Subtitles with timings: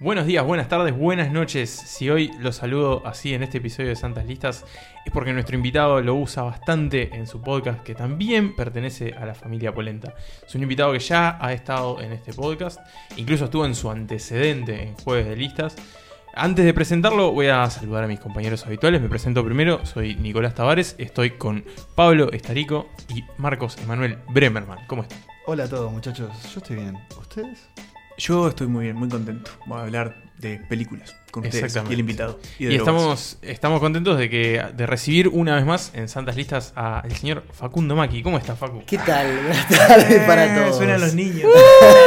[0.00, 1.70] Buenos días, buenas tardes, buenas noches.
[1.70, 4.66] Si hoy los saludo así en este episodio de Santas Listas
[5.06, 9.34] es porque nuestro invitado lo usa bastante en su podcast que también pertenece a la
[9.34, 10.14] familia Polenta.
[10.46, 12.80] Es un invitado que ya ha estado en este podcast,
[13.16, 15.74] incluso estuvo en su antecedente en Jueves de Listas.
[16.40, 19.02] Antes de presentarlo voy a saludar a mis compañeros habituales.
[19.02, 21.64] Me presento primero, soy Nicolás Tavares, estoy con
[21.96, 24.86] Pablo Estarico y Marcos Emanuel Bremerman.
[24.86, 25.18] ¿Cómo están?
[25.46, 26.96] Hola a todos muchachos, yo estoy bien.
[27.20, 27.68] ¿Ustedes?
[28.18, 29.50] Yo estoy muy bien, muy contento.
[29.62, 32.38] Vamos a hablar de películas con ustedes y el invitado.
[32.60, 37.10] Y, estamos, estamos contentos de que de recibir una vez más en Santas Listas al
[37.16, 38.22] señor Facundo Maki.
[38.22, 38.84] ¿Cómo está, Facu?
[38.86, 39.26] ¿Qué tal?
[39.42, 40.76] Buenas tardes para Eh, todos.
[40.76, 41.50] Suenan los niños.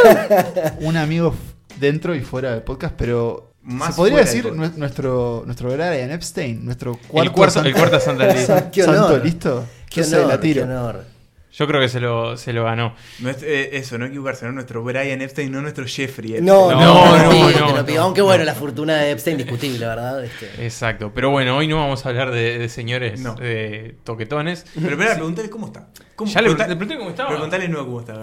[0.79, 1.35] Un amigo
[1.82, 6.99] dentro y fuera del podcast, pero Más se podría decir nuestro nuestro Brian Epstein, nuestro
[7.13, 8.72] El cuarto, santo, el cuarto Santa Lista.
[8.72, 9.24] Qué santo, honor.
[9.26, 9.66] listo.
[9.90, 10.66] Qué honor, la tiro.
[10.66, 11.05] qué honor.
[11.54, 12.96] Yo creo que se lo, se lo ganó.
[13.41, 16.46] Eh, eso, no equivocarse, no nuestro Brian Epstein, no nuestro Jeffrey Epstein.
[16.46, 18.02] No, No, no, no, no, no, pido, no, no no.
[18.04, 20.24] Aunque bueno, la fortuna de Epstein discutible, ¿verdad?
[20.24, 21.12] Este, Exacto.
[21.13, 23.35] Pero bueno, hoy no vamos a hablar de, de señores No.
[23.35, 24.66] de toquetones.
[24.76, 25.90] Pero espera, preguntale cómo está.
[26.16, 27.30] ¿Cómo, Ya le pregunté cómo estaba.
[27.32, 28.22] Preguntale nuevo cómo está.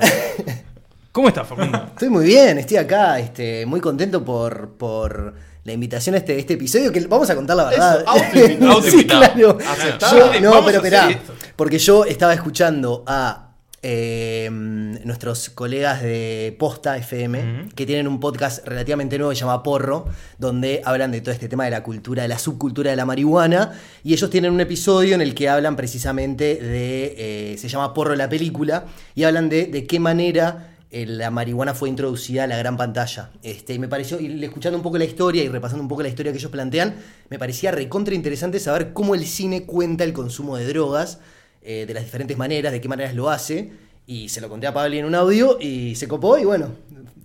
[1.18, 1.84] ¿Cómo está, Facundo?
[1.94, 6.54] Estoy muy bien, estoy acá, este, muy contento por, por la invitación a este, este
[6.54, 8.04] episodio, que vamos a contar la verdad.
[8.32, 9.58] Eso, sí, claro.
[9.58, 11.08] Yo- no, pero esperá,
[11.56, 13.50] porque yo estaba escuchando a
[13.82, 19.64] eh, nuestros colegas de Posta FM, que tienen un podcast relativamente nuevo que se llama
[19.64, 20.04] Porro,
[20.38, 23.72] donde hablan de todo este tema de la cultura, de la subcultura de la marihuana,
[24.04, 27.14] y ellos tienen un episodio en el que hablan precisamente de,
[27.54, 28.84] eh, se llama Porro la película,
[29.16, 33.30] y hablan de de qué manera la marihuana fue introducida a la gran pantalla.
[33.42, 36.08] Este, y me pareció, y escuchando un poco la historia y repasando un poco la
[36.08, 36.96] historia que ellos plantean,
[37.28, 41.18] me parecía recontra interesante saber cómo el cine cuenta el consumo de drogas,
[41.62, 43.70] eh, de las diferentes maneras, de qué maneras lo hace.
[44.06, 46.72] Y se lo conté a Pablo en un audio y se copó y bueno,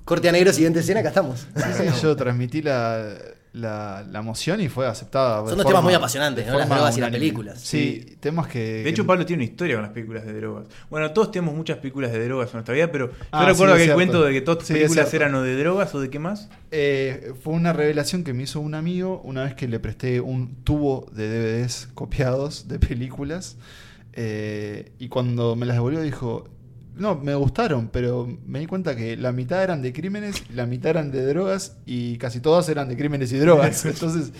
[0.03, 1.47] corte a negro, siguiente escena, acá estamos.
[2.01, 3.15] Yo transmití la,
[3.53, 5.37] la, la emoción y fue aceptada.
[5.37, 6.57] Son dos forma- temas muy apasionantes, ¿no?
[6.57, 7.59] Las drogas y las películas.
[7.61, 8.83] Sí, temas que.
[8.83, 10.65] De hecho, Pablo tiene una historia con las películas de drogas.
[10.89, 13.83] Bueno, todos tenemos muchas películas de drogas en nuestra vida, pero yo Ah, recuerdo sí,
[13.83, 16.19] aquel cuento de que todas tus Sí, películas eran o de drogas o de qué
[16.19, 16.49] más.
[16.71, 20.55] Eh, fue una revelación que me hizo un amigo una vez que le presté un
[20.63, 21.29] tubo de
[21.61, 23.57] DVDs copiados de películas.
[24.15, 26.47] eh, y cuando me las devolvió dijo,
[26.95, 30.91] no, me gustaron, pero me di cuenta que la mitad eran de crímenes, la mitad
[30.91, 33.85] eran de drogas y casi todas eran de crímenes y drogas.
[33.85, 34.31] Entonces,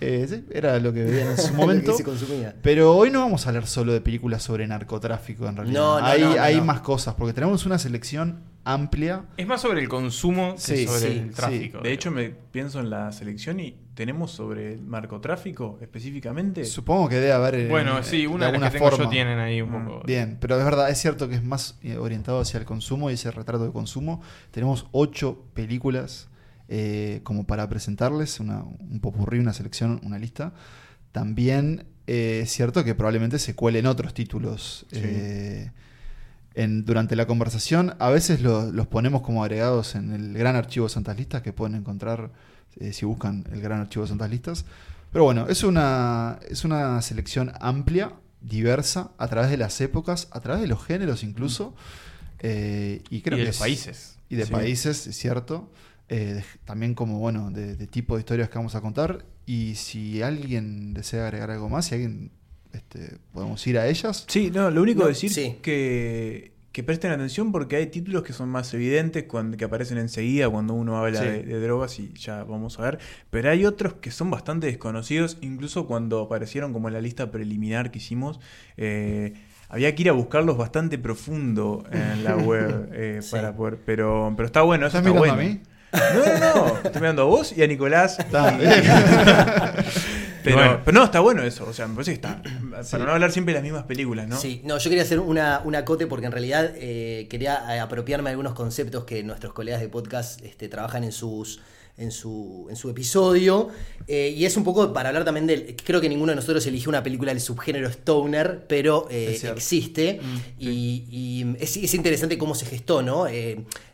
[0.00, 1.92] eh, sí, era lo que veía en su momento.
[1.92, 2.54] que se consumía.
[2.62, 5.80] Pero hoy no vamos a hablar solo de películas sobre narcotráfico, en realidad.
[5.80, 9.24] No, no, hay no, hay más cosas, porque tenemos una selección amplia.
[9.36, 11.78] Es más sobre el consumo que Sí, sobre sí, el tráfico.
[11.80, 16.64] De hecho, me pienso en la selección y tenemos sobre el narcotráfico específicamente.
[16.64, 17.54] Supongo que debe haber.
[17.54, 20.02] eh, Bueno, sí, una de, las que alguna tengo yo tienen ahí un Mm, poco.
[20.06, 23.14] Bien, pero es verdad, es cierto que es más eh, orientado hacia el consumo y
[23.14, 24.20] ese retrato de consumo.
[24.50, 26.28] Tenemos ocho películas
[26.68, 30.52] eh, como para presentarles, una, un popurrí, una selección, una lista.
[31.12, 35.00] También eh, es cierto que probablemente se cuelen otros títulos Sí.
[36.54, 37.94] En, durante la conversación.
[37.98, 41.52] A veces lo- los ponemos como agregados en el gran archivo de Santas Listas que
[41.52, 42.30] pueden encontrar
[42.78, 44.64] eh, si buscan el gran archivo de Santas Listas.
[45.12, 50.40] Pero bueno, es una, es una selección amplia, diversa, a través de las épocas, a
[50.40, 51.74] través de los géneros incluso.
[52.42, 54.16] eh, y creo y de que es- países.
[54.28, 54.52] Y de Sí.
[54.52, 55.70] países, es cierto.
[56.12, 59.24] eh, de- también como, bueno, de, de tipo de historias que vamos a contar.
[59.46, 62.32] Y si alguien desea agregar algo más, si alguien
[62.72, 64.24] este, podemos ir a ellas.
[64.28, 65.56] Sí, no, lo único No, decir sí.
[65.62, 70.48] que, que presten atención porque hay títulos que son más evidentes, cuando, que aparecen enseguida
[70.48, 71.24] cuando uno habla Sí.
[71.26, 72.98] de, de drogas y ya vamos a ver.
[73.30, 77.90] Pero hay otros que son bastante desconocidos, incluso cuando aparecieron como en la lista preliminar
[77.90, 78.38] que hicimos.
[78.76, 79.34] eh,
[79.72, 83.30] había que ir a buscarlos bastante profundo en la web eh, Sí.
[83.30, 83.78] para poder.
[83.86, 85.50] Pero, pero está bueno, eso ¿Estás está mirando bueno.
[85.50, 85.60] a mí?
[85.92, 86.76] No, no, no.
[86.84, 88.18] Estoy mirando a vos y a Nicolás.
[88.18, 88.72] Está Y- bien.
[90.44, 90.80] pero, Bueno.
[90.84, 91.64] pero no, está bueno eso.
[91.68, 92.42] O sea, me parece que está.
[92.82, 92.92] Sí.
[92.92, 94.38] Para no hablar siempre de las mismas películas, ¿no?
[94.40, 98.30] Sí, no, yo quería hacer una, una acote porque en realidad eh, quería eh, apropiarme
[98.30, 101.60] de algunos conceptos que nuestros colegas de podcast este, trabajan en sus
[101.98, 103.68] en su, en su episodio.
[104.06, 105.76] eh, y es un poco para hablar también del.
[105.84, 110.18] Creo que ninguno de nosotros eligió una película del subgénero Stoner, pero eh, existe.
[110.58, 113.26] y y es, es interesante cómo se gestó, ¿no?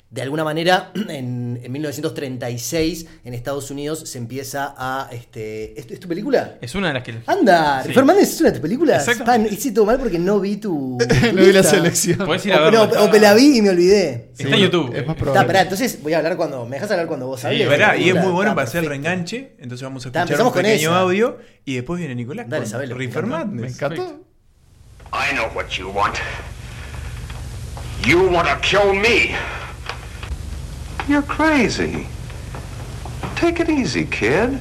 [0.09, 5.09] De alguna manera, en, en 1936, en Estados Unidos, se empieza a.
[5.11, 6.59] Este, ¿es, es tu película?
[6.61, 7.17] Es una de las que.
[7.27, 7.93] Anda, Sí.
[7.93, 9.01] Fernández es una de tus películas.
[9.03, 9.25] Exacto.
[9.25, 10.97] Pa, no- hice todo mal porque no vi tu.
[11.09, 12.19] tu no vi la selección.
[12.19, 12.79] Podés ir a O, verla.
[12.79, 14.31] no, está- o que la vi y me olvidé.
[14.39, 14.87] Está en YouTube.
[14.95, 15.47] Es más Está, probable.
[15.49, 16.65] pará, entonces voy a hablar cuando.
[16.67, 17.69] ¿Me dejas hablar cuando vos Sí, hables?
[17.69, 19.57] Verá, y es Está muy bueno para hacer el reenganche.
[19.59, 21.01] Entonces vamos a Está, escuchar un empezamos con pequeño esa.
[21.01, 23.47] audio y después viene Nicolás Dale, Sabelo, me Reefer encantó.
[23.47, 23.61] Madness.
[23.63, 24.21] Me encantó.
[25.13, 26.15] I know what you want.
[28.07, 29.35] You want to kill me?
[31.09, 32.09] You're crazy.
[33.37, 34.59] Take it easy, kid.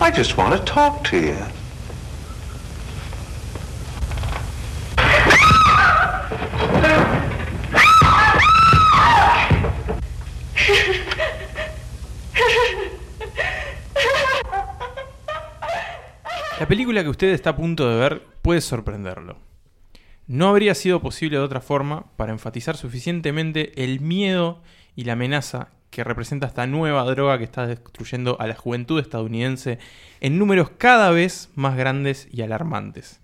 [0.00, 1.36] I just want to talk to you.
[16.60, 19.36] La película que usted está a punto de ver puede sorprenderlo.
[20.28, 24.62] No habría sido posible de otra forma para enfatizar suficientemente el miedo
[24.96, 29.78] y la amenaza que representa esta nueva droga que está destruyendo a la juventud estadounidense
[30.20, 33.20] en números cada vez más grandes y alarmantes.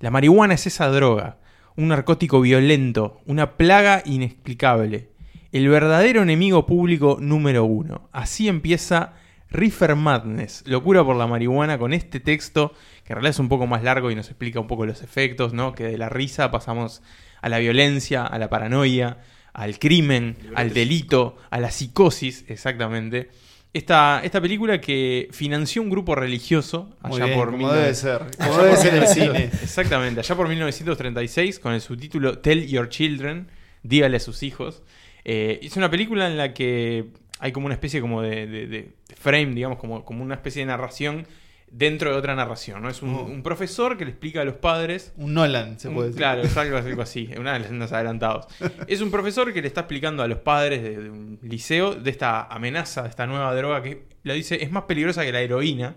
[0.00, 1.38] La marihuana es esa droga,
[1.76, 5.08] un narcótico violento, una plaga inexplicable,
[5.52, 8.08] el verdadero enemigo público número uno.
[8.12, 9.14] Así empieza
[9.48, 12.72] Reefer Madness, locura por la marihuana, con este texto
[13.04, 15.52] que en realidad es un poco más largo y nos explica un poco los efectos,
[15.52, 15.72] ¿no?
[15.72, 17.02] Que de la risa pasamos
[17.42, 19.18] a la violencia, a la paranoia,
[19.52, 23.30] al crimen, al delito, a la psicosis, exactamente.
[23.72, 27.94] Esta, esta película que financió un grupo religioso Muy allá bien, por como 19- debe
[27.94, 28.18] ser.
[28.36, 29.44] Como allá debe por ser el 1900 cine.
[29.62, 33.48] Exactamente, allá por 1936 con el subtítulo Tell Your Children,
[33.84, 34.82] dígale a sus hijos.
[35.24, 37.06] Eh, es una película en la que
[37.38, 40.66] hay como una especie como de, de- de frame, digamos, como, como una especie de
[40.66, 41.26] narración
[41.70, 42.88] dentro de otra narración, ¿no?
[42.90, 43.22] Es un, Oh.
[43.22, 46.18] un profesor que le explica a los padres Un Nolan, se un- puede decir.
[46.18, 48.46] Claro, es algo, algo así, una de los adelantados.
[48.88, 52.10] Es un profesor que le está explicando a los padres de, de un liceo de
[52.10, 55.94] esta amenaza, de esta nueva droga que lo dice es más peligrosa que la heroína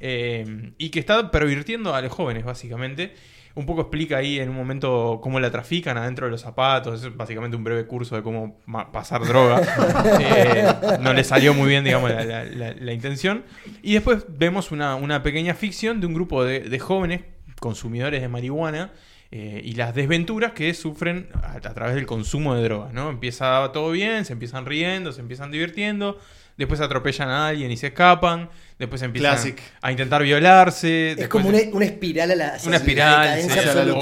[0.00, 3.14] eh, y que está pervirtiendo a los jóvenes, básicamente.
[3.56, 7.02] Un poco explica ahí en un momento cómo la trafican adentro de los zapatos.
[7.02, 8.60] Es básicamente un breve curso de cómo
[8.92, 9.60] pasar droga.
[10.20, 10.66] Eh,
[11.00, 13.44] no le salió muy bien, digamos, la, la- la- la intención.
[13.82, 17.22] Y después vemos una, una pequeña ficción de un grupo de, de jóvenes
[17.58, 18.92] consumidores de marihuana
[19.32, 23.08] eh, y las desventuras que sufren a, a través del consumo de drogas, ¿no?
[23.10, 26.18] Empieza todo bien, se empiezan riendo, se empiezan divirtiendo,
[26.56, 28.48] después atropellan a alguien y se escapan,
[28.78, 29.60] después empiezan Classic.
[29.82, 31.12] a intentar violarse.
[31.12, 33.48] Es como una, una espiral a la, hacia una espiral, sí,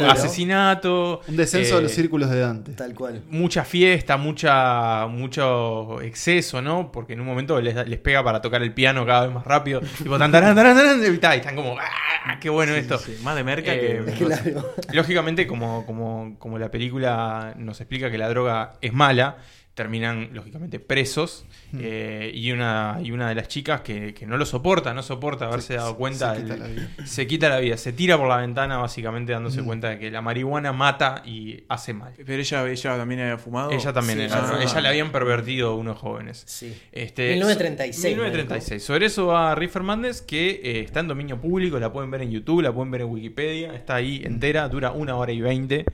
[0.08, 1.20] asesinato.
[1.26, 2.72] Un descenso eh, de los círculos de Dante.
[2.72, 3.22] Tal cual.
[3.28, 6.90] mucha fiesta, mucha mucho exceso, ¿no?
[6.92, 9.80] Porque en un momento les, les pega para tocar el piano cada vez más rápido.
[9.98, 12.38] tipo, tan, taran, taran, y están como, ¡ah!
[12.40, 12.98] ¡Qué bueno esto!
[12.98, 14.24] Sí, más de merca Eh, que.
[14.24, 14.74] Claro.
[14.92, 19.36] Lógicamente, como, como, como la película nos explica que la droga es mala,
[19.74, 21.44] terminan lógicamente presos.
[21.72, 21.78] Hmm.
[21.82, 25.46] eh, y, una, y una de las chicas que, que no lo soporta, no soporta
[25.46, 26.34] haberse Se- dado cuenta.
[26.36, 26.88] se quita la vida.
[27.04, 29.64] se quita la vida, se tira por la ventana, básicamente dándose Mm.
[29.66, 32.12] cuenta de que la marihuana mata y hace mal.
[32.16, 33.70] Pero ella, ella también había fumado.
[33.72, 34.62] Ella también, Sí, era- ah.
[34.62, 36.44] ella le habían pervertido unos jóvenes.
[36.46, 36.72] Sí.
[36.92, 38.82] Este, 1936, 1936.
[38.82, 42.30] Sobre eso va Riff Hernández, que eh, está en dominio público, la pueden ver en
[42.30, 45.84] YouTube, la pueden ver en Wikipedia, está ahí entera, dura una hora y veinte.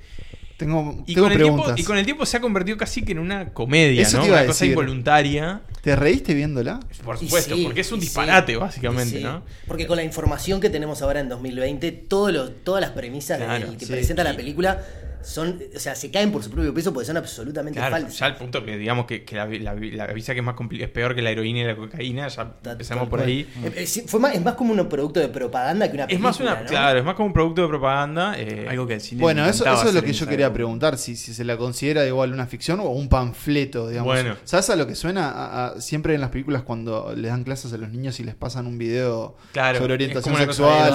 [0.61, 1.81] Tengo, Y tengo con, el tiempo, preguntas.
[1.81, 4.25] y con el tiempo se ha convertido casi que en una comedia, Eso ¿no?
[4.25, 4.69] te iba a Una cosa decir.
[4.73, 6.81] involuntaria, ¿Te reíste viéndola?
[7.03, 9.25] por supuesto, sí, porque es un disparate, sí, básicamente, sí.
[9.25, 9.43] ¿no?
[9.67, 13.41] Porque con la información que tenemos ahora en 2020, todo lo- todas las premisas
[13.79, 13.91] que sí.
[13.91, 14.83] presenta la película
[15.23, 18.19] son, o sea, se caen por su propio peso porque son absolutamente Claro, falsas.
[18.19, 20.89] ya al punto que digamos que, que la, la, la avisa que es más es
[20.89, 23.29] peor que la heroína y la cocaína, ya empezamos tal por cual.
[23.29, 23.49] ahí.
[23.65, 26.09] Eh, eh, sí, fue más, es más como un producto de propaganda que una Es
[26.09, 26.29] película.
[26.31, 26.67] más una, ¿no?
[26.69, 28.35] claro, es más como un producto de propaganda.
[28.39, 29.21] eh, Algo que el cine.
[29.21, 32.33] Bueno, eso, eso es lo que yo quería preguntar, si, si se la considera igual
[32.33, 34.13] una ficción o un panfleto, digamos.
[34.15, 34.37] Bueno.
[34.45, 35.31] ¿Sabes a lo que suena?
[35.31, 38.35] A- a- siempre en las películas cuando les dan clases a los niños y les
[38.35, 40.93] pasan un video Claro, sobre es orientación sexual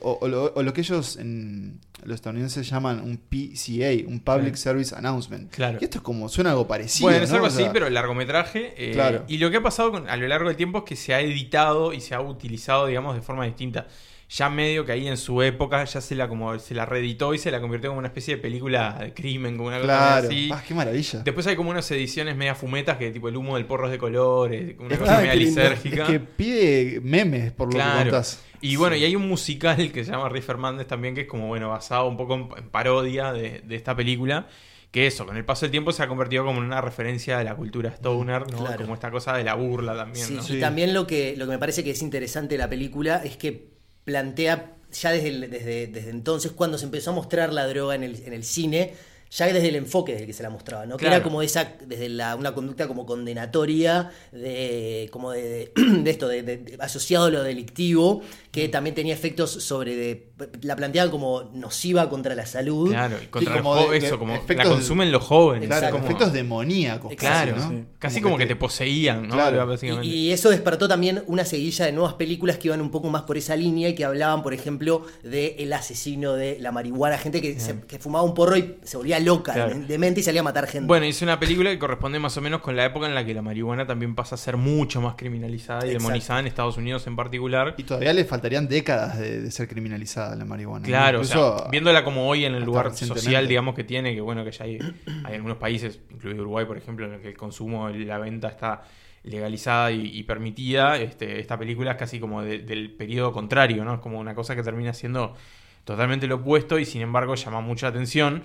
[0.00, 0.18] o,
[0.54, 4.62] o lo que ellos en los estadounidenses llaman un PCA, un Public Sí.
[4.62, 5.50] Service Announcement.
[5.50, 5.78] Claro.
[5.80, 7.08] Y esto es como, suena algo parecido.
[7.10, 7.36] Bueno, es ¿no?
[7.36, 8.74] algo O sea, así, pero el largometraje.
[8.76, 9.24] eh, Claro.
[9.28, 11.20] Y lo que ha pasado con- a lo largo del tiempo es que se ha
[11.20, 13.86] editado y se ha utilizado, digamos, de forma distinta.
[14.30, 17.38] Ya medio que ahí en su época ya se la como se la reeditó y
[17.38, 20.28] se la convirtió como una especie de película de crimen, como una cosa Claro.
[20.28, 20.50] así.
[20.52, 21.20] Ah, qué maravilla.
[21.20, 23.98] Después hay como unas ediciones media fumetas que tipo el humo del porro es de
[23.98, 26.02] colores, una Es cosa que- media lisérgica.
[26.04, 28.44] Es que pide memes por lo que contás.
[28.60, 31.46] Y bueno, y hay un musical que se llama Riff Hernández también, que es como,
[31.46, 34.46] bueno, basado un poco en, en parodia de, de esta película.
[34.90, 37.44] Que eso, con el paso del tiempo se ha convertido como en una referencia de
[37.44, 38.58] la cultura stoner, ¿no?
[38.58, 38.82] Claro.
[38.82, 40.56] Como esta cosa de la burla también, Sí, ¿no?
[40.56, 43.36] y también lo que, lo que me parece que es interesante de la película es
[43.36, 43.77] que
[44.08, 48.22] plantea, ya desde, desde, desde entonces, cuando se empezó a mostrar la droga en el,
[48.24, 48.94] en el cine,
[49.30, 50.96] ya desde el enfoque desde el que se la mostraba, ¿no?
[50.96, 55.72] Que era como esa, desde la, una conducta como condenatoria, de, como de,
[56.06, 60.28] esto, de, de- de- asociado a lo delictivo, que también tenía efectos sobre, de,
[60.62, 62.90] la planteaban como nociva contra la salud.
[62.90, 65.68] Claro, y contra Sí, los como eso, como la efectos- consumen los jóvenes.
[65.68, 67.14] Claro, con efectos demoníacos.
[67.16, 67.70] Claro, casi, ¿no?
[67.70, 67.84] sí.
[67.98, 69.34] casi como que te poseían, ¿no?
[69.34, 69.66] Claro.
[69.66, 70.06] Básicamente.
[70.06, 73.22] Y, y eso despertó también una seguilla de nuevas películas que iban un poco más
[73.22, 77.40] por esa línea y que hablaban, por ejemplo, de el asesino de la marihuana, gente
[77.42, 79.74] que, se- que fumaba un porro y se volvía loca, Claro.
[79.86, 80.86] demente y salía a matar gente.
[80.86, 83.34] Bueno, es una película que corresponde más o menos con la época en la que
[83.34, 86.02] la marihuana también pasa a ser mucho más criminalizada y Exacto.
[86.04, 87.74] demonizada en Estados Unidos en particular.
[87.76, 90.84] Y todavía le faltarían décadas de, de ser criminalizada la marihuana.
[90.84, 94.44] Claro, o sea, viéndola como hoy en el lugar social, digamos, que tiene, que bueno,
[94.44, 94.78] que ya hay,
[95.24, 98.48] hay algunos países, incluido Uruguay, por ejemplo, en el que el consumo y la venta
[98.48, 98.82] está
[99.24, 103.94] legalizada y, y permitida, este, esta película es casi como de- del periodo contrario, ¿no?
[103.94, 105.34] Es como una cosa que termina siendo
[105.84, 108.42] totalmente lo opuesto y sin embargo llama mucha atención.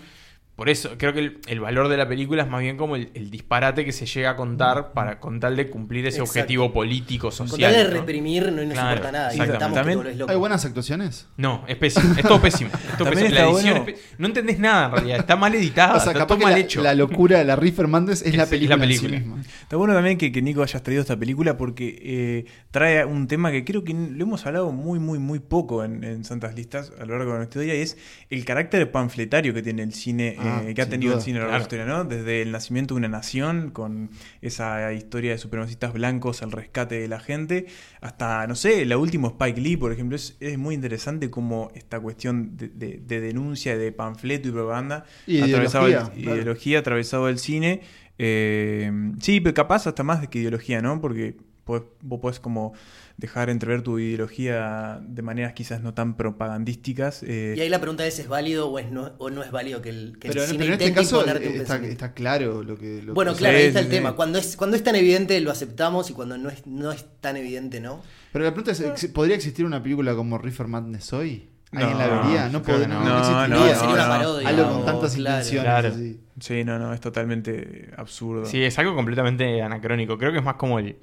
[0.55, 3.09] Por eso, creo que el, el valor de la película es más bien como el,
[3.15, 6.39] el disparate que se llega a contar para con tal de cumplir ese Exacto.
[6.39, 7.73] objetivo político, Con social.
[7.73, 7.99] tal de ¿no?
[7.99, 9.31] reprimir no nos Claro, importa nada.
[9.31, 9.75] exactamente.
[9.93, 10.31] También loco.
[10.31, 11.27] ¿Hay buenas actuaciones?
[11.37, 12.13] No, es pésimo.
[12.15, 12.69] Es todo pésimo.
[12.91, 13.29] Es todo pésimo.
[13.31, 15.19] La edición bueno- es pe- No entendés nada en realidad.
[15.21, 15.93] Está mal editada.
[15.95, 16.81] o sea, está capaz todo que mal la, hecho.
[16.83, 19.19] la locura de la Riff Hernández es, la Es- película, la en sí película.
[19.19, 19.41] misma.
[19.63, 23.51] Está bueno también que, que Nico hayas traído esta película porque eh, trae un tema
[23.51, 27.05] que creo que lo hemos hablado muy, muy, muy poco en, en Santas Listas a
[27.05, 27.97] lo largo de nuestra historia y es
[28.29, 31.41] el carácter panfletario que tiene el cine, Ah, eh, que ha tenido el cine a
[31.43, 32.03] lo largo de la historia, ¿no?
[32.05, 34.09] Desde el nacimiento de una nación, con
[34.41, 37.65] esa historia de supremacistas blancos, el rescate de la gente,
[38.01, 41.99] hasta, no sé, la última Spike Lee, por ejemplo, es, es muy interesante como esta
[41.99, 46.35] cuestión de, de- de denuncia, de panfleto y propaganda Y atravesado el- ideología, claro.
[46.37, 47.81] ideología, atravesado el cine.
[48.17, 51.01] Eh, sí, pero capaz hasta más de que ideología, ¿no?
[51.01, 51.35] Porque
[51.65, 52.73] podés- vos podés como
[53.17, 57.23] dejar entrever tu ideología de maneras quizás no tan propagandísticas.
[57.23, 59.81] eh, Y ahí la pregunta es, ¿es válido o, es no, o no es válido
[59.81, 62.63] que el, que el Pero, cine pero en este intente caso imponerte un está, claro
[62.63, 63.01] lo que...
[63.03, 64.15] lo Bueno, que- claro, ahí está el tema.
[64.15, 67.37] Cuando es, cuando es tan evidente lo aceptamos y cuando no es, no es tan
[67.37, 68.01] evidente, ¿no?
[68.31, 71.49] Pero la pregunta es, ¿ex- ¿podría existir una película como Reefer Madness hoy?
[71.71, 72.49] ¿Alguien No, la vería?
[72.49, 72.99] No, que no, no.
[72.99, 73.47] no No, existiría.
[73.47, 74.09] no, sería una no.
[74.09, 74.47] parodia.
[74.49, 75.35] Algo con tantas claro.
[75.37, 75.63] intenciones.
[75.71, 75.87] Claro.
[75.89, 76.19] así.
[76.39, 78.45] Sí, no, no, es totalmente absurdo.
[78.45, 80.17] Sí, es algo completamente anacrónico.
[80.19, 80.97] Creo que es más como el.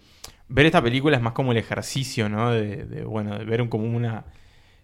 [0.52, 2.50] Ver esta película es más como el ejercicio, ¿no?
[2.50, 4.24] De, de, bueno, de ver un, como una.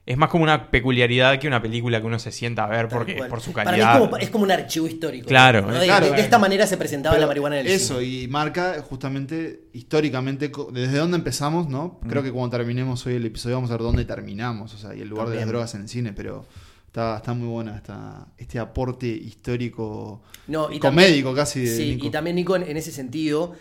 [0.07, 3.15] Es más como una peculiaridad que una película que uno se sienta a ver porque
[3.29, 3.95] por su Para mí calidad.
[3.97, 5.27] es como, es como un archivo histórico.
[5.27, 5.75] Claro, ¿no?
[5.75, 6.07] eh, De, claro.
[6.07, 8.13] de- de esta manera se presentaba Pero la marihuana en el Eso, cine.
[8.23, 11.99] y marca justamente históricamente desde dónde empezamos, ¿no?
[12.09, 15.01] Creo que cuando terminemos hoy el episodio vamos a ver dónde terminamos, o sea, y
[15.01, 16.47] el lugar de las drogas en el cine, pero
[16.87, 22.07] está, está muy buena esta, este aporte histórico, No, y comédico casi de Sí, Nico.
[22.07, 23.55] y también Nico, en, en ese sentido,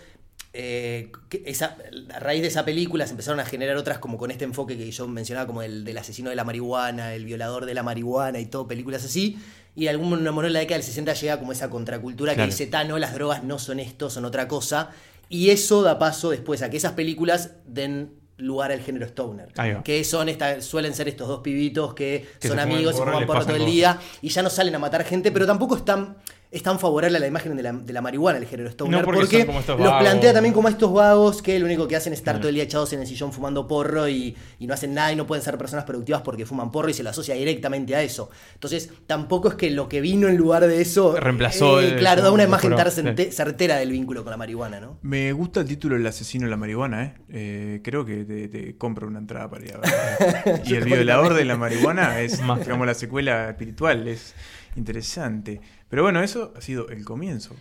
[0.58, 1.12] eh,
[1.46, 1.76] esa,
[2.14, 4.90] a raíz de esa película se empezaron a generar otras como con este enfoque que
[4.90, 8.46] yo mencionaba, como el del asesino de la marihuana, el violador de la marihuana y
[8.46, 9.38] todo, películas así.
[9.76, 12.48] Y de algún momento en la década del 60 llega como esa contracultura Claro.
[12.48, 14.92] que dice, "Ta, no, las drogas no son esto, son otra cosa.
[15.28, 19.50] Y eso da paso después a que esas películas den lugar al género stoner.
[19.84, 23.48] Que son esta, suelen ser estos dos pibitos que, Que son amigos, se porro pasan
[23.48, 26.18] todo el día y ya no salen a matar gente, pero tampoco es tan,
[26.52, 29.06] es tan favorable a la imagen de la, de la marihuana, el género stoner, No,
[29.06, 30.02] porque porque, son como estos los vagos.
[30.04, 32.42] plantea también como a estos vagos que lo único que hacen es estar Claro.
[32.42, 35.16] todo el día echados en el sillón fumando porro y, y no hacen nada y
[35.16, 38.30] no pueden ser personas productivas porque fuman porro y se lo asocia directamente a eso.
[38.54, 41.16] Entonces, tampoco es que lo que vino en lugar de eso...
[41.20, 44.80] Reemplazó eh, el- claro, da una imagen tan certe- certera del vínculo con la marihuana,
[44.80, 44.98] ¿no?
[45.02, 47.14] Me gusta el título El asesino de la marihuana, ¿eh?
[47.30, 50.62] Eh, creo que te, te compro una entrada para ir a ver.
[50.66, 54.08] y el violador de la marihuana es, digamos, la secuela espiritual.
[54.08, 54.34] Es
[54.76, 55.62] interesante.
[55.96, 57.56] Pero bueno, eso ha sido el comienzo.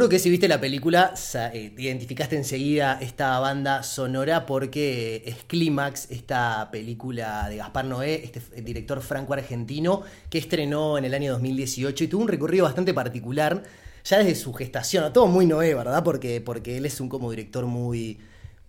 [0.00, 1.12] Seguro que si viste la película,
[1.52, 8.24] eh, te identificaste enseguida esta banda sonora porque es Clímax, esta película de Gaspar Noé,
[8.24, 13.62] este director franco-argentino, que estrenó en el año 2018 y tuvo un recorrido bastante particular,
[14.02, 16.02] ya desde su gestación, todo muy Noé, ¿verdad?
[16.02, 18.20] Porque, porque él es un como director muy,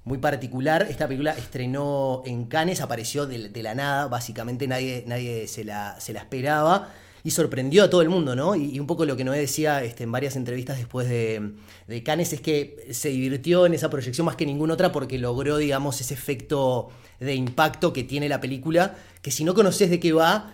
[0.04, 0.86] muy particular.
[0.90, 5.98] Esta película estrenó en Cannes, apareció de, de la nada, básicamente nadie, nadie se, la,
[5.98, 6.90] se la esperaba.
[7.24, 8.56] Y sorprendió a todo el mundo, ¿no?
[8.56, 11.52] Y, un poco lo que Noé decía este, en varias entrevistas después de,
[11.88, 15.58] de Cannes es que se divirtió en esa proyección más que ninguna otra porque logró,
[15.58, 20.14] digamos, ese efecto de impacto que tiene la película, que si no conoces de qué
[20.14, 20.54] va,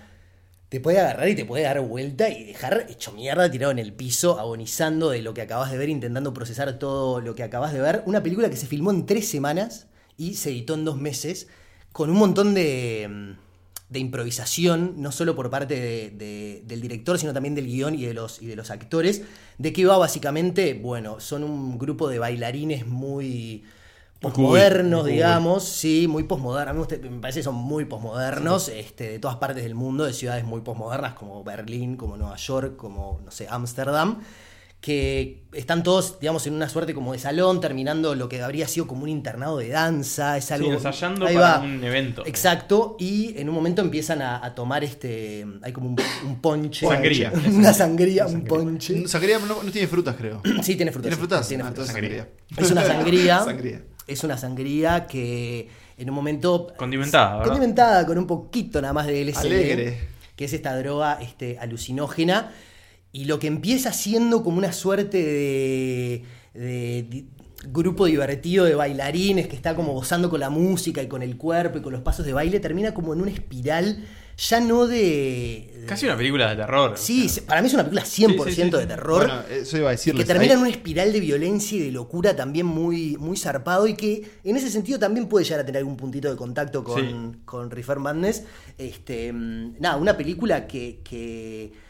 [0.70, 3.94] te puede agarrar y te puede dar vuelta y dejar hecho mierda tirado en el
[3.94, 7.80] piso, agonizando de lo que acabas de ver, intentando procesar todo lo que acabas de
[7.80, 8.04] ver.
[8.06, 11.48] Una película que se filmó en tres semanas y se editó en dos meses,
[11.94, 13.38] con un montón de,
[13.90, 18.04] de improvisación, no solo por parte de- de- del director, sino también del guion y
[18.06, 19.22] de, los, y de los actores.
[19.58, 20.74] ¿De qué va básicamente?
[20.74, 23.64] Bueno, son un grupo de bailarines muy
[24.20, 26.70] posmodernos, digamos, sí, muy posmodernos.
[26.70, 29.76] A mí me gusta- me parece que son muy posmodernos, este, de todas partes del
[29.76, 34.20] mundo, de ciudades muy posmodernas como Berlín, como Nueva York, como, no sé, Ámsterdam,
[34.82, 38.86] que están todos, digamos, en una suerte como de salón, terminando lo que habría sido
[38.86, 40.72] como un internado de danza, es algo...
[40.72, 41.64] ensayando Ahí para va.
[41.64, 42.24] un evento.
[42.28, 46.86] Exacto, y en un momento empiezan a, a tomar este, hay como un, un ponche.
[46.88, 47.34] Sangría.
[47.52, 49.08] Una sangría, un ponche.
[49.08, 50.42] Sangría no, no tiene frutas, creo.
[50.62, 51.10] Sí, tiene frutas.
[51.10, 51.48] ¿Tiene sí, frutas?
[51.48, 51.90] tiene Ah, frutas.
[51.90, 52.30] entonces sangría.
[52.56, 53.40] Es una sangría.
[53.44, 53.82] Sangría.
[54.06, 56.68] Es una sangría que en un momento.
[56.78, 57.46] Condimentada, ¿verdad?
[57.52, 59.40] Condimentada con un poquito nada más de LSD.
[59.40, 60.08] Alegre.
[60.36, 62.52] Que es esta droga este, alucinógena.
[63.18, 66.24] Y lo que empieza siendo como una suerte de.
[66.54, 67.26] de
[67.70, 71.80] grupo divertido de bailarines que está como gozando con la música y con el cuerpo
[71.80, 74.06] y con los pasos de baile, termina como en una espiral
[74.38, 75.74] ya no de...
[75.76, 76.94] de- Casi una película de terror.
[76.96, 77.34] Sí, o sea.
[77.34, 79.26] se- para mí es una película 100% Sí, sí, sí, de terror.
[79.26, 80.24] Bueno, eso iba a Y decirles.
[80.24, 83.96] que termina en una espiral de violencia y de locura también muy, muy zarpado y
[83.96, 87.40] que en ese sentido también puede llegar a tener algún puntito de contacto con, Sí.
[87.44, 88.44] con Reefer Madness.
[88.78, 91.00] Este, mm, nada, una película que...
[91.04, 91.87] que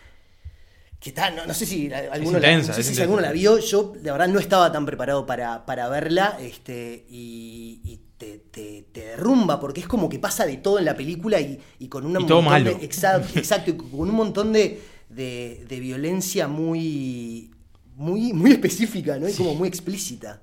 [1.07, 3.03] que está, no, no sé si alguno, la, intensa, no sé es si intensa.
[3.03, 7.81] alguno la vio, yo la verdad no estaba tan preparado para, para verla este, y,
[7.83, 11.39] y te, te- te derrumba porque es como que pasa de todo en la película
[11.39, 12.83] y, y con una Y todo montón de- malo.
[12.83, 17.51] exacto, exacto, y con un montón de, de, de violencia muy,
[17.95, 19.29] muy, muy específica, ¿no?
[19.29, 20.41] Y como muy explícita.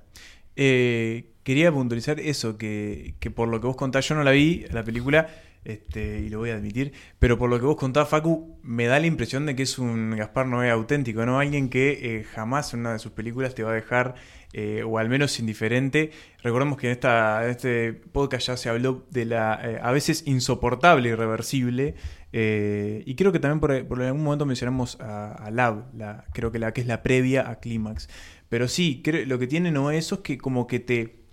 [0.55, 4.65] Eh, quería puntualizar eso, que, que por lo que vos contás, yo no la vi,
[4.71, 5.27] la película,
[5.65, 8.99] este, y lo voy a admitir, pero por lo que vos contás, Facu, me da
[8.99, 11.39] la impresión de que es un Gaspar Noé auténtico, ¿no?
[11.39, 14.13] Alguien que eh, jamás en una de sus películas te va a dejar,
[14.53, 16.11] eh, o al menos indiferente.
[16.43, 21.09] Recordemos que en, esta, este podcast ya se habló de la eh, a veces insoportable
[21.09, 21.95] irreversible.
[22.31, 26.59] y creo que también por, por algún momento mencionamos a, a Lab, la, creo que
[26.59, 28.07] la que es la previa a Clímax.
[28.49, 31.24] Pero sí, creo, lo que tiene no eso es que como que te,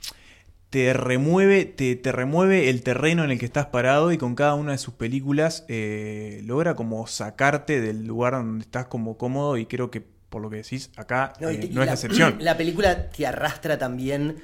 [0.73, 4.55] te remueve, te, te remueve el terreno en el que estás parado y con cada
[4.55, 9.67] una de sus películas eh, logra como sacarte del lugar donde estás como cómodo y
[9.67, 12.37] creo que por lo que decís acá No, eh, te- y no es la excepción.
[12.41, 14.37] La película te arrastra también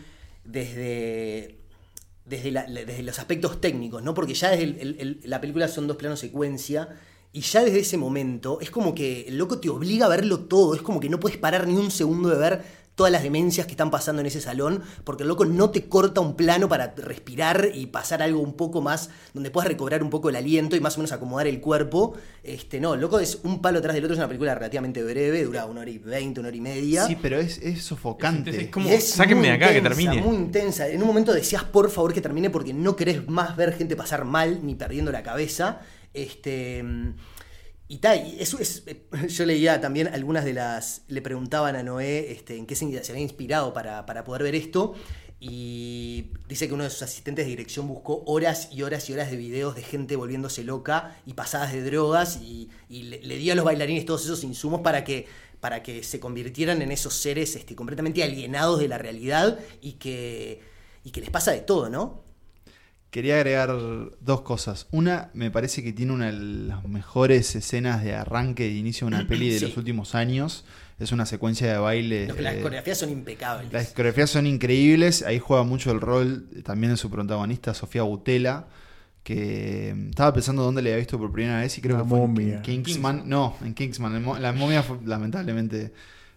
[0.44, 1.56] desde,
[2.26, 4.12] desde, la- desde los aspectos técnicos, ¿no?
[4.12, 6.90] Porque ya desde el- el- el- la película son dos planos secuencia.
[7.32, 10.74] Y ya desde ese momento es como que el loco te obliga a verlo todo.
[10.74, 12.62] Es como que no puedes parar ni un segundo de ver
[12.98, 14.82] todas las demencias que están pasando en ese salón.
[15.04, 18.82] Porque el loco no te corta un plano para respirar y pasar algo un poco
[18.82, 19.08] más.
[19.32, 22.14] donde puedas recobrar un poco el aliento y más o menos acomodar el cuerpo.
[22.42, 24.14] Este, no, el loco es un palo tras del otro.
[24.14, 27.06] Es una película relativamente breve, dura una hora y veinte, una hora y media.
[27.06, 28.50] Sí, pero es, es sofocante.
[28.50, 30.20] Es- es como- es sáquenme acá, que termine.
[30.20, 30.88] Muy intensa.
[30.88, 34.24] En un momento decías, por favor, que termine porque no querés más ver gente pasar
[34.24, 35.80] mal ni perdiendo la cabeza.
[36.14, 36.84] Este.
[37.88, 38.84] Y tal, eso es.
[39.28, 41.02] Yo leía también algunas de las.
[41.08, 44.94] Le preguntaban a Noé este, en qué se, había inspirado para, para poder ver esto.
[45.40, 49.30] Y dice que uno de sus asistentes de dirección buscó horas y horas y horas
[49.30, 52.40] de videos de gente volviéndose loca y pasadas de drogas.
[52.42, 55.26] Y, y le, le dio a los bailarines todos esos insumos para que,
[55.60, 60.60] para que se convirtieran en esos seres este, completamente alienados de la realidad y que,
[61.04, 62.27] y que les pasa de todo, ¿no?
[63.10, 63.70] Quería agregar
[64.20, 64.86] dos cosas.
[64.90, 69.16] Una, me parece que tiene una de las mejores escenas de arranque de inicio de
[69.16, 69.64] una peli de Sí.
[69.66, 70.64] los últimos años.
[70.98, 72.26] Es una secuencia de baile.
[72.26, 73.72] Las eh, coreografías son impecables.
[73.72, 75.22] Las coreografías son increíbles.
[75.22, 78.66] Ahí juega mucho el rol también de su protagonista, Sofía Butela.
[79.22, 82.08] Que mm, estaba pensando dónde le había visto por primera vez y creo La que
[82.10, 82.56] fue en- momia.
[82.56, 83.22] en Kingsman.
[83.26, 84.22] No, en Kingsman.
[84.42, 85.92] La momia fue lamentablemente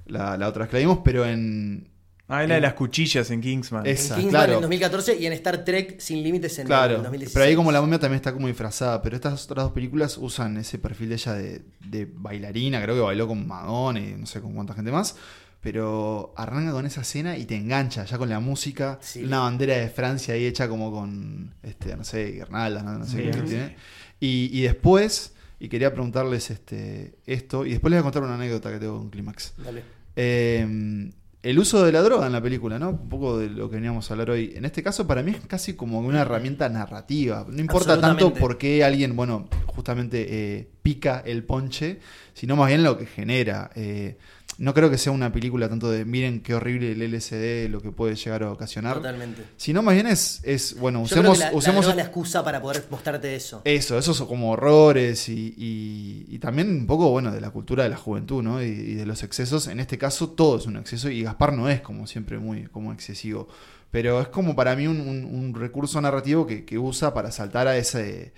[0.06, 1.90] la, la otra vez que la vimos, pero en.
[2.32, 3.86] Ah, es la de las cuchillas en Kingsman.
[3.86, 4.54] Es- en esa, Kingsman claro.
[4.56, 7.34] en 2014 y en Star Trek Sin Límites en el Claro, 2016.
[7.34, 9.02] pero ahí como la momia también está como disfrazada.
[9.02, 12.82] Pero estas otras dos películas usan ese perfil de ella de, de bailarina.
[12.82, 15.16] Creo que bailó con Madonna y no sé con cuánta gente más.
[15.62, 18.98] Pero arranca con esa escena y te engancha ya con la música.
[19.02, 19.24] Sí.
[19.24, 23.18] Una bandera de Francia ahí hecha como con, este, no sé, guirnaldas, no, no sé
[23.18, 23.76] Sí, qué tiene.
[24.20, 28.36] Y, y después, y quería preguntarles este, esto, y después les voy a contar una
[28.36, 29.54] anécdota que tengo con Clímax.
[29.64, 29.84] Dale.
[30.16, 31.12] Eh,
[31.44, 32.92] el uso de la droga en la película, ¿no?
[32.92, 34.54] Un poco de lo que veníamos a hablar hoy.
[34.56, 37.46] En este caso, para mí es casi como una herramienta narrativa.
[37.50, 42.00] No importa tanto por qué alguien, bueno, justamente eh, pica el ponche,
[42.34, 43.72] sino más bien lo que genera.
[43.76, 44.18] Eh,
[44.62, 47.92] no creo que sea una película tanto de miren qué horrible el LSD, lo que
[47.92, 48.98] puede llegar a ocasionar.
[48.98, 49.44] Totalmente.
[49.58, 52.62] Sino más bien es, es bueno, Yo creo usemos, que la, usemos la excusa para
[52.62, 53.62] poder mostrarte eso.
[53.66, 57.84] eso, esos son como horrores y, y- y también un poco, bueno, de la cultura
[57.84, 58.62] de la juventud, ¿no?
[58.64, 59.68] Y, y de los excesos.
[59.68, 62.94] En este caso todo es un exceso y Gaspar no es como siempre muy como
[62.94, 63.48] excesivo.
[63.90, 67.68] Pero es como para mí un, un- un recurso narrativo que, que usa para saltar
[67.68, 68.32] a ese...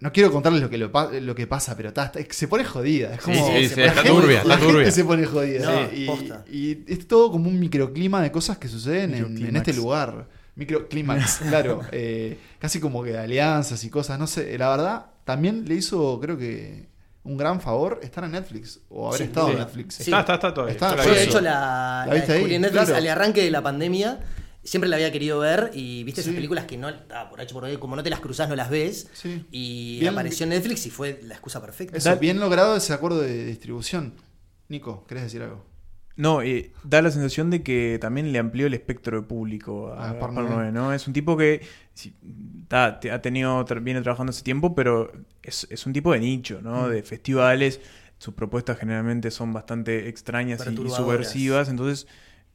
[0.00, 0.90] No quiero contarles lo que, lo,
[1.20, 3.14] lo que pasa, pero está- está- se pone jodida.
[3.14, 3.34] Es como...
[3.48, 4.84] sí, se sí, pone está gente- turbia, la está turbia.
[4.84, 5.90] gente se pone jodida.
[5.90, 6.08] Sí,
[6.50, 10.28] y, es todo como un microclima de cosas que suceden en, este lugar.
[10.54, 11.82] Microclímax, claro.
[11.92, 14.56] eh, casi como que de alianzas y cosas, no sé.
[14.56, 16.88] La verdad, también le hizo, creo que,
[17.24, 19.58] un gran favor estar en Netflix o haber estado en.
[19.58, 19.96] Netflix.
[19.96, 20.04] Sí.
[20.04, 20.72] Está, está, está todavía.
[20.74, 22.96] Está, Yo la de hecho, la, ¿La la descubrí en Netflix Claro.
[22.96, 24.20] al arranque de la pandemia.
[24.66, 26.36] Siempre la había querido ver y viste esas Sí.
[26.36, 28.68] películas que no, ah, por H por B, como no te las cruzás, no las
[28.68, 29.08] ves.
[29.14, 29.46] Sí.
[29.50, 31.96] Y Bien- apareció en Netflix y fue la excusa perfecta.
[31.96, 34.12] Eso, bien logrado ese acuerdo de distribución.
[34.68, 35.64] Nico, ¿querés decir algo?
[36.16, 40.08] No, eh, da la sensación de que también le amplió el espectro de público a
[40.08, 40.56] A Gaspar Gaspar Noé.
[40.56, 40.92] Noé, ¿no?
[40.94, 41.60] Es un tipo que
[41.94, 42.14] sí,
[42.68, 46.20] ta, te- ha tenido, tra- viene trabajando hace tiempo, pero es, es un tipo de
[46.20, 46.86] nicho, ¿no?
[46.86, 46.90] Mm.
[46.90, 47.80] De festivales.
[48.18, 51.68] Sus propuestas generalmente son bastante extrañas y- y, subversivas.
[51.68, 52.06] Entonces,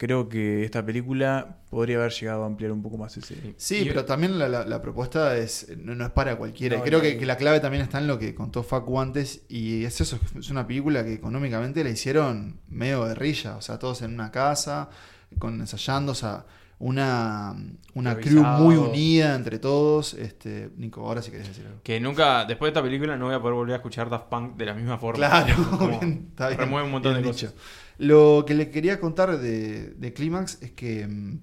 [0.02, 3.54] creo que esta película podría haber llegado a ampliar un poco más ese.
[3.58, 6.78] Sí, Y- pero también la, la- la propuesta es no, no es para cualquiera.
[6.78, 9.44] No, y creo no, que, la clave también está en lo que contó Facu antes.
[9.48, 13.58] Y es eso, es una película que económicamente la hicieron medio guerrilla.
[13.58, 14.90] O sea, todos en una casa,
[15.38, 16.46] con ensayando, o sea,
[16.80, 17.56] una,
[17.94, 20.16] una crew muy unida entre todos.
[20.16, 21.80] Este, Nico, ahora sí querés decir algo.
[21.84, 24.56] Que nunca, después de esta película, no voy a poder volver a escuchar Daft Punk
[24.58, 25.18] de la misma forma.
[25.28, 27.48] Claro, Como bien, está bien, remueve un montón bien de dicho.
[27.52, 27.62] cosas.
[28.02, 31.40] Lo que le quería contar de, de Clímax es que mm,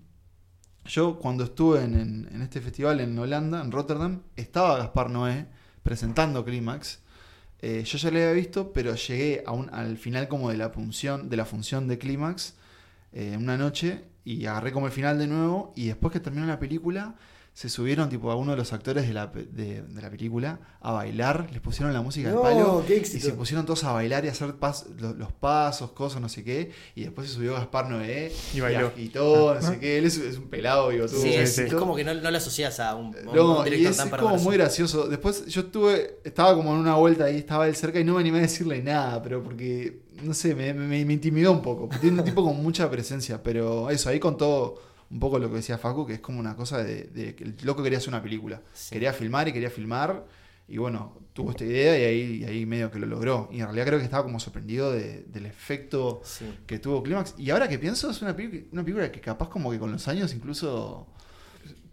[0.87, 5.47] yo cuando estuve en, en- este festival en Holanda, en Rotterdam, estaba Gaspar Noé
[5.85, 6.99] presentando Clímax.
[7.61, 10.71] Eh, yo ya lo había visto, pero llegué a un- al final como de la
[10.71, 12.55] función de, la función de Clímax
[13.13, 16.59] eh, una noche y agarré como el final de nuevo y después que terminó la
[16.59, 17.15] película
[17.59, 20.61] se subieron tipo a uno de los actores de la, pe- de, de la película
[20.81, 23.27] a bailar, les pusieron la música No, al palo qué y éxito.
[23.27, 26.45] se pusieron todos a bailar y a hacer pas- lo- los, pasos, cosas, no sé
[26.45, 28.87] qué, y después se subió Gaspar Noé Y bailó.
[28.87, 30.93] agitó, no sé qué, él es, es un pelado.
[31.09, 31.63] Sí, es, sí.
[31.63, 33.97] es como que no, no lo asocias a un, a un No, y director es,
[33.97, 35.09] tan es como muy gracioso.
[35.09, 38.21] Después yo estuve, estaba como en una vuelta ahí, estaba él cerca y no me
[38.21, 41.89] animé a decirle nada, pero porque, no sé, me, me- me intimidó un poco.
[42.01, 44.77] Tiene un tipo con mucha presencia, pero eso, ahí contó
[45.11, 47.57] un poco lo que decía Facu, que es como una cosa de, de que el
[47.63, 48.63] loco quería hacer una película.
[48.73, 48.93] Sí.
[48.93, 50.27] Quería filmar y quería filmar,
[50.69, 53.49] y bueno, tuvo esta idea y ahí, y ahí medio que lo logró.
[53.51, 56.45] Y en realidad creo que estaba como sorprendido de- del efecto Sí.
[56.67, 57.35] que tuvo Clímax.
[57.39, 60.07] Y ahora que pienso, es una, película- una película que capaz como que con los
[60.09, 61.07] años incluso...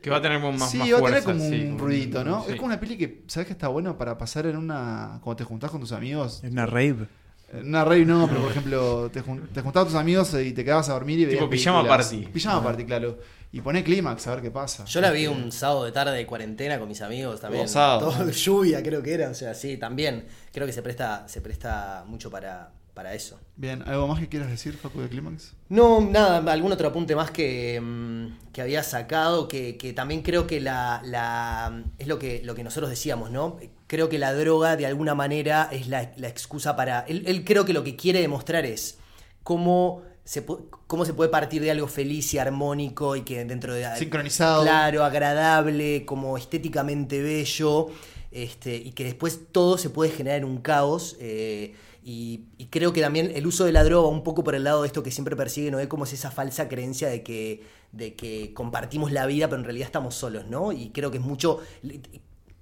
[0.01, 2.43] Que va a tener más, sí, más va a tener como sí, un ruidito, ¿no?
[2.43, 2.51] sí.
[2.51, 5.19] Es como una peli que, ¿sabes que está bueno para pasar en una...
[5.23, 6.43] Cuando te juntás con tus amigos?
[6.43, 7.07] Es una rave.
[7.53, 10.51] En una rave no, pero por ejemplo, te, jun- te juntás con tus amigos y
[10.51, 12.07] te quedabas a dormir y veías Tipo pijama películas.
[12.09, 12.25] party.
[12.33, 13.19] Pijama party, claro.
[13.51, 14.83] Y poné Clímax a ver qué pasa.
[14.85, 17.69] Yo la vi un sábado de tarde de cuarentena con mis amigos también.
[17.69, 18.09] Sábado.
[18.11, 20.25] Todo lluvia creo que era, o sea, sí, también.
[20.51, 23.39] Creo que se presta, se presta mucho para, para eso.
[23.57, 25.53] Bien, ¿algo más que quieras decir, Facu, de Clímax?
[25.69, 30.47] No, nada, algún otro apunte más que, mm, que había sacado, que, que también creo
[30.47, 33.57] que la, la- es lo que, lo que nosotros decíamos, ¿no?
[33.87, 37.01] Creo que la droga de alguna manera es la, la excusa para...
[37.01, 38.97] Él, él creo que lo que quiere demostrar es
[39.43, 40.43] cómo se,
[40.87, 43.85] cómo se puede partir de algo feliz y armónico y que dentro de...
[43.97, 44.63] Sincronizado.
[44.63, 47.89] Claro, agradable, como estéticamente bello,
[48.31, 51.15] este, y que después todo se puede generar en un caos.
[51.19, 51.75] eh,
[52.07, 54.87] y, creo que también el uso de la droga, un poco por el lado de
[54.87, 57.63] esto que siempre persigue Noé, como es esa falsa creencia de que,
[57.93, 60.71] de que compartimos la vida, pero en realidad estamos solos, ¿no?
[60.71, 61.61] Y creo que es mucho.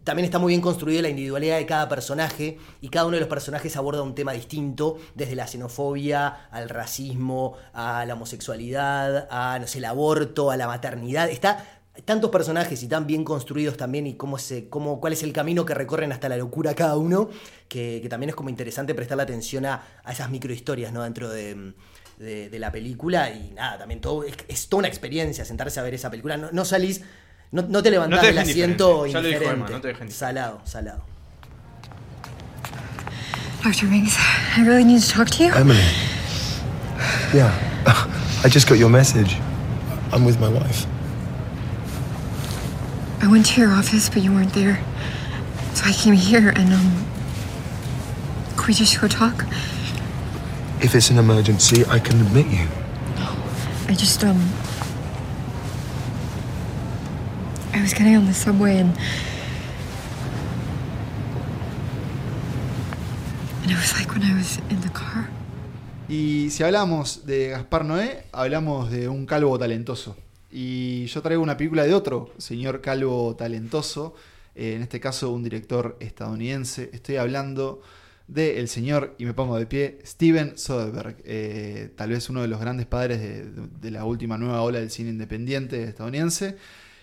[0.06, 3.28] También está muy bien construida la individualidad de cada personaje y cada uno de los
[3.28, 9.68] personajes aborda un tema distinto, desde la xenofobia al racismo, a la homosexualidad, a no
[9.68, 11.30] sé, el aborto, a la maternidad.
[11.30, 15.32] Está tantos personajes y tan bien construidos también y cómo se, cómo, cuál es el
[15.32, 17.30] camino que recorren hasta la locura cada uno,
[17.68, 21.04] que, que también es como interesante prestarle atención a, a esas microhistorias ¿no?
[21.04, 21.74] dentro de,
[22.18, 25.84] de- de la película y nada, también todo, es, es toda una experiencia sentarse a
[25.84, 26.36] ver esa película.
[26.38, 27.02] No, no salís,
[27.52, 29.14] no, no te levantás No te del asiento indiferente.
[29.14, 29.66] Ya lo dijo indiferente.
[29.68, 30.16] Emma, no te deja indiferente.
[30.16, 31.04] salado, salado.
[33.64, 33.88] Dr.
[33.90, 34.18] Rings,
[34.58, 35.54] I really need to talk to you.
[35.54, 35.80] Emily.
[37.34, 37.54] Yeah.
[38.44, 39.38] I just got your message.
[40.12, 40.86] I'm with my wife.
[43.24, 44.84] I went to your office, but you weren't there.
[45.76, 47.06] So I came here and, um.
[48.58, 49.46] Could we just go talk?
[50.82, 52.68] If it's an emergency, I can admit you.
[53.16, 53.34] No,
[53.88, 54.42] I just, um.
[57.74, 58.92] I was getting on the subway and.
[63.62, 65.30] And it was like when I was in the car.
[66.10, 70.14] Y si hablamos de Gaspar Noé, hablamos de un calvo talentoso.
[70.56, 74.14] Y yo traigo una película de otro señor calvo talentoso,
[74.54, 76.92] eh, en este caso un director estadounidense.
[76.94, 77.82] Estoy hablando
[78.28, 82.60] del señor, y me pongo de pie, Steven Soderbergh, eh, tal vez uno de los
[82.60, 83.46] grandes padres de,
[83.82, 86.56] de la última nueva ola del cine independiente estadounidense.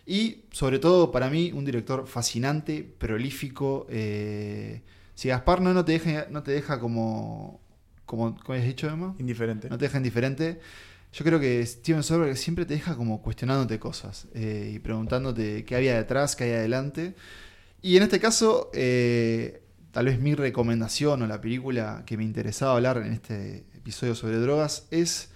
[0.06, 3.86] Y sobre todo para mí un director fascinante, prolífico.
[3.90, 4.82] eh,
[5.16, 7.60] si Gaspar Noé no te deja, no te deja como,
[8.06, 9.16] como, ¿cómo has dicho Emma?
[9.18, 9.68] Indiferente.
[9.68, 10.60] No te deja indiferente.
[11.12, 15.76] Yo creo que Steven Soderbergh siempre te deja como cuestionándote cosas eh, y preguntándote qué
[15.76, 17.14] había detrás, qué hay adelante.
[17.82, 22.74] Y en este caso, eh, tal vez mi recomendación o la película que me interesaba
[22.74, 25.29] hablar en este episodio sobre drogas es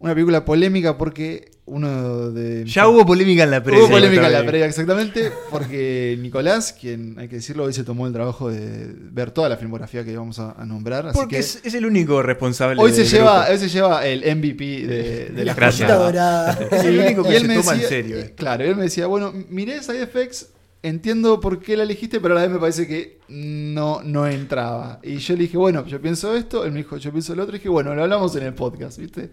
[0.00, 2.64] una película polémica porque uno de...
[2.64, 3.82] Ya hubo polémica en la previa.
[3.82, 8.06] Hubo polémica en la previa, exactamente, porque Nicolás, quien hay que decirlo, hoy se tomó
[8.06, 11.08] el trabajo de ver toda la filmografía que íbamos a, a nombrar.
[11.08, 12.80] Así Porque que es, es el único responsable.
[12.80, 13.52] hoy, se lleva, grupo.
[13.52, 15.90] hoy se lleva el MVP de, de la Gracias.
[15.92, 16.58] jornada.
[16.70, 18.16] Es el único Y que él se me toma en serio.
[18.18, 18.34] eh.
[18.36, 20.50] Claro, él me decía, bueno, miré Side Effects,
[20.82, 25.00] entiendo por qué la elegiste, pero a la vez me parece que no, no entraba.
[25.02, 27.56] Y yo le dije, bueno, yo pienso esto, él me dijo, yo pienso lo otro,
[27.56, 29.30] y dije, bueno, lo hablamos en el podcast, ¿viste?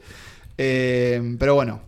[0.58, 1.82] Eh, pero bueno,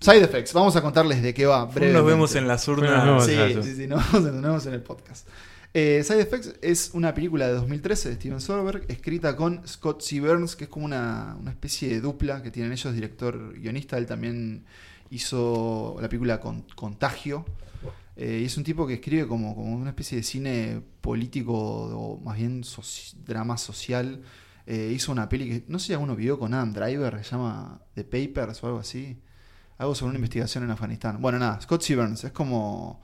[0.00, 1.64] Side Effects, vamos a contarles de qué va.
[1.66, 2.06] Nos brevemente.
[2.10, 3.04] vemos en las Bueno, urnas.
[3.06, 5.28] no, Sí, sí, sí, nos vemos, en- nos vemos en el podcast.
[5.72, 10.20] Eh, Side Effects es una película de 2013 de Steven Soderbergh, escrita con Scott C.
[10.20, 13.96] Burns, que es como una, una especie de dupla que tienen ellos, director guionista.
[13.96, 14.64] Él también
[15.10, 17.44] hizo la película Con- Contagio.
[18.16, 22.20] Eh, y es un tipo que escribe como, como una especie de cine político o
[22.20, 22.62] más bien
[23.24, 24.20] drama social.
[24.72, 27.80] Eh, hizo una peli que no sé si alguno vio con Adam Driver, se llama
[27.94, 29.18] The Papers o algo así.
[29.78, 31.20] Algo sobre una investigación en Afganistán.
[31.20, 31.82] Bueno, nada, Scott.
[31.94, 33.00] Burns es como.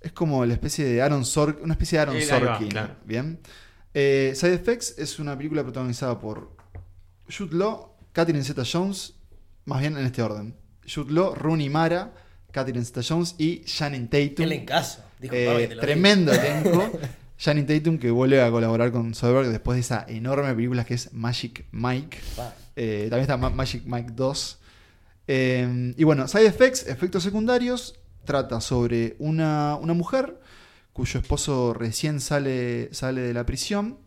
[0.00, 1.62] Es como la especie de Aaron Sorkin.
[1.62, 2.68] Una especie de Aaron va, Sorkin.
[2.70, 2.96] claro.
[3.04, 3.38] Bien.
[3.92, 6.56] Eh, Side Effects es una película protagonizada por
[7.30, 9.14] Jude Law, Catherine Zeta Jones,
[9.66, 10.56] más bien en este orden.
[10.92, 12.12] Jude Law, Rooney Mara,
[12.50, 14.34] Catherine Zeta Jones y Shannon Tatum.
[14.34, 15.04] ¿Qué le encaso?
[15.20, 16.90] Disculpame Eh, tremendo elenco.
[17.44, 21.12] Channing Tatum que vuelve a colaborar con Soderbergh después de esa enorme película que es
[21.12, 22.18] Magic Mike.
[22.74, 24.58] Eh, también está Ma- Magic Mike 2.
[25.28, 30.40] Eh, y bueno, Side Effects, efectos secundarios, trata sobre una, una mujer
[30.94, 33.98] cuyo esposo recién sale, sale de la prisión.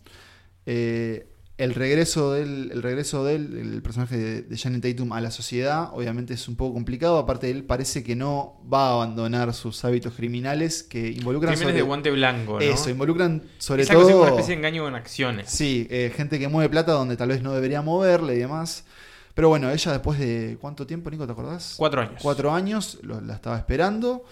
[0.66, 5.22] Eh, el regreso del el regreso de él, el personaje de, de Channing Tatum a
[5.22, 7.18] la sociedad, obviamente es un poco complicado.
[7.18, 11.78] Aparte, él parece que no va a abandonar sus hábitos criminales que involucran Crímenes sobre-
[11.78, 12.60] de guante blanco, ¿no?
[12.60, 15.50] eso, involucran sobre Esa cosa es todo como una especie de engaño con acciones.
[15.50, 18.86] Sí, eh, gente que mueve plata donde tal vez no debería moverle y demás.
[19.34, 21.76] Pero bueno, ella después de cuánto tiempo, Nico, ¿te acordás?
[21.78, 22.20] Cuatro años.
[22.22, 24.24] Cuatro años, lo- la estaba esperando.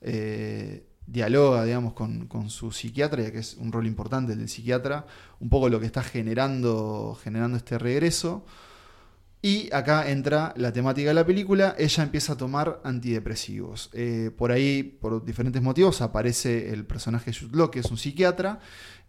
[0.00, 5.06] eh, dialoga, digamos, con, su psiquiatra, ya que es un rol importante el del psiquiatra,
[5.40, 8.44] un poco lo que está generando, generando este regreso.
[9.42, 13.90] Y acá entra la temática de la película, ella empieza a tomar antidepresivos.
[13.92, 18.60] Eh, por ahí, por diferentes motivos, aparece el personaje Jude que es un psiquiatra,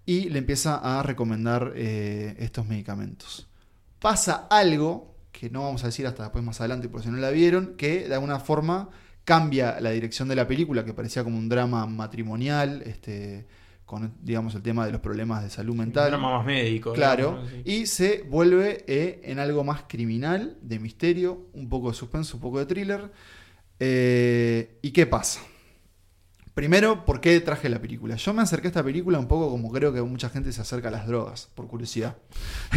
[0.05, 3.47] y le empieza a recomendar eh, estos medicamentos.
[3.99, 7.29] Pasa algo, que no vamos a decir hasta después más adelante, por si no la
[7.29, 8.89] vieron, que de alguna forma
[9.23, 13.45] cambia la dirección de la película, que parecía como un drama matrimonial, este,
[13.85, 16.09] con digamos el tema de los problemas de salud Un mental.
[16.09, 16.93] drama más médico.
[16.93, 17.63] Claro, digamos, ¿no?
[17.63, 17.71] Sí.
[17.81, 22.41] y se vuelve eh, en algo más criminal, de misterio, un poco de suspenso, un
[22.41, 23.11] poco de thriller.
[23.79, 25.41] Eh, ¿Y qué pasa?
[26.53, 28.15] Primero, ¿por qué traje la película?
[28.15, 30.89] Yo me acerqué a esta película un poco como creo que mucha gente se acerca
[30.89, 32.15] a las drogas, por curiosidad.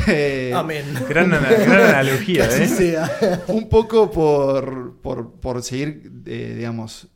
[0.08, 0.84] Eh, Amén.
[1.08, 2.68] Gran, ana- gran analogía, ¿eh?
[2.68, 3.42] sea.
[3.48, 7.08] un poco por, por, por seguir, eh, digamos,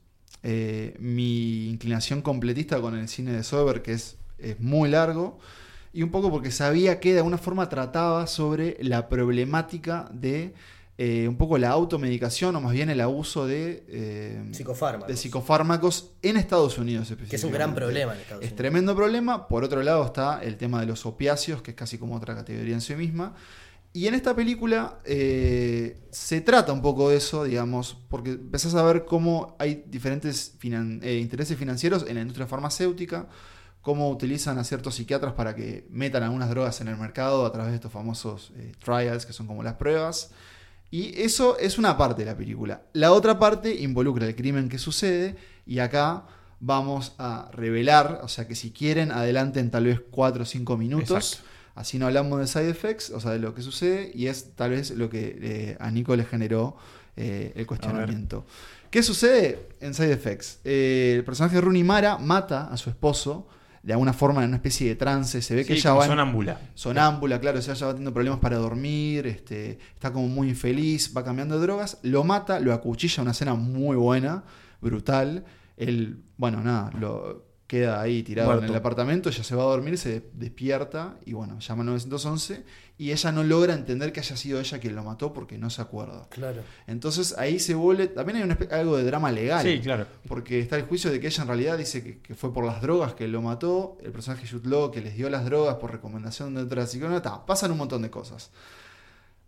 [0.42, 5.38] eh, mi inclinación completista con el cine de Sober, que es, es muy largo,
[5.94, 10.52] y un poco porque sabía que de alguna forma trataba sobre la problemática de
[11.02, 15.08] eh, un poco la automedicación, o más bien el abuso de, eh, Psicofármacos.
[15.08, 18.56] de psicofármacos en Estados Unidos Que es un gran problema en Estados Es Unidos.
[18.58, 19.48] tremendo problema.
[19.48, 22.74] Por otro lado está el tema de los opiáceos, que es casi como otra categoría
[22.74, 23.34] en sí misma.
[23.94, 28.82] Y en esta película eh, se trata un poco de eso, digamos, porque empezás a
[28.82, 33.26] ver cómo hay diferentes finan- intereses financieros en la industria farmacéutica,
[33.80, 37.70] cómo utilizan a ciertos psiquiatras para que metan algunas drogas en el mercado a través
[37.72, 38.52] de estos famosos
[38.84, 40.30] trials, que son como las pruebas.
[40.90, 42.82] Y eso es una parte de la película.
[42.92, 46.26] La otra parte involucra el crimen que sucede y acá
[46.58, 51.32] vamos a revelar, o sea que si quieren adelanten tal vez 4 o 5 minutos.
[51.32, 51.50] Exacto.
[51.74, 54.70] Así no hablamos de side effects, o sea, de lo que sucede, y es tal
[54.72, 56.76] vez lo que eh, a Nico le generó
[57.16, 58.44] eh, el cuestionamiento.
[58.90, 60.58] ¿Qué sucede en side effects?
[60.64, 63.46] Eh, el personaje de Rooney Mara mata a su esposo
[63.82, 65.42] de alguna forma en una especie de trance.
[65.42, 66.60] Se ve que ella va sonámbula.
[66.74, 71.16] sonámbula, claro, o sea, ella va teniendo problemas para dormir, este, está como muy infeliz,
[71.16, 74.44] va cambiando de drogas, lo mata, lo acuchilla, una escena muy buena,
[74.80, 75.44] brutal.
[75.76, 79.96] Él, bueno, nada, lo queda ahí tirado en el apartamento, ella se va a dormir,
[79.96, 82.64] se despierta y bueno, llama al 911
[82.98, 85.80] y ella no logra entender que haya sido ella quien lo mató porque no se
[85.80, 86.26] acuerda.
[86.30, 86.62] Claro.
[86.88, 89.64] Entonces ahí se vuelve, también hay espe- algo de drama legal.
[89.64, 90.06] Sí, claro.
[90.26, 92.82] Porque está el juicio de que ella en realidad dice que, que fue por las
[92.82, 96.54] drogas que lo mató, el personaje Jude Law que les dio las drogas por recomendación
[96.56, 98.50] de otra psicóloga, pasan un montón de cosas.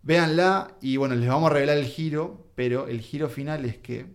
[0.01, 4.05] Véanla y bueno, les vamos a revelar el giro, pero el giro final es que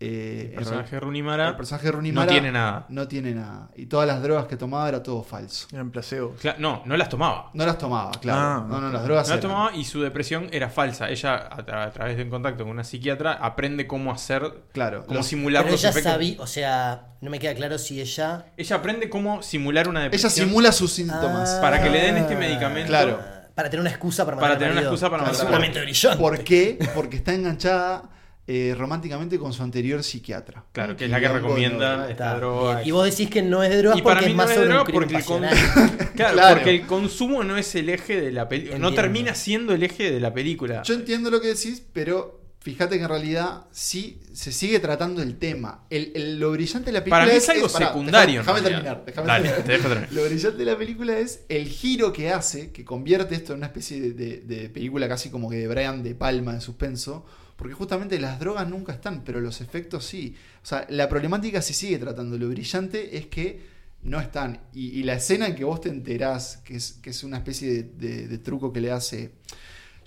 [0.00, 2.86] eh, El personaje de real- Rooney Mara el personaje de Rooney no tiene nada.
[2.88, 3.68] No tiene nada.
[3.74, 5.66] Y todas las drogas que tomaba era todo falso.
[5.72, 6.40] Eran placebos.
[6.40, 7.50] Cla- no, no las tomaba.
[7.52, 8.40] No las tomaba, claro.
[8.40, 11.08] Ah, no, no, las drogas No las eran- tomaba y su depresión era falsa.
[11.10, 15.04] Ella, a, tra- a través de un contacto con una psiquiatra, aprende cómo hacer, Claro.
[15.04, 18.46] cómo los- simular Pero los ella sabía, o sea, no me queda claro si ella.
[18.56, 21.54] Ella aprende cómo simular una ella depresión simula sus síntomas.
[21.56, 22.88] Ah, para que le den este medicamento.
[22.88, 23.18] Claro.
[23.54, 26.16] Para tener una excusa para matar Para tener una excusa para Claro, matar brillante.
[26.22, 26.78] ¿Por qué?
[26.94, 28.04] Porque está enganchada
[28.50, 30.64] eh, románticamente con su anterior psiquiatra.
[30.72, 32.82] Claro, que es la que recomienda esta droga.
[32.82, 34.50] Y vos decís que no es de drogas Y para porque mí es no más
[34.50, 36.12] es sobre droga un crimen porque el, con- pasional.
[36.16, 36.54] claro, Claro.
[36.56, 38.78] porque el consumo no es el eje de la película.
[38.78, 40.82] No termina siendo el eje de la película.
[40.82, 45.36] Yo entiendo lo que decís, pero fíjate que en realidad sí se sigue tratando el
[45.38, 45.84] tema.
[45.90, 48.40] El, el- lo brillante de la película Para mí es algo secundario.
[48.40, 49.04] en Déjame, terminar.
[49.04, 49.62] Dale, terminar.
[49.64, 50.12] te dejo terminar.
[50.12, 53.66] Lo brillante de la película es el giro que hace, que convierte esto en una
[53.66, 57.26] especie de, de- de película casi como que de Brian De Palma de suspenso,
[57.58, 60.34] porque justamente las drogas nunca están, pero los efectos sí.
[60.62, 62.38] O sea, la problemática se sigue tratando.
[62.38, 63.60] Lo brillante es que
[64.04, 64.60] no están.
[64.72, 67.68] Y, y la escena en que vos te enterás, que es, que es una especie
[67.70, 69.32] de, de- de truco que le hace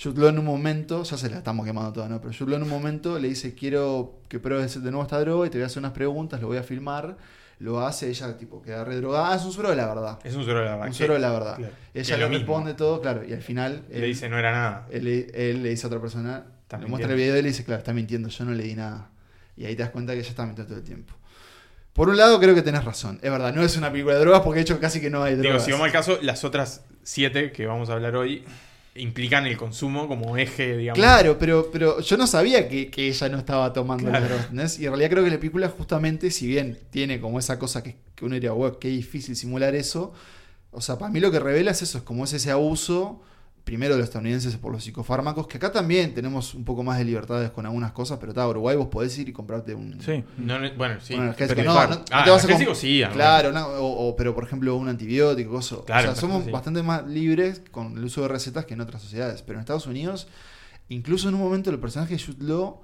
[0.04, 2.20] Law en un momento, ya se la estamos quemando toda, ¿no?
[2.20, 5.50] Pero Law en un momento le dice, quiero que pruebes de nuevo esta droga y
[5.52, 7.18] te voy a hacer unas preguntas, lo voy a filmar.
[7.60, 9.34] Lo hace, ella tipo queda redrogada.
[9.34, 10.18] Ah, es un suero de la verdad.
[10.24, 10.88] Es un suero de la verdad.
[10.88, 11.56] Un suero de la verdad.
[11.58, 12.38] claro, Ella le mismo.
[12.40, 14.88] responde todo, claro, y al final le dice, no era nada.
[14.90, 16.46] él, él le dice a otra persona,
[16.78, 18.76] Está le muestra el video y le dice, claro, está mintiendo, yo no le di
[18.76, 19.10] nada.
[19.58, 21.14] Y ahí te das cuenta que ella está mintiendo todo el tiempo.
[21.94, 23.20] Por un lado, creo que tenés razón.
[23.22, 25.34] Es verdad, no es una película de drogas porque de hecho casi que no hay
[25.34, 25.66] Digo, drogas.
[25.66, 28.46] si vamos al caso, las otras siete que vamos a hablar hoy
[28.96, 30.98] implican el consumo como eje, digamos.
[30.98, 34.26] Claro, pero, pero yo no sabía que, que ella no estaba tomando Claro.
[34.30, 34.80] las drogas.
[34.80, 37.98] Y en realidad creo que la película justamente, si bien tiene como esa cosa que,
[38.16, 40.14] que uno diría, wow, qué difícil simular eso,
[40.72, 43.22] o sea, para mí lo que revela es eso, es como es ese abuso,
[43.64, 47.06] primero de los estadounidenses por los psicofármacos, que acá también tenemos un poco más de
[47.06, 50.02] libertades con algunas cosas, pero está, Uruguay vos podés ir y comprarte un...
[50.02, 50.24] Sí.
[50.38, 51.14] No, no- bueno, sí.
[51.14, 51.56] un analgésico.
[51.56, 53.04] pero- No, no- no ah, te vas a sí.
[53.14, 55.78] Claro, no, o, o- pero por ejemplo un antibiótico, cosa.
[55.86, 56.52] Claro, o sea, somos sí.
[56.52, 59.42] bastante más libres con el uso de recetas que en otras sociedades.
[59.44, 60.28] Pero en Estados Unidos,
[60.90, 62.82] incluso en un momento el personaje de Jude Law,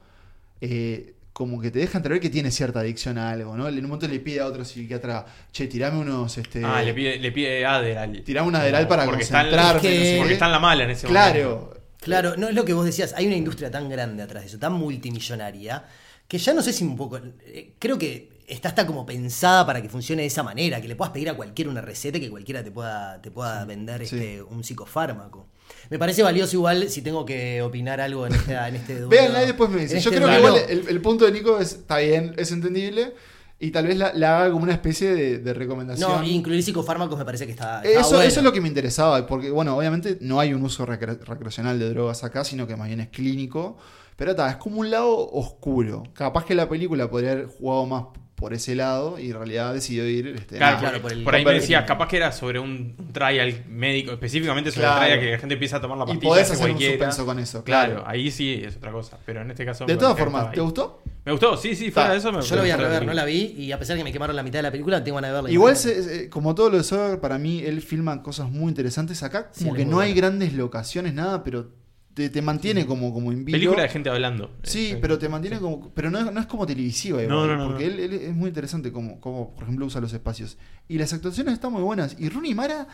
[0.62, 3.68] eh, como que te deja entrever que tiene cierta adicción a algo, ¿no?
[3.68, 6.66] En un momento le pide a otro psiquiatra, che, tirame unos, este...
[6.66, 8.24] Ah, le pide, le pide Adderall.
[8.24, 10.34] Tirame un Adderall para porque está, en, concentrarme, no sé porque qué.
[10.34, 11.32] está en la mala en ese momento.
[11.32, 11.74] Claro.
[12.00, 13.14] Claro, no es lo que vos decías.
[13.16, 15.86] Hay una industria tan grande atrás de eso, tan multimillonaria,
[16.28, 17.18] que ya no sé si un poco.
[17.46, 20.96] eh, Creo que está hasta como pensada para que funcione de esa manera, que le
[20.96, 24.16] puedas pedir a cualquiera una receta y que cualquiera te pueda, te pueda vender sí.
[24.16, 25.48] este, un psicofármaco.
[25.90, 29.48] Me parece valioso igual si tengo que opinar algo en, esta, en este Véanla y
[29.48, 29.98] después me en dicen.
[29.98, 33.14] este Yo creo que igual el, el punto de Nico es, está bien, es entendible.
[33.60, 36.10] Y tal vez la, la haga como una especie de, de recomendación.
[36.12, 37.82] No, incluir psicofármacos me parece que está.
[37.84, 38.24] está Eso, bueno.
[38.24, 41.80] eso es lo que me interesaba, porque bueno, obviamente no hay un uso recre- recreacional
[41.80, 43.78] de drogas acá, sino que más bien es clínico.
[44.18, 46.04] Pero ta, es como un lado oscuro.
[46.14, 48.04] Capaz que la película podría haber jugado más
[48.36, 50.28] por ese lado y en realidad decidió ir...
[50.28, 52.60] Este, Claro, nada, claro, por, por el- por ahí me decías, capaz que era sobre
[52.60, 55.02] un un trial médico, específicamente sobre Claro.
[55.02, 56.30] el trial que la gente empieza a tomar la Y pastilla.
[56.30, 56.94] podés hace hacer un cualquiera.
[56.98, 58.08] suspenso con eso, Claro, claro.
[58.10, 59.18] ahí sí es otra cosa.
[59.26, 59.86] Pero en este caso.
[59.88, 61.02] De me todas formas, ¿te gustó?
[61.26, 63.14] Me gustó, sí, sí, fuera de eso me Yo lo voy a gustó rever, no
[63.14, 65.32] la vi y a pesar que me quemaron la mitad de la película, tengo ganas
[65.32, 65.52] de verla.
[65.52, 69.24] Igual, se- eh, como todo lo de Soderbergh, para mí él filma cosas muy interesantes
[69.24, 69.52] acá.
[69.58, 71.72] Como que no hay grandes locaciones, nada, pero
[72.18, 73.56] te, te mantiene como, como en vivo.
[73.56, 74.50] Película de gente hablando.
[74.64, 75.92] Sí, Eh, pero te mantiene como.
[75.94, 77.94] Pero no, es- no es como televisiva, igual, No, no, no, porque no.
[77.94, 80.58] Él, él es muy interesante como, como, por ejemplo, usa los espacios.
[80.88, 82.16] Y las actuaciones están muy buenas.
[82.18, 82.88] Y Rooney Mara,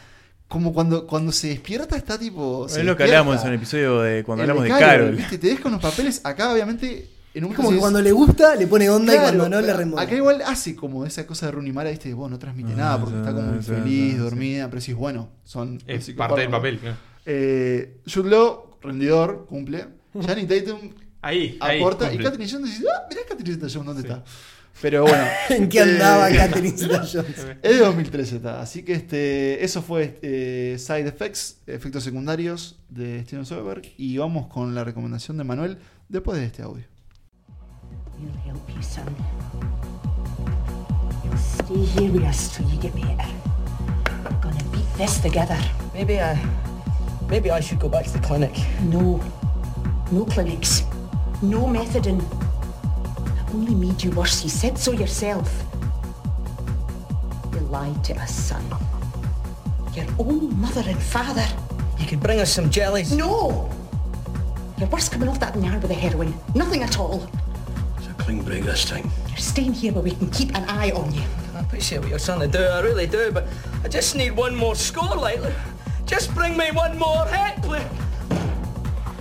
[0.49, 2.67] como cuando, cuando se despierta, está tipo.
[2.67, 5.15] Es lo que hablamos en el episodio de cuando El hablamos de Carol, Carol.
[5.15, 5.38] ¿viste?
[5.38, 6.19] Te deja unos papeles.
[6.25, 9.38] Acá, obviamente, en un Es como que cuando le gusta, le pone onda claro, y
[9.38, 10.05] cuando no, le remueve.
[10.05, 12.13] Acá igual hace como esa cosa de Rooney Mara, ¿viste?
[12.13, 14.17] Vos no transmite Ah, nada porque está como sí, feliz, sí, sí.
[14.17, 14.67] dormida.
[14.69, 15.79] Pero decís, bueno, son.
[15.88, 16.77] Es parte del papel.
[16.79, 16.97] claro.
[17.25, 19.88] Eh, Jude Law, rendidor, cumple.
[20.22, 20.91] Channing Tatum
[21.22, 21.80] Ahí, ahí.
[21.80, 22.13] aporta.
[22.13, 22.17] y.
[22.17, 24.24] Catherine Jones dice, ah, mirá Catherine Jones, ¿dónde está?
[24.82, 25.26] Pero bueno.
[25.50, 27.48] ¿En qué andaba eh, Catherine Zeta-Jones?
[27.62, 28.62] Es de 2013 está.
[28.62, 33.86] Así que este, eso fue eh, Side Effects, efectos secundarios de Steven Soderbergh.
[33.97, 35.78] Y vamos con la recomendación de Manuel
[36.10, 36.84] después de este audio.
[38.20, 39.05] You'll help you, son.
[41.24, 43.30] You'll stay here with us till you get better.
[44.24, 45.57] We're gonna beat this together.
[45.93, 46.72] Maybe I.
[47.30, 48.55] Maybe I should go back to the clinic.
[48.84, 49.21] No.
[50.11, 50.84] No clinics.
[51.41, 52.21] No methadone.
[52.21, 54.43] It only made you worse.
[54.43, 55.63] You said so yourself.
[57.53, 58.63] You lied to us, son.
[59.93, 61.45] Your own mother and father.
[61.99, 63.11] You could bring us some jellies.
[63.15, 63.69] No!
[64.78, 66.34] You're worse coming off that than you are with the heroin.
[66.55, 67.30] Nothing at all.
[67.97, 69.09] It's a clean break this time.
[69.28, 71.24] You're staying here where we can keep an eye on you.
[71.55, 73.47] I appreciate what you're trying to do, I really do, but
[73.84, 75.39] I just need one more score, like.
[76.06, 77.86] Just bring me one more hit, please.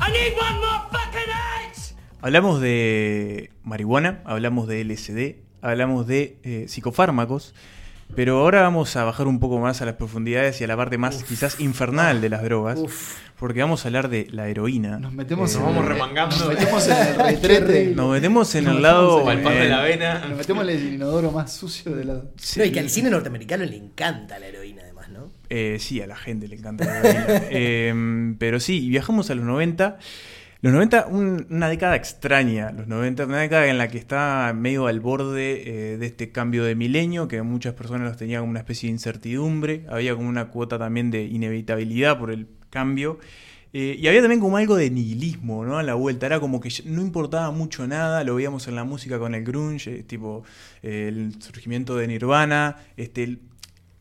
[0.00, 1.30] I need one more fucking
[1.70, 1.94] H!
[2.20, 7.54] Hablamos de marihuana, hablamos de LSD, hablamos de eh, psicofármacos,
[8.16, 10.98] pero ahora vamos a bajar un poco más a las profundidades y a la parte
[10.98, 12.80] más quizás infernal de las drogas,
[13.38, 14.98] porque vamos a hablar de la heroína.
[14.98, 16.36] Nos metemos, Nos en, vamos remangando.
[16.36, 17.92] Nos metemos en el retrete.
[17.94, 19.24] Nos metemos en Nos el lado...
[19.24, 20.18] de eh, la vena.
[20.26, 22.14] Nos metemos en el inodoro más sucio de la.
[22.14, 24.81] No, y que al cine norteamericano le encanta la heroína.
[25.54, 27.42] Eh, sí, a la gente le encanta la.
[27.50, 29.98] Eh, pero sí, y viajamos a los 90.
[30.62, 32.70] Los 90, un- una década extraña.
[32.70, 35.62] Los 90, una década en la que está medio al borde
[35.94, 38.92] eh, de este cambio de milenio, que muchas personas los tenían como una especie de
[38.92, 39.84] incertidumbre.
[39.90, 43.18] Había como una cuota también de inevitabilidad por el cambio.
[43.74, 45.78] Eh, y había también como algo de nihilismo, ¿no?
[45.78, 46.26] A la vuelta.
[46.26, 48.22] Era como que no importaba mucho nada.
[48.22, 50.44] Lo veíamos en la música con el grunge, eh, tipo
[50.82, 52.76] eh, el surgimiento de Nirvana.
[52.96, 53.38] Este,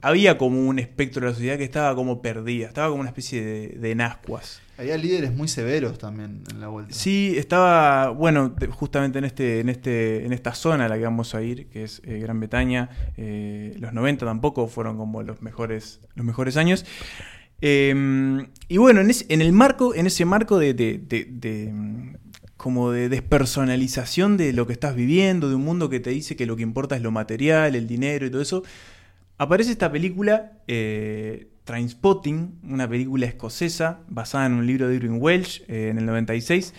[0.02, 2.68] había como un espectro de la sociedad que estaba como perdida.
[2.68, 4.62] Estaba como una especie de, de en ascuas.
[4.78, 6.92] Había líderes muy severos también en la vuelta.
[6.94, 11.36] Sí, estaba, bueno, justamente en este, en este, en esta zona a la que vamos
[11.36, 16.00] a ir, que es eh, Gran Bretaña, eh, los 90 tampoco fueron como los mejores,
[16.16, 16.84] los mejores años.
[17.62, 17.94] Eh,
[18.68, 21.72] y bueno, en, ese- en el marco, en ese marco de, de- de- de,
[22.58, 26.46] como de despersonalización de lo que estás viviendo, de un mundo que te dice que
[26.46, 28.64] lo que importa es lo material, el dinero y todo eso,
[29.42, 35.64] aparece esta película, eh, Trainspotting, una película escocesa basada en un libro de Irving Welsh
[35.68, 36.76] eh, en el 96,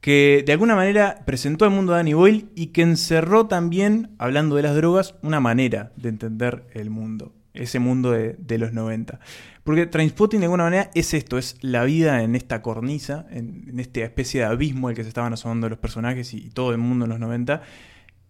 [0.00, 4.56] que de alguna manera presentó al mundo de Danny Boyle y que encerró también, hablando
[4.56, 9.20] de las drogas, una manera de entender el mundo, ese mundo de, los 90.
[9.62, 14.00] Porque Trainspotting de alguna manera es esto, es la vida en esta cornisa, en, esta
[14.00, 17.10] especie de abismo al que se estaban asomando los personajes y todo el mundo en
[17.10, 17.60] los 90,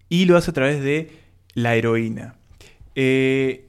[0.08, 1.12] y lo hace a través de
[1.54, 2.41] la heroína.
[2.94, 3.68] Eh,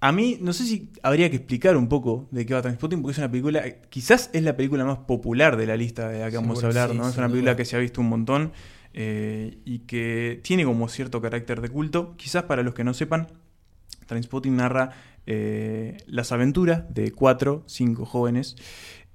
[0.00, 3.12] a mí, no sé si habría que explicar un poco de qué va Transpotting, porque
[3.12, 6.36] es una película, quizás es la película más popular de la lista de la que
[6.36, 7.08] vamos a hablar, sí, ¿no?
[7.08, 7.56] Es una película duda.
[7.56, 8.52] que se ha visto un montón
[8.94, 12.14] eh, y que tiene como cierto carácter de culto.
[12.16, 13.26] Quizás para los que no sepan,
[14.06, 14.92] Transpotting narra
[15.26, 18.54] eh, las aventuras de cuatro, cinco jóvenes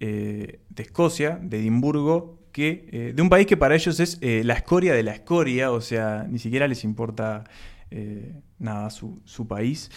[0.01, 4.93] eh, de Escocia, de Edimburgo, que, de un país que para ellos es la escoria
[4.93, 7.45] de la escoria, o sea, ni siquiera les importa
[7.93, 9.89] eh, nada su, su país.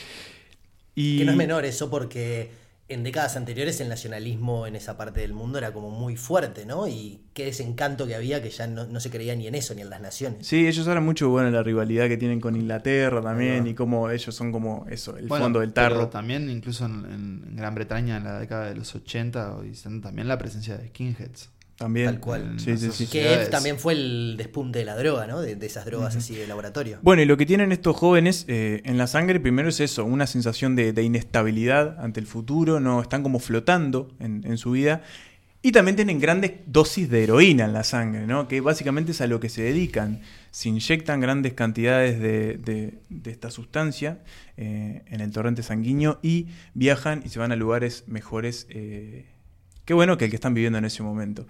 [0.94, 2.50] Y Que no es menor eso porque
[2.88, 6.86] en décadas anteriores el nacionalismo en esa parte del mundo era como muy fuerte, ¿no?
[6.86, 9.82] Y qué desencanto que había que ya no, no se creía ni en eso, ni
[9.82, 10.46] en las naciones.
[10.46, 14.08] Sí, ellos hablan mucho bueno de la rivalidad que tienen con Inglaterra también y cómo
[14.10, 16.08] ellos son como eso, el Bueno, fondo del pero tarro.
[16.08, 17.04] También, incluso en,
[17.46, 21.50] en Gran Bretaña, en la década de los 80, y también la presencia de skinheads.
[21.76, 22.06] También.
[22.06, 22.54] Tal cual.
[22.58, 23.04] Sí, sí, esas sí.
[23.06, 23.50] Que sociedades.
[23.50, 25.40] también fue el despunte de la droga, ¿no?
[25.42, 26.98] De, de esas drogas así de laboratorio.
[27.02, 30.26] Bueno, y lo que tienen estos jóvenes eh, en la sangre, primero es eso, una
[30.26, 35.02] sensación de, de inestabilidad ante el futuro, no están como flotando en, en su vida.
[35.62, 38.46] Y también tienen grandes dosis de heroína en la sangre, ¿no?
[38.46, 40.20] Que básicamente es a lo que se dedican.
[40.52, 44.20] Se inyectan grandes cantidades de, de- de esta sustancia
[44.56, 48.66] eh, en el torrente sanguíneo y viajan y se van a lugares mejores.
[48.70, 49.26] eh,
[49.86, 51.46] qué bueno que el que están viviendo en ese momento.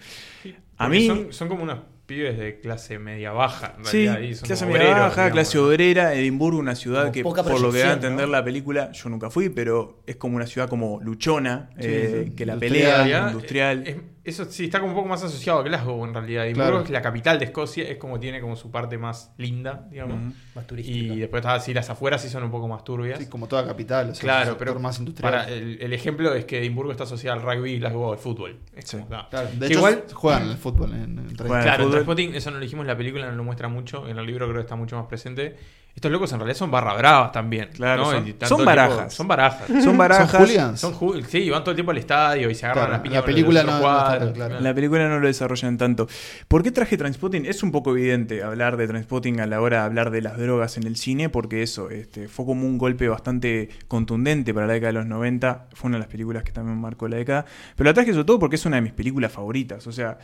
[0.79, 3.75] A mí- Son, son como unos pibes de clase media baja.
[3.79, 7.11] En Sí, realidad, y son clase media obreros, baja, digamos, clase obrera, Edimburgo, una ciudad
[7.11, 8.33] que por lo que da a entender ¿no?
[8.33, 12.35] la película, yo nunca fui, pero es como una ciudad como luchona, Sí, eh, sí,
[12.37, 13.03] que la industrial.
[13.03, 13.83] pelea, industrial.
[13.89, 13.97] es-
[14.27, 16.45] eso sí, está como un poco más asociado a Glasgow en realidad.
[16.45, 16.85] Edimburgo Claro.
[16.85, 20.35] es la capital de Escocia, es como tiene como su parte más linda, digamos.
[20.55, 21.15] Más turística.
[21.15, 23.19] Y después está así, las afueras sí son un poco más turbias.
[23.19, 24.11] Sí, como toda capital.
[24.11, 25.33] O sea, claro, un pero sector más industrial.
[25.33, 28.59] para el, el ejemplo es que Edimburgo está asociado al rugby y Glasgow al fútbol.
[28.75, 28.97] Es Sí.
[28.99, 29.27] como, ah.
[29.31, 31.29] Claro, de Que hecho, igual juegan al fútbol en, en.
[31.37, 32.21] Claro, en fútbol.
[32.35, 34.63] Eso no lo dijimos, la película no lo muestra mucho, en el libro creo que
[34.63, 35.57] está mucho más presente.
[35.97, 37.71] Estos locos en realidad son barra bravas también.
[37.73, 38.47] Claro, ¿no?
[38.47, 39.15] son- barajas.
[39.15, 39.83] son barajas.
[39.83, 40.31] Son barajas.
[40.31, 40.79] Son hooligans.
[40.81, 43.15] Son ju- sí, van todo el tiempo al estadio y se agarran Claro, las piñas
[43.15, 46.07] la con los película no- cuadros, la película no lo desarrollan tanto.
[46.49, 47.47] ¿Por qué traje Transpotting?
[47.47, 50.77] Es un poco evidente hablar de Transpotting a la hora de hablar de las drogas
[50.77, 54.89] en el cine, porque eso este, fue como un golpe bastante contundente para la década
[54.93, 55.69] de los 90.
[55.73, 57.47] Fue una de las películas que también marcó la década.
[57.75, 59.87] Pero la traje sobre todo porque es una de mis películas favoritas.
[59.87, 60.19] O sea,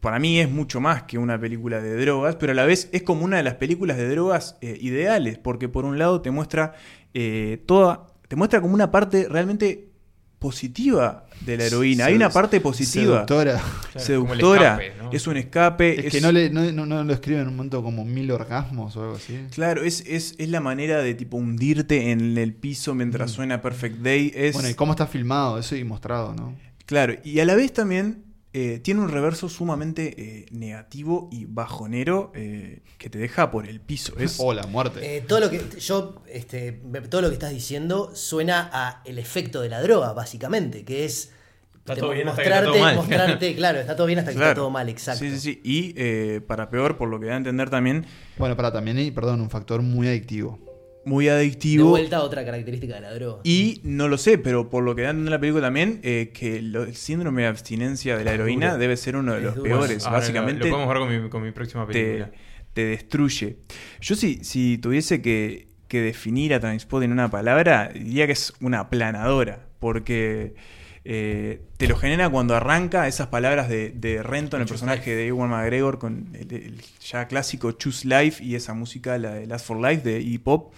[0.00, 3.02] para mí es mucho más que una película de drogas, pero a la vez es
[3.02, 6.74] como una de las películas de drogas eh, ideales, porque por un lado te muestra
[7.14, 8.06] eh, toda.
[8.28, 9.88] Te muestra como una parte realmente
[10.38, 12.04] positiva de la heroína.
[12.06, 13.60] Hay una parte positiva Seductora.
[13.92, 15.10] Claro, seductora, escape, ¿no?
[15.12, 16.06] es un escape.
[16.06, 18.96] Es que no, le, no, no- no lo escriben en un momento como mil orgasmos
[18.96, 19.38] o algo así.
[19.52, 23.98] Claro, es, es, es la manera de tipo hundirte en el piso mientras suena Perfect
[23.98, 24.30] Day.
[24.34, 24.58] Es, Mm.
[24.58, 26.54] Bueno, y cómo está filmado, eso y mostrado, ¿no?
[26.84, 28.22] Claro, y a la vez también
[28.58, 33.80] eh, tiene un reverso sumamente eh, negativo y bajonero eh, que te deja por el
[33.80, 34.14] piso.
[34.18, 35.16] Es, O la muerte.
[35.18, 36.72] Eh, todo lo que yo este,
[37.10, 41.32] todo lo que estás diciendo suena a el efecto de la droga básicamente que es
[41.76, 42.96] Está te- todo bien hasta que está mostrarte, todo mal.
[43.06, 44.50] mostrarte, claro, está todo bien hasta que Claro.
[44.50, 45.20] está todo mal, exacto.
[45.24, 45.60] Sí, sí, sí.
[45.62, 48.06] Y eh, para peor, por lo que da a entender también,
[48.38, 50.58] Bueno, para también hay, perdón, un factor muy adictivo.
[51.06, 51.88] Muy De adictivo.
[51.88, 53.40] vuelta otra característica de la droga.
[53.44, 56.30] Y no lo sé, pero por lo que da a entender la película también, eh,
[56.34, 58.78] que lo- el síndrome de abstinencia de la heroína duro.
[58.78, 59.68] debe ser uno de Es los duro.
[59.70, 60.04] peores.
[60.04, 62.30] Ahora Básicamente Lo, lo podemos ver con mi, con mi próxima película.
[62.30, 62.36] te,
[62.74, 63.56] te destruye.
[64.00, 68.52] Yo si, si tuviese que, que definir a Transport en una palabra, diría que es
[68.60, 70.54] una aplanadora, porque
[71.08, 75.50] eh, te lo genera cuando arranca esas palabras de, de Renton, el personaje de Ewan
[75.50, 79.80] McGregor, con el, el ya clásico Choose Life y esa música, la de Last for
[79.80, 80.72] Life de hip hop.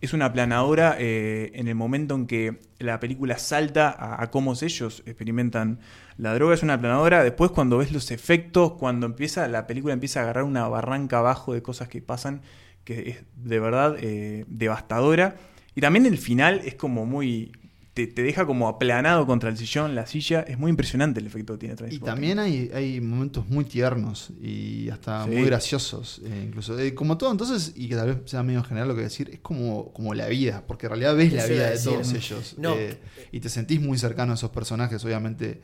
[0.00, 4.54] Es una aplanadora eh, en el momento en que la película salta a, a cómo
[4.60, 5.78] ellos experimentan
[6.16, 6.54] la droga.
[6.54, 7.22] Es una aplanadora.
[7.22, 11.54] Después, cuando ves los efectos, cuando empieza la película empieza a agarrar una barranca abajo
[11.54, 12.42] de cosas que pasan,
[12.84, 15.36] que es de verdad eh, devastadora.
[15.76, 17.52] Y también el final es como muy.
[17.94, 20.40] Te, te deja como aplanado contra el sillón, la silla.
[20.40, 24.88] Es muy impresionante el efecto que tiene Y también hay, hay momentos muy tiernos y
[24.88, 25.30] hasta Sí.
[25.30, 26.78] muy graciosos, eh, incluso.
[26.78, 29.40] Eh, como todo, entonces, y que tal vez sea medio general lo que decir, es
[29.40, 32.54] como, como la vida, porque en realidad ves la vida de todos ellos.
[32.56, 32.74] No.
[32.76, 32.98] eh,
[33.30, 35.60] y te sentís muy cercano a esos personajes, obviamente.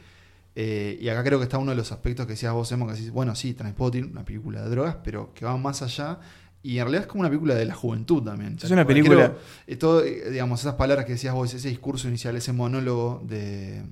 [0.54, 2.94] Eh, y acá creo que está uno de los aspectos que decías vos, Emo, que
[2.94, 6.18] decís, bueno, sí, Transpotting, una película de drogas, pero que va más allá.
[6.62, 8.56] Y en realidad es como una película de la juventud también.
[8.62, 12.08] Es una película- creo, eh, todo, eh, digamos, esas palabras que decías vos, ese discurso
[12.08, 13.82] inicial, ese monólogo de,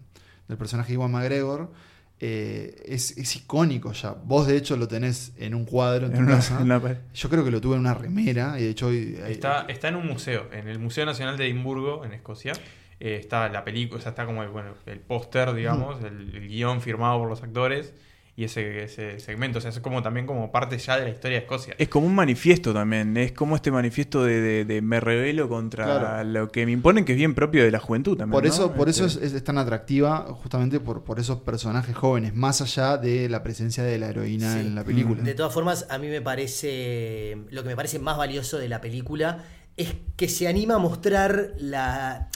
[0.48, 1.70] del personaje de Iwan McGregor,
[2.18, 4.12] eh, es, es icónico ya.
[4.24, 6.58] Vos, de hecho, lo tenés en un cuadro en tu una- casa.
[6.60, 6.96] en la pared.
[7.14, 9.18] Yo creo que lo tuve en una remera y de hecho hoy...
[9.24, 12.52] hay- Está, está en un museo, en el Museo Nacional de Edimburgo, en Escocia.
[12.98, 16.48] Eh, está la película, o sea, está como el, bueno, el póster, digamos, el, el
[16.48, 17.92] guion firmado por los actores
[18.38, 19.58] y ese, ese segmento.
[19.58, 21.74] O sea, es como también como parte ya de la historia de Escocia.
[21.78, 25.84] Es como un manifiesto también, es como este manifiesto de, de- de me revelo contra
[25.86, 26.24] Claro.
[26.28, 28.32] lo que me imponen, que es bien propio de la juventud también.
[28.32, 28.50] Por ¿no?
[28.52, 32.34] eso, por eso es, Este, es- es tan atractiva, justamente por, por esos personajes jóvenes,
[32.34, 34.60] más allá de la presencia de la heroína Sí.
[34.60, 35.22] en la película.
[35.22, 37.38] De todas formas, a mí me parece.
[37.50, 39.44] Lo que me parece más valioso de la película
[39.78, 42.28] es que se anima a mostrar la.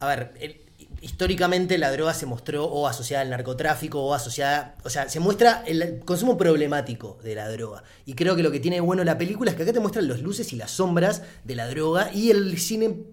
[0.00, 0.60] A ver, el-
[1.04, 4.74] históricamente la droga se mostró o asociada al narcotráfico o asociada.
[4.84, 7.84] O sea, se muestra el consumo problemático de la droga.
[8.06, 10.22] Y creo que lo que tiene bueno la película es que acá te muestran los
[10.22, 13.04] luces y las sombras de la droga y el cine.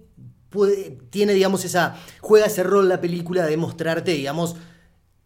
[0.49, 1.97] Puede, tiene, digamos, esa.
[2.21, 4.55] juega ese rol la película de mostrarte, digamos,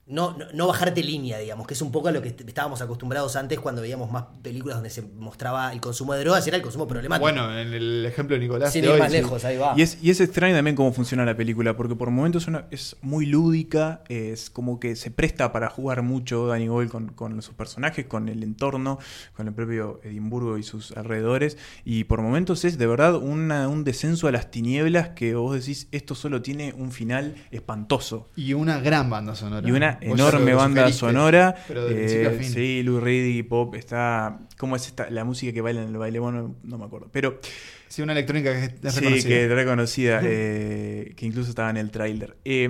[0.08, 2.80] no, no, no bajarte línea, digamos, que es un poco a lo que est- estábamos
[2.82, 6.62] acostumbrados antes cuando veíamos más películas donde se mostraba el consumo de drogas, era el
[6.64, 7.24] consumo problemático.
[7.24, 8.72] Bueno, en el ejemplo de Nicolás.
[8.72, 9.18] Sin de ir hoy, más sí.
[9.18, 9.74] lejos, ahí va.
[9.76, 12.66] Y es, y es extraño también cómo funciona la película, porque por momentos es, una-
[12.70, 17.41] es muy lúdica, es como que se presta para jugar mucho Danny Boyle con, con
[17.41, 18.99] sus personajes, con el entorno,
[19.36, 23.84] con el propio Edimburgo y sus alrededores, y por momentos es de verdad una- un
[23.84, 28.30] descenso a las tinieblas que vos decís, esto solo tiene un final espantoso.
[28.36, 29.68] Y una gran banda sonora.
[29.68, 31.56] Y una Enorme banda sonora.
[31.68, 32.43] Pero de eh.
[32.43, 34.39] Sí, Lou Reed y Pop está.
[34.58, 35.10] ¿Cómo es esta?
[35.10, 37.10] La música que baila en el baile, bueno, no me acuerdo.
[37.12, 37.39] Pero
[37.88, 39.28] Sí, una electrónica que es sí, reconocida.
[39.30, 42.36] que es reconocida, eh, que incluso estaba en el tráiler.
[42.43, 42.68] Eh,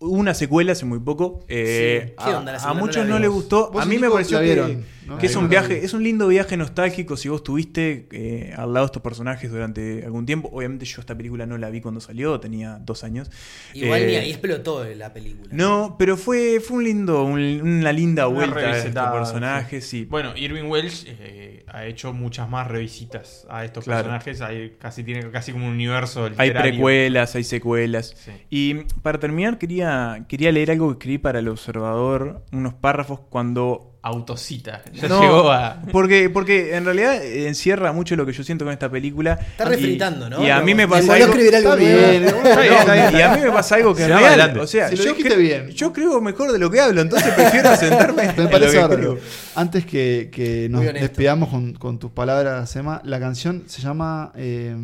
[0.00, 1.44] hubo una secuela hace muy poco.
[1.48, 3.34] eh, Sí, ¿qué a- onda la a, muchos no, le vimos.
[3.42, 3.70] gustó.
[3.80, 5.18] A mí me pareció que, vieron, ¿no?
[5.18, 5.84] que es un viaje, vi.
[5.86, 10.04] es un lindo viaje nostálgico si vos tuviste eh, al lado de estos personajes durante
[10.04, 10.50] algún tiempo.
[10.52, 13.30] Obviamente yo esta película no la vi cuando salió, tenía dos años.
[13.72, 15.48] Igual Eh, ni ahí explotó la película.
[15.52, 20.06] no, pero fue, fue un lindo, un- una linda Una vuelta a estos personajes, sí.
[20.10, 24.02] Bueno, Irving Welsh eh, ha hecho muchas más revisitas a estos Claro.
[24.10, 24.40] personajes.
[24.40, 26.72] Hay, casi tiene casi como un universo Hay literario.
[26.72, 28.14] precuelas, hay secuelas.
[28.16, 28.30] Sí.
[28.50, 29.83] Y para terminar, quería,
[30.28, 33.90] quería leer algo que escribí para el observador, unos párrafos cuando...
[34.06, 34.82] Autocita.
[34.92, 35.80] Ya No, llegó a.
[35.90, 39.32] Porque, porque en realidad encierra mucho lo que yo siento con esta película.
[39.40, 40.44] Está refritando, ¿no?
[40.44, 41.34] Y a mí me pasa algo...
[41.40, 44.28] Y a mí me pasa algo que Se es va real.
[44.34, 44.60] adelante.
[44.60, 45.68] O sea, Si lo yo, cre- bien.
[45.70, 48.78] yo creo mejor de lo que hablo, entonces prefiero sentarme en Me lo parece que
[48.78, 49.12] bárbaro.
[49.14, 49.18] escribo.
[49.54, 54.32] Antes que, que nos despidamos con, con tus palabras, Emma, la canción se llama.
[54.36, 54.76] eh,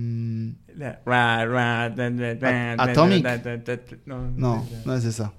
[2.79, 3.27] Atomic.
[4.07, 5.33] No, no, no es esa.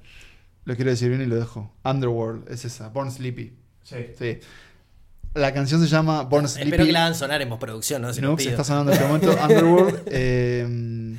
[0.65, 1.73] Lo quiero decir bien y lo dejo.
[1.83, 2.89] Underworld, es esa.
[2.89, 3.53] Born Sleepy.
[3.83, 3.97] Sí.
[4.17, 4.39] Sí.
[5.33, 6.69] La canción se llama Born Sleepy.
[6.69, 8.13] Espero que la hagan sonar en postproducción, ¿no?
[8.13, 8.51] Se lo Nux pido.
[8.51, 9.31] está sonando en este momento.
[9.43, 10.03] Underworld.
[10.07, 11.17] eh,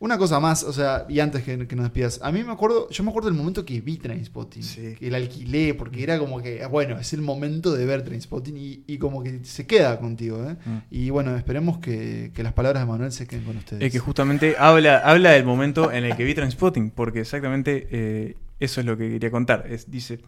[0.00, 2.20] una cosa más, o sea, y antes que, que nos despidas.
[2.22, 4.62] A mí me acuerdo, yo me acuerdo del momento que vi Trainspotting.
[4.62, 4.94] Sí.
[4.98, 8.84] Que la alquilé, porque era como que, bueno, es el momento de ver Trainspotting y,
[8.86, 10.56] y como que se queda contigo, ¿eh?
[10.64, 10.78] Mm.
[10.90, 13.82] Y bueno, esperemos que, que las palabras de Manuel se queden con ustedes.
[13.82, 18.36] Es que justamente habla, habla del momento en el que vi Transpotting, porque exactamente eh,
[18.60, 19.66] eso es lo que quería contar.
[19.68, 20.20] Es, dice,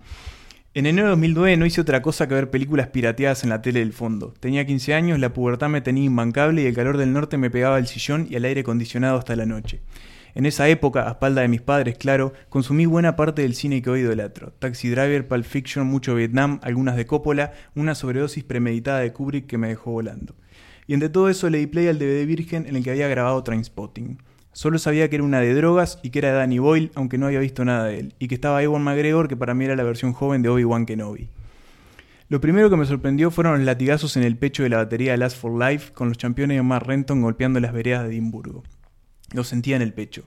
[0.72, 3.80] en enero de 2009 no hice otra cosa que ver películas pirateadas en la tele
[3.80, 4.32] del fondo.
[4.38, 7.74] Tenía 15 años, la pubertad me tenía imbancable y el calor del norte me pegaba
[7.74, 9.80] al sillón y al aire acondicionado hasta la noche.
[10.36, 13.90] En esa época, a espalda de mis padres, claro, consumí buena parte del cine que
[13.90, 14.52] hoy idolatro.
[14.60, 19.58] Taxi Driver, Pulp Fiction, mucho Vietnam, algunas de Coppola, una sobredosis premeditada de Kubrick que
[19.58, 20.36] me dejó volando.
[20.86, 23.42] Y entre todo eso le di play al DVD virgen en el que había grabado
[23.42, 24.18] Trainspotting.
[24.52, 27.40] Solo sabía que era una de drogas y que era Danny Boyle, aunque no había
[27.40, 30.12] visto nada de él, y que estaba Ewan McGregor, que para mí era la versión
[30.12, 31.28] joven de Obi-Wan Kenobi.
[32.28, 35.18] Lo primero que me sorprendió fueron los latigazos en el pecho de la batería de
[35.18, 38.62] Last for Life, con los campeones de Mark Renton golpeando las veredas de Edimburgo.
[39.32, 40.24] Lo sentía en el pecho.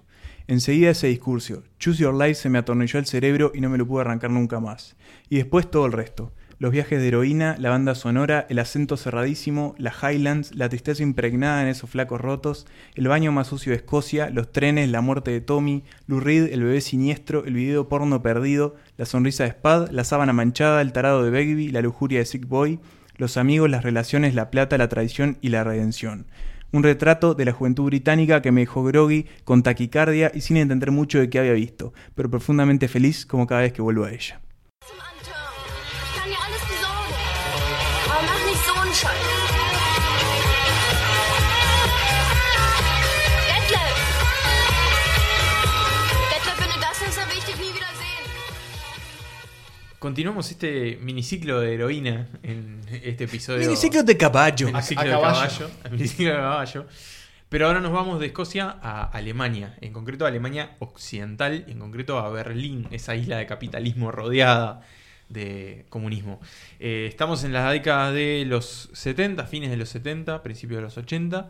[0.48, 3.88] Enseguida ese discurso, Choose Your Life se me atornilló el cerebro y no me lo
[3.88, 4.98] pude arrancar nunca más.
[5.30, 6.34] Y después todo el resto.
[6.60, 11.62] Los viajes de heroína, la banda sonora, el acento cerradísimo, las Highlands, la tristeza impregnada
[11.62, 15.42] en esos flacos rotos, el baño más sucio de Escocia, los trenes, la muerte de
[15.42, 20.04] Tommy, Lou Reed, el bebé siniestro, el video porno perdido, la sonrisa de Spad, la
[20.04, 22.80] sábana manchada, el tarado de Begbie, la lujuria de Sick Boy,
[23.18, 26.28] los amigos, las relaciones, la plata, la traición y la redención.
[26.72, 30.92] Un retrato de la juventud británica que me dejó groggy, con taquicardia y sin entender
[30.92, 34.43] mucho de qué había visto, pero profundamente feliz como cada vez que vuelvo a ella.
[50.04, 53.62] Continuamos este miniciclo de heroína en este episodio.
[53.62, 54.68] Miniciclo de caballo.
[54.68, 55.34] Miniciclo A de caballo.
[55.34, 55.70] caballo.
[55.92, 56.86] Miniciclo de caballo.
[57.48, 61.80] Pero ahora nos vamos de Escocia a Alemania, en concreto a Alemania occidental, y en
[61.80, 64.82] concreto a Berlín, esa isla de capitalismo rodeada
[65.30, 66.42] de comunismo.
[66.82, 70.98] Eh, estamos en la década de los 70, fines de los 70, principios de los
[70.98, 71.50] 80,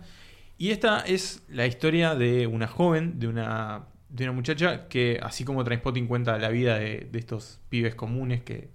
[0.60, 5.44] y esta es la historia de una joven, de una, de una muchacha que, así
[5.44, 8.70] como Trainspotting cuenta la vida de, de estos pibes comunes que,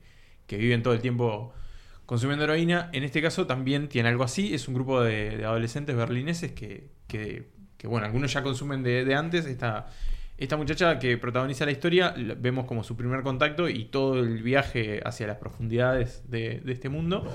[0.49, 1.55] que viven todo el tiempo
[2.07, 4.53] consumiendo heroína, en este caso también tiene algo así.
[4.53, 9.05] Es un grupo de, de adolescentes berlineses que, que, que, bueno, algunos ya consumen de,
[9.05, 9.47] de antes.
[9.47, 9.87] Esta,
[10.39, 15.01] esta muchacha que protagoniza la historia, vemos como su primer contacto y todo el viaje
[15.05, 17.33] hacia las profundidades de, de este mundo.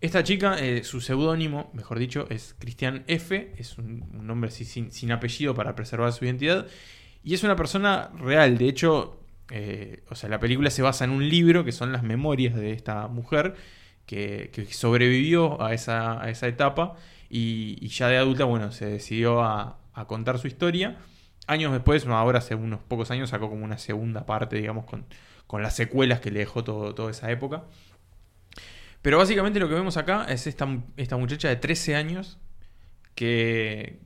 [0.00, 3.52] Esta chica, eh, su seudónimo, mejor dicho, es Cristian F.
[3.58, 6.66] Es un, un nombre así sin, sin apellido para preservar su identidad.
[7.28, 8.56] Y es una persona real.
[8.56, 9.20] De hecho,
[9.50, 12.72] eh, o sea, la película se basa en un libro que son las memorias de
[12.72, 13.54] esta mujer
[14.06, 16.96] que, sobrevivió a esa, a esa etapa
[17.28, 20.96] y, ya de adulta, bueno, se decidió a, a contar su historia.
[21.46, 25.04] Años después, ahora hace unos pocos años, sacó como una segunda parte, digamos, con,
[25.46, 27.64] con las secuelas que le dejó todo, toda esa época.
[29.02, 30.66] Pero básicamente lo que vemos acá es esta,
[30.96, 32.38] esta muchacha de 13 años
[33.14, 34.00] que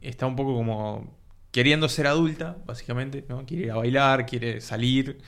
[0.00, 1.23] está un poco como
[1.54, 3.46] queriendo ser adulta, básicamente, ¿no?
[3.46, 5.18] Quiere ir a bailar, quiere salir.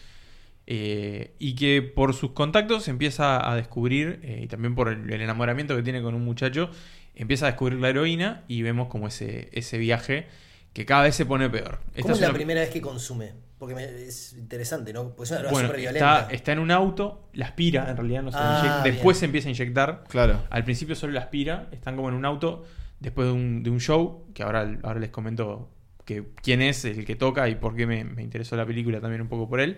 [0.66, 5.20] eh, y que por sus contactos empieza a descubrir, eh, y también por el, el
[5.20, 6.70] enamoramiento que tiene con un muchacho,
[7.14, 10.26] empieza a descubrir la heroína y vemos como ese, ese viaje
[10.72, 11.78] que cada vez se pone peor.
[11.90, 13.32] Esta ¿Cómo es la una- primera vez que consume?
[13.60, 15.10] Porque me- es interesante, ¿no?
[15.10, 16.28] Porque es una droga bueno, súper está, violenta.
[16.34, 18.82] está en un auto, la aspira, en realidad no se Ah, inyecta.
[18.82, 18.94] bien.
[18.96, 20.02] Después se empieza a inyectar.
[20.08, 20.42] Claro.
[20.50, 22.64] Al principio solo la aspira, están como en un auto,
[22.98, 25.70] después de un, de un show, que ahora, ahora les comento
[26.07, 29.20] que, quién es el que toca y por qué me, me interesó la película también
[29.20, 29.76] un poco por él.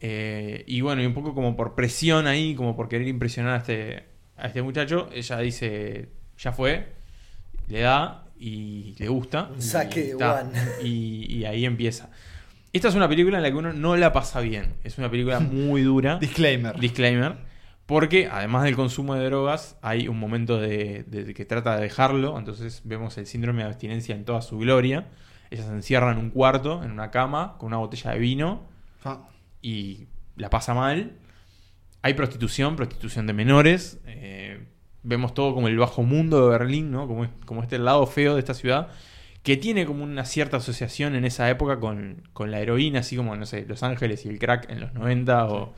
[0.00, 3.56] Eh, y bueno, y un poco como por presión ahí, como por querer impresionar a
[3.58, 4.04] este,
[4.36, 6.08] a este muchacho, ella dice,
[6.38, 6.92] ya fue,
[7.68, 9.50] le da y le gusta.
[9.52, 10.52] Un saque de one.
[10.82, 12.10] Y, y ahí empieza.
[12.72, 14.74] Esta es una película en la que uno no la pasa bien.
[14.84, 16.18] Es una película muy dura.
[16.18, 16.78] Disclaimer.
[16.78, 17.36] Disclaimer.
[17.86, 22.38] Porque además del consumo de drogas, hay un momento de, de que trata de dejarlo.
[22.38, 25.06] Entonces vemos el síndrome de abstinencia en toda su gloria.
[25.50, 28.62] Ella se encierra en un cuarto, en una cama, con una botella de vino
[29.04, 29.28] Ah,
[29.62, 31.12] y la pasa mal.
[32.02, 33.98] Hay prostitución, prostitución de menores.
[34.06, 34.66] eh,
[35.02, 37.06] vemos todo como el bajo mundo de Berlín, ¿no?
[37.06, 38.88] Como, es- como este lado feo de esta ciudad.
[39.42, 43.34] Que tiene como una cierta asociación en esa época con, con la heroína, así como,
[43.36, 45.72] no sé, Los Ángeles y el crack en los 90, o,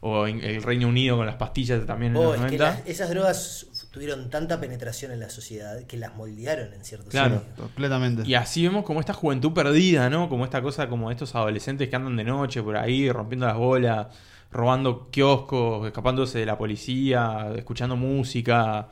[0.00, 2.64] o en el Reino Unido con las pastillas también en Oh, los es que 90.
[2.64, 7.40] las- esas drogas tuvieron tanta penetración en la sociedad que las moldearon en cierto Claro.
[7.40, 7.56] sentido.
[7.66, 8.22] completamente.
[8.26, 10.28] Y así vemos como esta juventud perdida, ¿no?
[10.28, 14.06] Como esta cosa, como estos adolescentes que andan de noche por ahí, rompiendo las bolas,
[14.50, 18.88] robando kioscos, escapándose de la policía, escuchando música,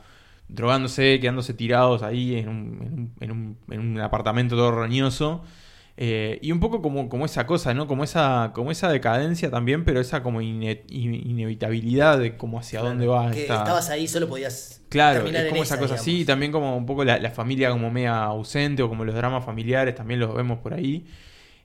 [0.47, 5.43] drogándose, quedándose tirados ahí en un, en un, en un- en un apartamento todo roñoso.
[6.03, 7.85] Eh, y un poco como, como esa cosa, ¿no?
[7.85, 12.79] Como esa, como esa decadencia también, pero esa como ine- in- inevitabilidad de como hacia
[12.79, 13.57] dónde va Que esta...
[13.57, 17.05] estabas ahí, solo podías Claro, es como esa, cosa así, y también como un poco
[17.05, 20.73] la, la familia como media ausente o como los dramas familiares, también los vemos por
[20.73, 21.05] ahí.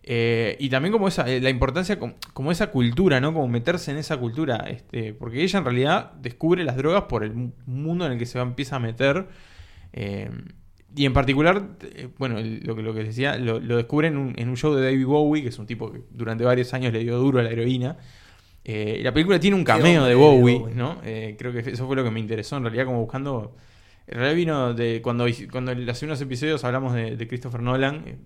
[0.02, 3.32] Eh, y también como esa, eh, la importancia, como, como esa cultura, ¿no?
[3.32, 7.32] Como meterse en esa cultura, este, porque ella en realidad descubre las drogas por el
[7.34, 9.28] mu- mundo en el que se va, empieza a meter.
[9.94, 10.30] eh,
[10.96, 14.34] y en particular, eh, bueno, lo que, lo que decía, lo, lo descubren en un,
[14.36, 17.00] en un show de David Bowie, que es un tipo que durante varios años le
[17.00, 17.98] dio duro a la heroína.
[18.64, 20.74] Eh, y la película tiene un cameo de Bowie, Bowie.
[20.74, 20.98] ¿no?
[21.04, 23.54] Eh, creo que eso fue lo que me interesó, en realidad, como buscando.
[24.06, 25.02] En realidad vino de.
[25.02, 28.16] Cuando, cuando hace unos episodios hablamos de, de Christopher Nolan, eh,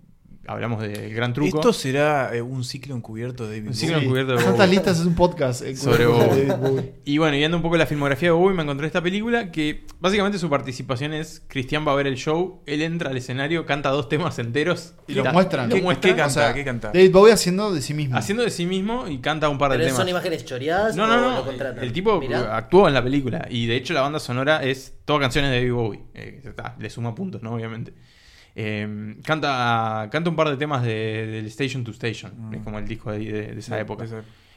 [0.47, 1.59] hablamos del gran truco.
[1.59, 4.05] Esto será eh, un ciclo encubierto de David Un ciclo Bowie.
[4.07, 4.67] encubierto de Bowie.
[4.69, 6.47] listas es un podcast eh, Sobre Bowie.
[6.47, 6.95] David Bowie.
[7.05, 9.87] Y bueno, y viendo un poco la filmografía de Bowie, me encontré esta película que
[10.01, 13.91] básicamente su participación es: Cristian va a ver el show, él entra al escenario, canta
[13.91, 15.69] dos temas enteros Y lo ta- muestran.
[15.69, 16.41] Lo ¿Qué- muestran, qué canta?
[16.41, 16.91] O sea, ¿Qué canta?
[16.93, 18.17] David Bowie haciendo de sí mismo.
[18.17, 19.99] haciendo de sí mismo y canta un par de ¿Pero temas.
[20.01, 21.45] son imágenes choreadas No, no, lo no.
[21.45, 21.85] contratan?
[21.85, 22.57] El tipo Mirá.
[22.57, 23.47] actuó en la película.
[23.51, 26.01] Y de hecho la banda sonora es todas canciones de David Bowie.
[26.15, 27.53] Eh, está, le suma puntos, ¿no?
[27.55, 27.93] Obviamente.
[28.57, 32.33] Eh, canta, canta un par de temas de- del Station to Station.
[32.51, 32.55] Mm.
[32.55, 34.07] Es como el disco de, de- de esa Sí, época.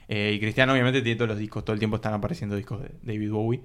[0.07, 1.63] Eh, y Cristiano obviamente tiene todos los discos.
[1.63, 3.61] Todo el tiempo están apareciendo discos de David Bowie.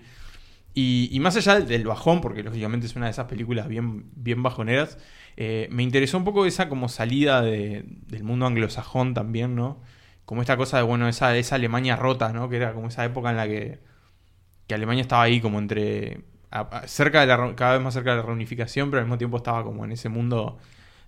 [0.74, 4.42] Y, y más allá del, bajón, porque lógicamente es una de esas películas bien, bien
[4.42, 4.98] bajoneras,
[5.36, 9.80] eh, me interesó un poco esa como salida de- del mundo anglosajón también, ¿no?
[10.24, 12.48] Como esta cosa de, bueno, esa, esa Alemania rota, ¿no?
[12.48, 13.78] Que era como esa época en la que,
[14.68, 16.20] que Alemania estaba ahí como entre...
[16.50, 19.36] a- cerca de la, cada vez más cerca de la reunificación, pero al mismo tiempo
[19.38, 20.58] estaba como en ese mundo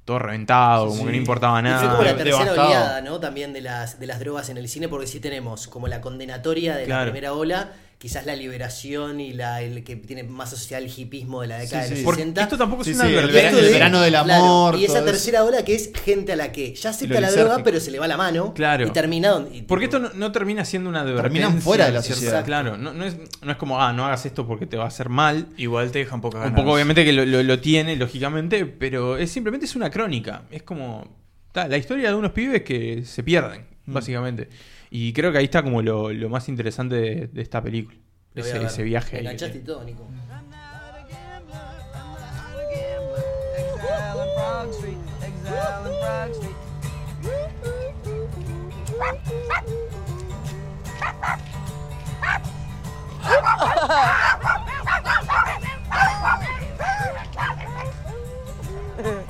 [0.05, 1.91] todo reventado, como que no importaba Y fue nada.
[1.91, 2.69] como la tercera devastado.
[2.69, 3.21] oleada, ¿no?
[3.21, 6.77] También de las, de las drogas en el cine, porque sí tenemos como la condenatoria
[6.77, 7.07] de Claro.
[7.07, 11.43] la primera ola, quizás la liberación y la, el que tiene más asociado al hipismo
[11.43, 12.03] de la década Sí, de sí.
[12.03, 12.43] los Porque 60.
[12.45, 14.85] esto tampoco es Sí, una sí, el verano- Esto de- verano del claro, amor, y
[14.87, 17.91] esa tercera ola que es gente a la que ya acepta la droga, pero se
[17.91, 18.55] le va la mano.
[18.55, 18.87] Claro.
[18.87, 21.43] Y termina y Porque tipo, esto no, no termina siendo una advertencia.
[21.43, 22.43] Terminan fuera de la sociedad.
[22.43, 24.89] Claro, no, no es, no es como, ah, no hagas esto porque te va a
[24.89, 25.49] hacer mal.
[25.59, 26.59] Igual te dejan pocas Un ganas.
[26.61, 30.45] poco obviamente que lo, lo- lo tiene, lógicamente, pero es simplemente es una crónica.
[30.51, 31.07] Es como
[31.53, 33.93] ta, la historia de unos pibes que se pierden, Mm.
[33.93, 34.49] básicamente.
[34.91, 37.97] Y creo que ahí está como lo, lo más interesante de, de esta película.
[38.35, 39.27] Ese, viaje.
[39.27, 40.07] Ahí que y todo, Nico.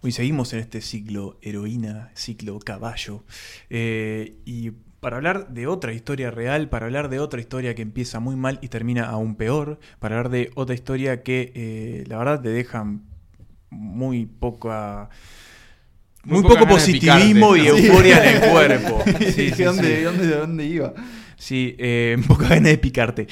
[0.00, 3.24] Hoy seguimos en este ciclo heroína, ciclo caballo.
[3.68, 4.70] Eh, y
[5.00, 8.58] para hablar de otra historia real, para hablar de otra historia que empieza muy mal
[8.62, 13.02] y termina aún peor, para hablar de otra historia que eh, la verdad te dejan
[13.70, 15.10] muy poca.
[16.24, 19.02] Muy poco positivismo y euforia en el cuerpo.
[19.32, 20.94] Sí, sí, ¿De dónde, dónde- de dónde iba?
[21.36, 23.26] Sí, eh, un poco ganas de picarte.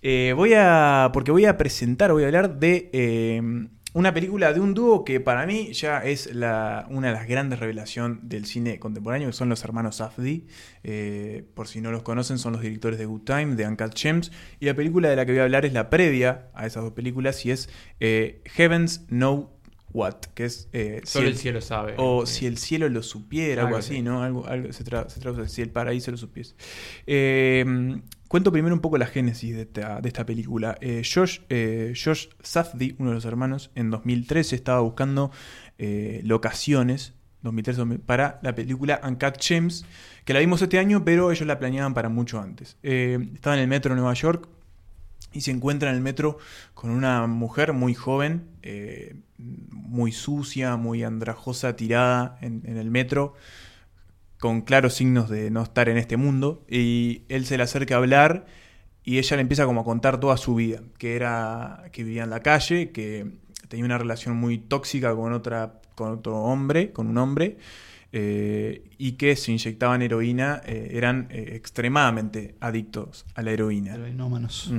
[0.00, 1.10] Eh, voy a.
[1.12, 2.88] Porque voy a presentar, voy a hablar de
[3.96, 7.58] una película de un dúo que para mí ya es la, una de las grandes
[7.58, 10.44] revelaciones del cine contemporáneo, que son los hermanos Safdie.
[10.84, 14.30] Eh, por si no los conocen, son los directores de Good Time, de Uncut Gems.
[14.60, 16.92] Y la película de la que voy a hablar es la previa a esas dos
[16.92, 17.70] películas y es
[18.00, 19.50] eh, Heavens Know
[19.92, 20.68] What, que es.
[20.74, 21.94] eh, Solo si el cielo sabe.
[21.96, 24.02] O si el cielo lo supiera, Algo algo así, así.
[24.02, 24.22] ¿no?
[24.22, 26.54] Algo, algo se, tra- se traduce si el paraíso lo supiese.
[27.06, 27.64] Eh,
[28.28, 30.76] cuento primero un poco la génesis de esta, película.
[30.80, 35.30] Eh, Josh, eh, Josh Safdie, uno de los hermanos, en 2013 estaba buscando
[35.78, 39.84] eh, locaciones 2003, para la película Uncut Gems,
[40.24, 42.76] que la vimos este año, pero ellos la planeaban para mucho antes.
[42.82, 44.48] Estaba en el metro de Nueva York
[45.32, 46.38] y se encuentra en el metro
[46.74, 48.48] con una mujer muy joven,
[49.38, 53.34] muy sucia, muy andrajosa, tirada en el metro,
[54.46, 56.64] con claros signos de no estar en este mundo.
[56.70, 58.46] Y él se le acerca a hablar
[59.02, 62.30] y ella le empieza como a contar toda su vida, que era que vivía en
[62.30, 63.26] la calle, que
[63.66, 67.56] tenía una relación muy tóxica con otra con otro hombre, con un hombre,
[68.12, 73.94] eh, y que se inyectaban heroína, eh, eran eh, extremadamente adictos a la heroína.
[73.94, 74.72] Heroinómanos.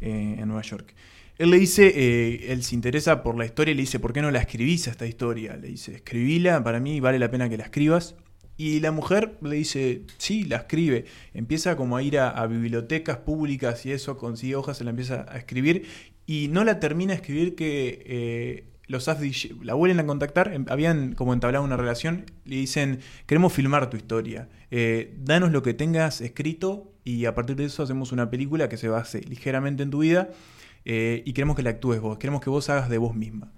[0.00, 0.94] En Nueva York.
[1.36, 4.30] Él le dice, él se interesa por la historia y le dice, ¿por qué no
[4.30, 5.56] la escribís a esta historia?
[5.56, 8.14] Le dice, escribíla, para mí vale la pena que la escribas.
[8.56, 11.06] Y la mujer le dice, sí, la escribe.
[11.32, 15.38] Empieza como a ir a, bibliotecas públicas y eso, consigue hojas, se la empieza a
[15.38, 15.86] escribir.
[16.26, 20.66] Y no la termina de escribir que eh, los Safdie la vuelven a contactar, em-
[20.68, 25.74] habían como entablado una relación, le dicen, queremos filmar tu historia, eh, danos lo que
[25.74, 29.90] tengas escrito y a partir de eso hacemos una película que se base ligeramente en
[29.90, 30.30] tu vida
[30.84, 33.52] eh, y queremos que la actúes vos, queremos que vos hagas de vos misma.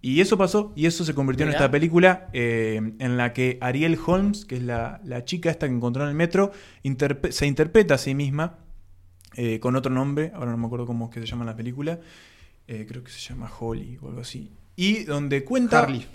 [0.00, 3.98] Y eso pasó, y eso se convirtió en esta película eh, en la que Ariel
[4.06, 6.52] Holmes, que es la, la chica esta que encontró en el metro,
[6.84, 8.58] interpe- se interpreta a sí misma
[9.34, 11.98] eh, con otro nombre, ahora no me acuerdo cómo es que se llama la película,
[12.68, 14.52] eh, creo que se llama Holly o algo así.
[14.76, 15.80] Y donde cuenta...
[15.80, 16.06] Harley.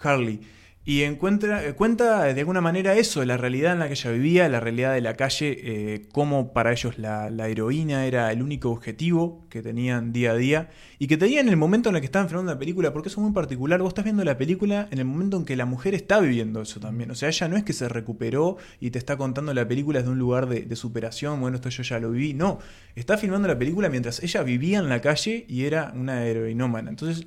[0.00, 0.40] Harley.
[0.88, 4.48] Y encuentra, eh, cuenta de alguna manera eso, la realidad en la que ella vivía,
[4.48, 9.44] la realidad de la calle, eh, cómo para ellos la, heroína era el único objetivo
[9.50, 12.26] que tenían día a día y que tenían en el momento en el que estaban
[12.28, 13.80] filmando la película, porque eso es muy particular.
[13.80, 16.80] Vos estás viendo la película en el momento en que la mujer está viviendo eso
[16.80, 17.10] también.
[17.10, 20.12] O sea, ella no es que se recuperó y te está contando la película desde
[20.12, 22.32] un lugar de, de superación, bueno, esto yo ya lo viví.
[22.32, 22.60] No,
[22.96, 26.88] está filmando la película mientras ella vivía en la calle y era una heroinómana.
[26.88, 27.26] Entonces,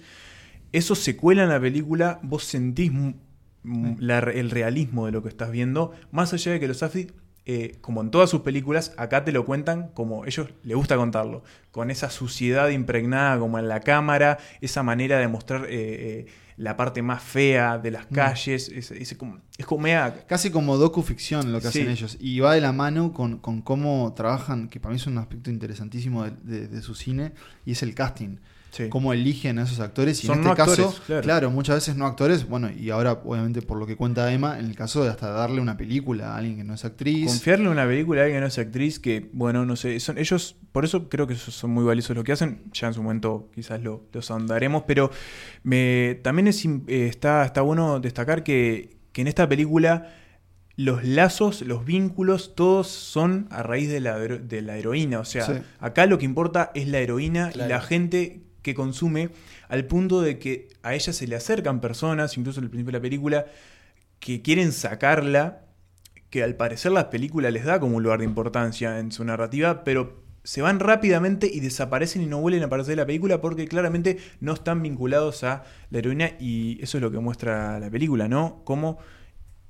[0.72, 2.91] eso se cuela en la película, vos sentís
[3.99, 7.07] la- el realismo de lo que estás viendo, más allá de que los Safdie,
[7.45, 11.43] eh, como en todas sus películas, acá te lo cuentan como ellos les gusta contarlo,
[11.72, 16.26] con esa suciedad impregnada como en la cámara, esa manera de mostrar eh, eh,
[16.57, 19.88] la parte más fea de las calles, ese- ese como- es como
[20.28, 22.18] Casi como docuficción lo que hacen ellos.
[22.20, 25.49] Y va de la mano con, con cómo trabajan, que para mí es un aspecto
[25.49, 27.32] interesantísimo de, de- de su cine,
[27.66, 28.38] y es el casting.
[28.72, 28.88] Sí.
[28.89, 30.24] Cómo eligen a esos actores.
[30.24, 31.22] Y Son en no este caso, actores, claro.
[31.22, 31.51] claro.
[31.51, 32.47] muchas veces no actores.
[32.47, 35.59] Bueno, y ahora, obviamente, por lo que cuenta Emma, en el caso de hasta darle
[35.59, 37.28] una película a alguien que no es actriz.
[37.28, 40.17] Confiarle en una película a alguien que no es actriz, que, bueno, no sé, son
[40.17, 43.49] ellos, por eso creo que son muy valiosos lo que hacen, ya en su momento
[43.53, 45.11] quizás lo, los ahondaremos, pero
[45.63, 50.13] me, también es, eh, está, está bueno destacar que, que en esta película
[50.78, 55.45] los lazos, los vínculos, todos son a raíz de la, de la heroína, o sea,
[55.45, 55.53] Sí.
[55.80, 57.67] acá lo que importa es la heroína Claro.
[57.67, 59.30] y la gente que consume,
[59.70, 63.01] al punto de que a ella se le acercan personas, incluso al principio de la
[63.01, 63.45] película,
[64.20, 65.66] que quieren sacarla
[66.30, 69.84] que al parecer la película les da como un lugar de importancia en su narrativa,
[69.84, 73.68] pero se van rápidamente y desaparecen y no vuelven a aparecer en la película porque
[73.68, 78.28] claramente no están vinculados a la heroína y eso es lo que muestra la película,
[78.28, 78.62] ¿no?
[78.64, 78.97] Cómo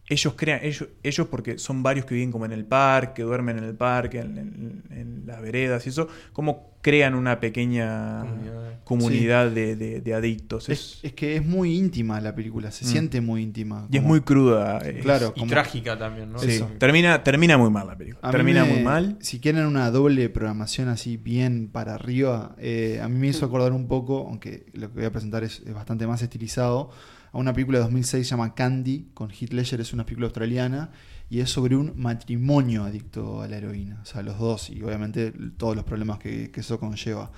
[0.08, 3.64] ellos crean, ellos, ellos porque son varios que viven como en el parque, duermen en
[3.64, 8.80] el parque, en, en- en las veredas y eso, cómo crean una pequeña Comunidad.
[8.84, 10.68] comunidad de, de- de adictos.
[10.70, 12.88] Es, Es- es que es muy íntima la película, se Mm.
[12.88, 13.88] siente muy íntima.
[13.92, 14.80] y es muy cruda.
[14.84, 16.40] eh, Claro, Y como- trágica también, ¿no?
[16.40, 16.70] Sí, Eso.
[16.78, 18.28] termina, termina muy mal la película.
[18.28, 19.18] A Termina me- muy mal.
[19.22, 23.72] Si quieren una doble programación así bien para arriba, eh, a mí me hizo acordar
[23.72, 26.90] un poco, aunque lo que voy a presentar es, es bastante más estilizado,
[27.34, 30.92] a una película de 2006 se llama Candy, con Heath Ledger, es una película australiana,
[31.32, 35.34] y es sobre un matrimonio adicto a la heroína, o sea, los dos, y obviamente
[35.58, 37.32] todos los problemas que, que eso conlleva.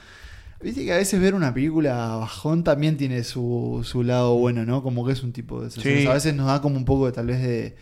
[0.62, 4.82] Viste que a veces ver una película bajón también tiene su, su lado bueno, ¿no?
[4.82, 5.70] Como que es un tipo de...
[5.70, 6.08] Sí.
[6.08, 7.76] A veces nos da como un poco de tal vez de,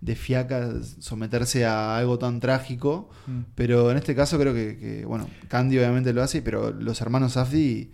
[0.00, 3.40] de fiaca someterse a algo tan trágico, Mm.
[3.56, 7.32] pero en este caso creo que, que, bueno, Candy obviamente lo hace, pero los hermanos
[7.32, 7.90] Safdie,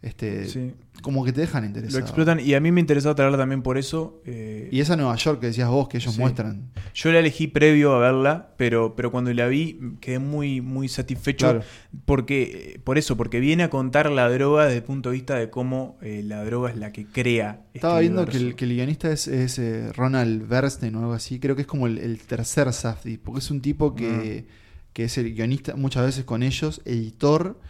[0.00, 0.74] este, Sí.
[1.02, 2.00] como que te dejan Lo interesado.
[2.00, 4.22] explotan y a mí me interesaba traerla también por eso.
[4.26, 6.20] eh, Y esa Nueva York que decías vos, que ellos Sí.
[6.20, 6.70] muestran.
[6.94, 11.46] yo la elegí previo a verla, pero, pero cuando la vi quedé muy, muy satisfecho
[11.46, 11.62] Claro.
[12.04, 15.34] porque eh, por eso, porque viene a contar la droga desde el punto de vista
[15.36, 17.62] de cómo eh, la droga es la que crea.
[17.68, 21.12] este Estaba viendo que el, que el guionista es, es, eh, Ronald Bernstein o algo
[21.12, 21.38] así.
[21.40, 24.92] Creo que es como el, el tercer Safdie, porque es un tipo que, Mm.
[24.92, 27.60] que es el guionista muchas veces con ellos, editor,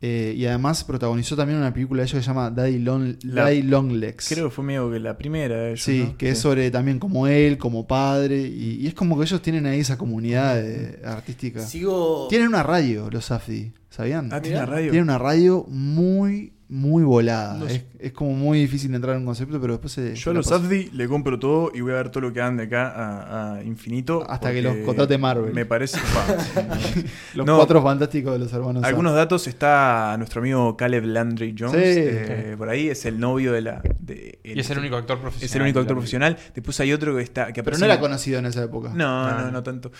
[0.00, 3.42] eh, y además protagonizó también una película de ellos que se llama Daddy, Long, La-
[3.44, 4.28] Daddy Longlegs.
[4.28, 6.16] Creo que fue medio que la primera de ellos, Sí, ¿no?
[6.16, 9.66] que es sobre también como él, como padre, y, y es como que ellos tienen
[9.66, 11.60] ahí esa comunidad de- artística.
[11.66, 12.28] Sigo.
[12.28, 14.28] Tienen una radio, los Safdie, ¿sabían?
[14.32, 14.90] Ah, tiene una radio.
[14.92, 17.54] Tienen una radio muy, muy volada.
[17.54, 17.86] No es, sé.
[17.98, 20.14] es como muy difícil entrar en un concepto, pero después se.
[20.14, 20.46] Yo se a los.
[20.46, 23.54] Safdie le compro todo y voy a ver todo lo que dan de acá a,
[23.56, 24.24] a infinito.
[24.28, 25.52] Hasta que los contrate Marvel.
[25.54, 25.98] Me parece.
[27.34, 28.84] Los No, cuatro fantásticos de los hermanos.
[28.84, 31.72] Algunos datos está nuestro amigo Caleb Landry Jones.
[31.94, 32.00] Sí.
[32.02, 33.82] eh, por ahí es el novio de la.
[34.00, 35.44] de- Y es el único actor profesional.
[35.48, 36.36] Es el único actor profesional.
[36.54, 37.52] Después hay otro que está.
[37.52, 38.90] Que Pero no era conocido en esa época.
[38.94, 39.90] No, No, no, tanto.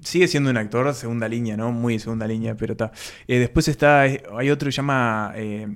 [0.00, 1.72] Sigue siendo un actor segunda línea, ¿no?
[1.72, 2.92] Muy segunda línea, pero está.
[3.26, 4.06] Eh, después está.
[4.06, 5.32] eh, Hay otro que se llama.
[5.36, 5.66] eh,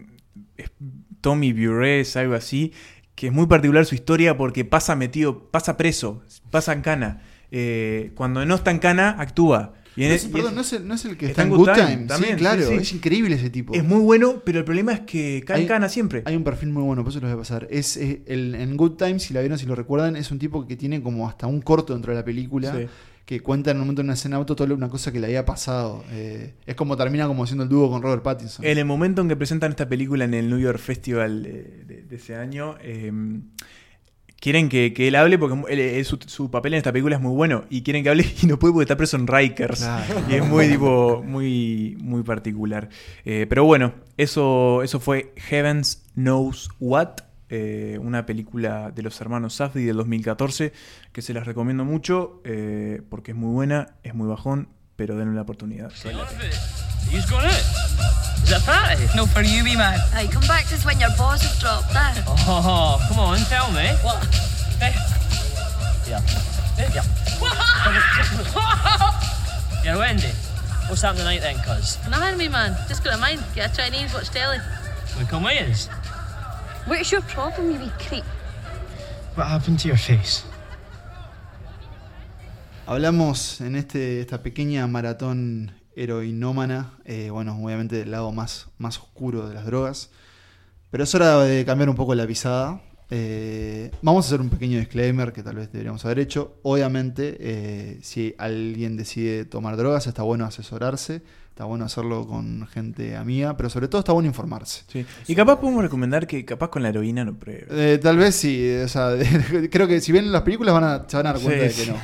[0.61, 0.71] es
[1.21, 2.73] Tommy Bures, algo así.
[3.15, 5.51] Que es muy particular su historia porque pasa metido.
[5.51, 6.23] Pasa preso.
[6.51, 7.23] Pasa en cana.
[7.51, 9.75] Eh, cuando no está en cana, actúa.
[9.97, 11.43] Y en- No es- perdón, es- ¿no es, el, no es el que está está,
[11.43, 12.07] en Good Good Time Time.
[12.07, 12.75] también, sí, claro, sí, sí.
[12.77, 13.75] es increíble ese tipo.
[13.75, 16.23] es muy bueno, pero el problema es que cae en cana siempre.
[16.27, 17.67] Hay un perfil muy bueno, por eso los voy a pasar.
[17.71, 20.65] Es, eh, el, en Good Time, si la vieron, si lo recuerdan, es un tipo
[20.67, 22.73] que tiene como hasta un corto dentro de la película.
[23.31, 25.45] Que cuenta en un momento en una escena auto toda una cosa que le había
[25.45, 26.03] pasado.
[26.11, 28.65] Eh, es como termina como siendo el dúo con Robert Pattinson.
[28.65, 32.03] En el momento en que presentan esta película en el New York Festival de, de-
[32.03, 33.13] de ese año, eh,
[34.41, 37.23] quieren que, que él hable porque él- él- su, su papel en esta película es
[37.23, 39.79] muy bueno y quieren que hable y no puede porque está preso en Rikers.
[39.79, 40.23] Claro.
[40.29, 42.89] Y es muy tipo, muy, muy particular.
[43.25, 47.11] Eh, pero bueno, eso, eso fue Heavens Knows What.
[47.51, 50.73] Eh, una película de los hermanos Safdie del 2014
[51.13, 55.35] que se las recomiendo mucho eh, porque es muy buena, es muy bajón, pero denle
[55.35, 55.91] la oportunidad.
[59.01, 59.15] It.
[59.15, 59.99] No, for you, wee man.
[60.13, 61.95] Hey, come back when your have dropped.
[62.27, 63.89] Oh, come on, tell me.
[64.03, 64.25] What?
[64.81, 64.95] Hey,
[66.09, 66.21] Yeah.
[66.93, 67.05] Yeah.
[69.85, 70.33] You're Wendy.
[70.89, 71.99] What's happening tonight then, cuz?
[72.09, 72.75] Nothing, man.
[72.89, 73.43] Just got a mind.
[73.55, 74.59] Get a Chinese, watch telly.
[75.19, 75.89] We come with us.
[76.91, 78.25] What's your problem, you wee creep?
[79.37, 80.43] What happened to your face?
[82.85, 89.47] Hablamos en este, esta pequeña maratón heroinómana, eh, bueno, obviamente del lado más, más oscuro
[89.47, 90.11] de las drogas,
[90.91, 92.83] pero es hora de cambiar un poco la pisada.
[93.09, 96.59] Eh, vamos a hacer un pequeño disclaimer que tal vez deberíamos haber hecho.
[96.65, 101.23] Obviamente, eh, si alguien decide tomar drogas, está bueno asesorarse,
[101.61, 104.85] está bueno hacerlo con gente amiga, pero sobre todo está bueno informarse.
[104.87, 105.05] Sí.
[105.29, 107.67] Y capaz podemos recomendar que capaz con la heroína no pruebe.
[107.71, 109.11] Eh, tal vez sí, o sea,
[109.71, 111.75] creo que si ven las películas van a, se van a dar cuenta Sí, de
[111.75, 111.91] que sí.
[111.91, 111.99] no.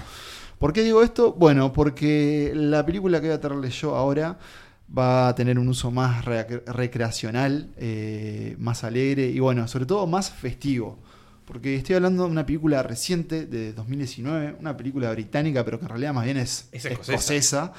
[0.58, 1.32] ¿Por qué digo esto?
[1.32, 4.38] Bueno, porque la película que voy a traerles yo ahora
[4.96, 10.06] va a tener un uso más rec- recreacional, eh, más alegre y bueno, sobre todo
[10.06, 10.98] más festivo.
[11.46, 15.88] Porque estoy hablando de una película reciente de 2019, una película británica, pero que en
[15.88, 17.12] realidad más bien es, Es escocesa.
[17.14, 17.72] escocesa.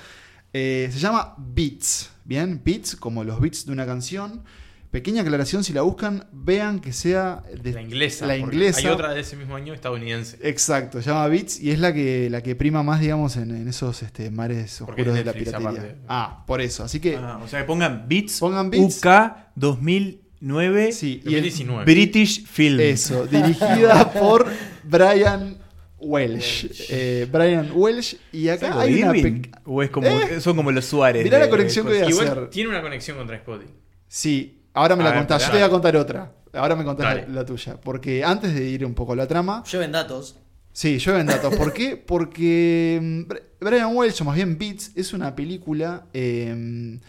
[0.59, 2.59] Eh, se llama Beats, ¿bien?
[2.65, 4.41] Beats, como los beats de una canción.
[4.89, 8.25] Pequeña aclaración, si la buscan, vean que sea de La inglesa.
[8.25, 8.79] La inglesa.
[8.79, 10.39] Hay otra de ese mismo año estadounidense.
[10.41, 13.67] Exacto, se llama Beats y es la que, la que prima más, digamos, en, en
[13.67, 15.69] esos este, mares Porque oscuros de la piratería.
[15.69, 15.95] aparte.
[16.07, 16.83] Ah, por eso.
[16.85, 18.97] Así que Ah, o sea, que pongan Beats, Pongan Beats.
[19.05, 19.07] UK
[19.55, 21.83] 2009 sí, y el- 2019.
[21.85, 22.79] British Film.
[22.79, 24.47] eso, dirigida por
[24.83, 25.57] Brian
[25.99, 26.85] Welsh.
[26.89, 30.71] Eh, Brian Welsh y ¿Es acá hay una pe- ¿O es como, Eh, son como
[30.71, 31.23] los Suárez?
[31.23, 32.49] mirá la de- conexión que voy a Igual hacer.
[32.49, 33.69] tiene una conexión con Trainspotting.
[34.07, 35.41] Sí, ahora me A la ver, contás.
[35.45, 36.31] Yo te voy a contar otra.
[36.53, 37.79] Ahora me contás la, la tuya.
[37.81, 40.35] Porque antes de ir un poco a la trama, Lleven datos.
[40.71, 41.55] Sí, llueven datos.
[41.55, 41.97] ¿Por qué?
[41.97, 46.99] Porque mm, Br- Brian Welch, o más bien Beats, es una película eh,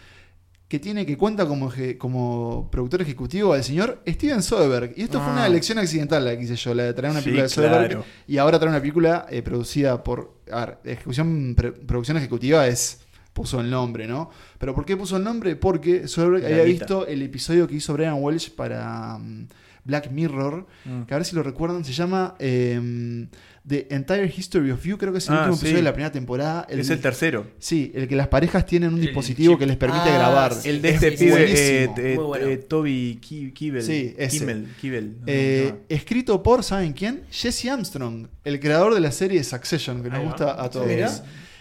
[0.69, 4.93] que tiene que cuenta como, como productor ejecutivo al señor Steven Soderbergh.
[4.99, 5.47] Y esto fue una Ah.
[5.47, 7.89] elección accidental la que hice yo, la de traer una Sí, película de Soderbergh.
[7.89, 8.05] claro.
[8.27, 10.35] Y ahora traer una película eh, producida por.
[10.53, 13.01] A ver, ejecución, pre- producción ejecutiva es.
[13.33, 14.31] Puso el nombre, ¿no?
[14.59, 15.55] Pero ¿por qué puso el nombre?
[15.55, 19.47] Porque Soderbergh había visto el episodio que hizo Brian Welch para mm,
[19.85, 21.03] Black Mirror, Mm.
[21.05, 23.29] que a ver si lo recuerdan, se llama eh,
[23.69, 25.61] The Entire History of You, creo que es el Ah, último sí.
[25.67, 26.67] episodio de la primera temporada.
[26.71, 27.47] Es el tercero.
[27.59, 29.61] Sí, el que las parejas tienen un El dispositivo chip.
[29.61, 30.55] que les permite Ah, grabar.
[30.55, 30.69] sí.
[30.71, 32.47] El de Es este pibe, eh, eh, Muy bueno.
[32.47, 33.83] eh, Toby Ki- Kimmel.
[33.83, 34.39] Sí, ese.
[34.39, 34.69] Kimmel.
[34.81, 35.11] Kimmel.
[35.21, 37.25] no sé Eh, escrito por, ¿saben quién?
[37.31, 40.87] Jesse Armstrong, el creador de la serie Succession, que nos gusta a todos.
[40.87, 41.11] Mira.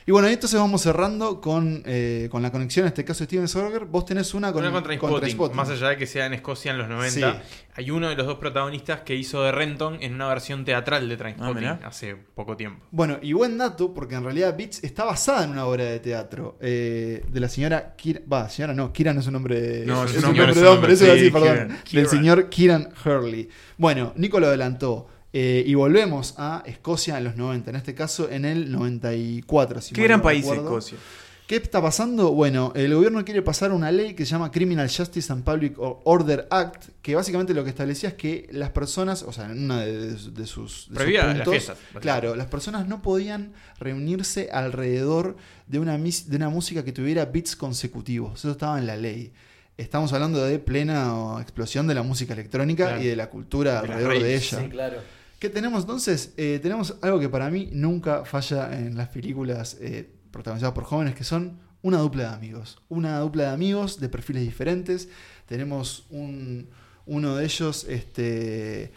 [0.07, 3.45] Y bueno, y entonces vamos cerrando con, eh, con la conexión, en este caso Steven
[3.45, 3.87] Soderbergh.
[3.89, 5.53] Vos tenés una con, Una contra Trainspotting.
[5.53, 7.59] más allá de que sea en Escocia en los 90, Sí.
[7.75, 11.15] hay uno de los dos protagonistas que hizo de Renton en una versión teatral de
[11.15, 11.79] Ah, Trainspotting mirá.
[11.83, 12.85] hace poco tiempo.
[12.89, 16.57] Bueno, y buen dato, porque en realidad Beats está basada en una obra de teatro
[16.61, 18.21] eh, de la señora Kira.
[18.31, 19.85] Va, señora no, Kira no es un nombre de.
[19.85, 21.51] No, es es un nombre nombre, de hombre, es eso un iba a decir, nombre,
[21.51, 21.67] perdón.
[21.75, 22.09] Del Kieran.
[22.09, 23.49] señor Kieran Hurley.
[23.77, 25.09] Bueno, Nico lo adelantó.
[25.39, 29.81] Eh, y volvemos a Escocia en los 90, en este caso en el 94.
[29.81, 30.63] Si Qué gran no país recuerdo.
[30.63, 30.97] Escocia.
[31.45, 32.31] ¿Qué está pasando?
[32.33, 36.45] Bueno, el gobierno quiere pasar una ley que se llama Criminal Justice and Public Order
[36.49, 39.97] Act, que básicamente lo que establecía es que las personas, o sea, en una de,
[40.11, 45.79] de sus, de sus Prohibía las fiestas, claro, las personas no podían reunirse alrededor de
[45.79, 48.39] una, mis- de una música que tuviera beats consecutivos.
[48.39, 49.31] Eso estaba en la ley.
[49.77, 53.03] Estamos hablando de plena explosión de la música electrónica Claro.
[53.03, 54.59] y de la cultura alrededor de ella.
[54.59, 54.97] Sí, claro.
[55.39, 56.33] ¿Qué tenemos entonces?
[56.37, 61.13] Eh, tenemos algo que para mí nunca falla en las películas eh, protagonizadas por jóvenes,
[61.13, 62.81] que son una dupla de amigos.
[62.89, 65.09] Una dupla de amigos de perfiles diferentes.
[65.45, 66.69] Tenemos un,
[67.05, 68.91] uno de ellos, este,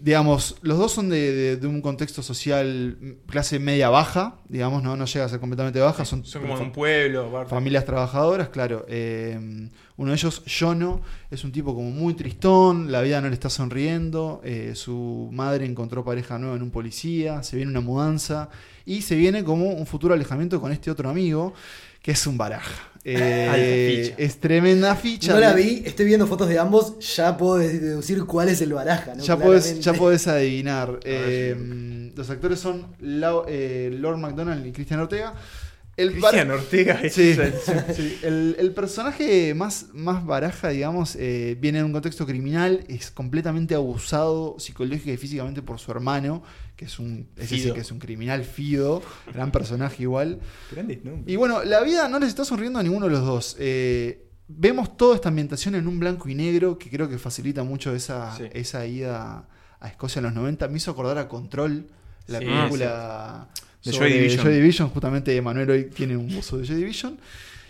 [0.00, 2.96] digamos, los dos son de, de- de un contexto social
[3.26, 6.64] clase media baja, digamos, no, no llega a ser completamente baja, son, Son como de
[6.64, 7.46] un pueblo.
[7.48, 8.86] Familias trabajadoras, claro.
[8.88, 13.34] Eh, uno de ellos, Jono, es un tipo como muy tristón, la vida no le
[13.34, 18.48] está sonriendo, eh, su madre encontró pareja nueva en un policía, se viene una mudanza
[18.86, 21.52] y se viene como un futuro alejamiento con este otro amigo,
[22.02, 22.88] que es un baraja.
[23.16, 25.32] Eh, es tremenda ficha.
[25.32, 29.14] No la vi, estoy viendo fotos de ambos, ya puedo deducir cuál es el baraja.
[29.14, 29.22] ¿no?
[29.22, 31.00] Ya podés, ya podés adivinar.
[31.04, 35.34] Eh, los actores son Lau- eh, Lord McDonald y Cristian Ortega.
[35.98, 37.52] El Cristian Ortega Sí, el-
[37.94, 38.18] sí.
[38.22, 43.74] El, el personaje más, más baraja, digamos, eh, viene de un contexto criminal, es completamente
[43.74, 46.42] abusado psicológica y físicamente por su hermano,
[46.76, 49.02] que es un, es ese que es un criminal fido,
[49.34, 50.38] gran personaje igual.
[50.70, 51.24] Grandes nombres.
[51.26, 53.56] Y bueno, la vida no les está sonriendo a ninguno de los dos.
[53.58, 57.94] Eh, vemos toda esta ambientación en un blanco y negro que creo que facilita mucho
[57.94, 58.44] esa, Sí.
[58.52, 59.48] esa ida
[59.80, 60.68] a Escocia en los 90.
[60.68, 61.88] Me hizo acordar a Control,
[62.28, 63.48] la Sí, película
[63.84, 64.44] De Joy Division.
[64.44, 64.88] Joy Division.
[64.90, 67.18] Justamente Emanuel hoy tiene un uso de Joy Division.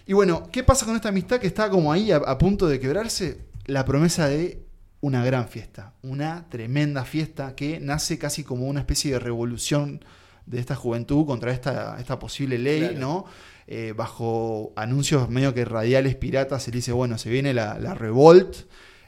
[0.07, 2.81] Y bueno, ¿qué pasa con esta amistad que está como ahí a, a punto de
[2.81, 3.39] quebrarse?
[3.67, 4.63] La promesa de
[5.01, 10.03] una gran fiesta, una tremenda fiesta que nace casi como una especie de revolución
[10.47, 12.99] de esta juventud contra esta, esta posible ley, Claro.
[12.99, 13.25] ¿no?
[13.67, 18.57] Eh, bajo anuncios medio que radiales piratas, se dice, bueno, se viene la, la revolt.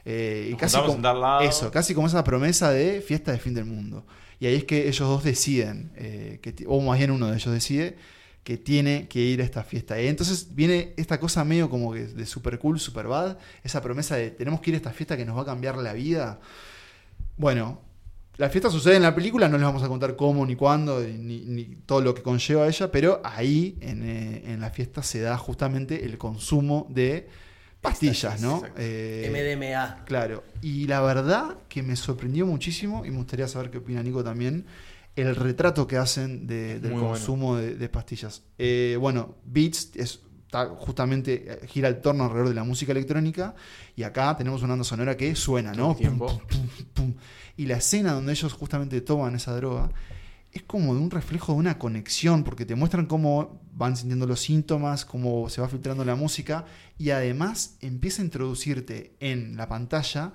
[0.05, 4.05] eh, y casi como, eso, casi como esa promesa de fiesta de fin del mundo.
[4.41, 7.95] Y ahí es que ellos dos deciden, eh, o más bien uno de ellos decide,
[8.43, 10.01] que tiene que ir a esta fiesta.
[10.01, 14.15] Y entonces viene esta cosa medio como que de super cool, super bad, esa promesa
[14.15, 16.39] de tenemos que ir a esta fiesta que nos va a cambiar la vida.
[17.37, 17.81] Bueno,
[18.37, 21.77] la fiesta sucede en la película, no les vamos a contar cómo ni cuándo, ni,
[21.85, 26.03] todo lo que conlleva ella, pero ahí en, eh, en la fiesta se da justamente
[26.03, 27.29] el consumo de
[27.81, 28.63] pastillas, ¿no?
[28.77, 30.05] Eh, MDMA.
[30.05, 34.23] Claro, y la verdad que me sorprendió muchísimo, y me gustaría saber qué opina Nico
[34.23, 34.65] también,
[35.15, 37.07] el retrato que hacen de- del Muy bueno.
[37.15, 38.43] consumo de, de pastillas.
[38.57, 43.55] Eh, bueno, Beats es, está justamente eh, gira el torno alrededor de la música electrónica,
[43.95, 45.91] y acá tenemos una banda sonora que suena, ¿no?
[45.91, 46.27] el tiempo.
[46.27, 47.13] Pum, pum, pum, pum.
[47.57, 49.89] Y la escena donde ellos justamente toman esa droga
[50.53, 54.41] es como de un reflejo de una conexión, porque te muestran cómo van sintiendo los
[54.41, 56.65] síntomas, cómo se va filtrando la música,
[56.97, 60.33] y además empieza a introducirte en la pantalla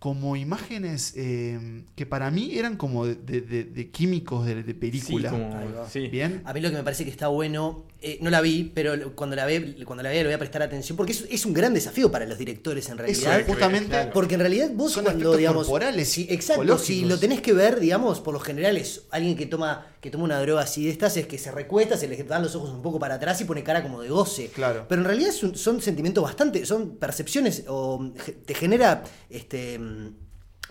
[0.00, 4.74] como imágenes eh, que para mí eran como de, de- de- de químicos de, de
[4.74, 5.30] película.
[5.30, 6.08] Sí, como- sí.
[6.08, 6.42] Bien.
[6.44, 9.34] A mí lo que me parece que está bueno, eh, no la vi, pero cuando
[9.34, 11.72] la, ve, cuando la vea le voy a prestar atención, porque es, es un gran
[11.72, 13.46] desafío para los directores en Eso, realidad.
[13.48, 13.88] justamente.
[13.88, 14.10] claro.
[14.12, 15.66] Porque en realidad vos Son cuando, digamos...
[15.66, 19.86] corporales, exacto, si lo tenés que ver, digamos, por lo general es alguien que toma,
[20.00, 22.54] que toma una droga así de estas, es que se recuesta, se le dan los
[22.54, 24.48] ojos un poco para atrás y pone cara como de goce.
[24.48, 24.86] Claro.
[24.88, 28.12] Pero en realidad es un- son sentimientos bastante, son percepciones, o
[28.44, 29.80] te genera, este...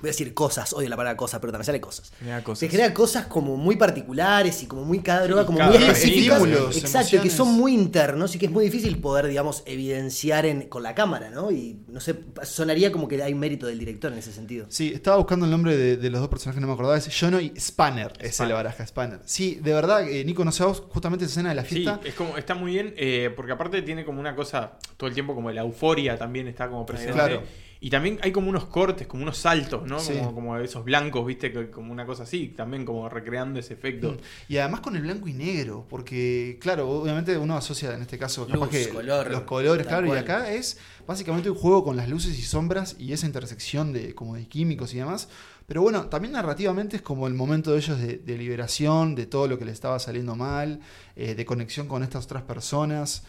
[0.01, 2.11] Voy a decir cosas, odio la palabra cosas, pero también sale cosas.
[2.19, 2.59] Genera cosas.
[2.59, 6.37] Te genera cosas como muy particulares y como muy cada droga, como cada muy específicas.
[6.41, 7.33] estímulos, Exacto, que emociones.
[7.33, 11.29] son muy internos y que es muy difícil poder, digamos, evidenciar en, con la cámara,
[11.29, 11.51] ¿no?
[11.51, 14.65] Y no sé, sonaría como que hay mérito del director en ese sentido.
[14.67, 16.97] Sí, estaba buscando el nombre de, de los dos personajes, no me acordaba.
[16.97, 19.19] Es Jono y Spanner, es el baraja, Spanner.
[19.23, 22.01] Sí, de verdad, eh, Nico, no sé vos, justamente esa escena de la Sí, fiesta.
[22.03, 25.33] es como, está muy bien, eh, porque aparte tiene como una cosa, todo el tiempo
[25.33, 27.13] como la euforia también está como presente.
[27.13, 27.43] Claro.
[27.85, 29.99] Y también hay como unos cortes, como unos saltos, ¿no?
[29.99, 30.13] Sí.
[30.13, 34.15] Como, como esos blancos, viste, que- como una cosa así, también como recreando ese efecto.
[34.47, 38.47] Y además con el blanco y negro, porque, claro, obviamente uno asocia en este caso
[38.47, 42.07] capaz Luz, que color, los colores, claro, y acá es básicamente un juego con las
[42.07, 45.27] luces y sombras y esa intersección de como de químicos y demás.
[45.67, 49.49] Pero bueno, también narrativamente es como el momento de ellos de, de liberación, de todo
[49.49, 50.79] lo que les estaba saliendo mal,
[51.17, 53.25] eh, de conexión con estas otras personas.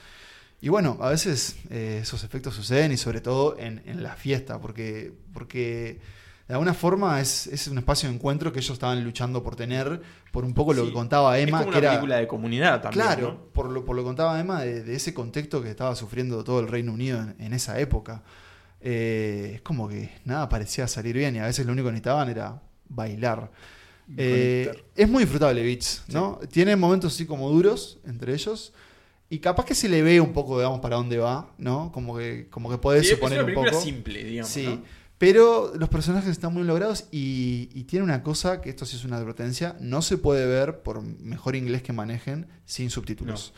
[0.64, 4.58] Y bueno, a veces eh, esos efectos suceden y sobre todo en, en la fiesta,
[4.60, 6.00] porque, porque
[6.48, 10.00] de alguna forma es, es un espacio de encuentro que ellos estaban luchando por tener,
[10.32, 10.88] por un poco lo Sí.
[10.88, 11.90] que contaba Emma, es como que una era...
[11.90, 13.04] película de comunidad también.
[13.04, 13.44] Claro, ¿no?
[13.52, 16.60] por, lo, por lo que contaba Emma, de, de ese contexto que estaba sufriendo todo
[16.60, 18.22] el Reino Unido en, en esa época.
[18.80, 22.30] Eh, es como que nada parecía salir bien y a veces lo único que necesitaban
[22.30, 23.50] era bailar.
[24.16, 26.40] Eh, es muy disfrutable Beats, ¿no?
[26.50, 28.72] Tiene momentos así como duros entre ellos.
[29.30, 31.90] Y capaz que se le ve un poco, digamos, para dónde va, ¿no?
[31.92, 33.80] Como que, como que podés Sí, es suponer una un poco.
[33.80, 34.50] simple, digamos.
[34.50, 34.66] Sí.
[34.66, 34.82] ¿no?
[35.16, 39.04] Pero los personajes están muy logrados y, y tiene una cosa que esto sí es
[39.04, 43.54] una advertencia, no se puede ver por mejor inglés que manejen sin subtítulos.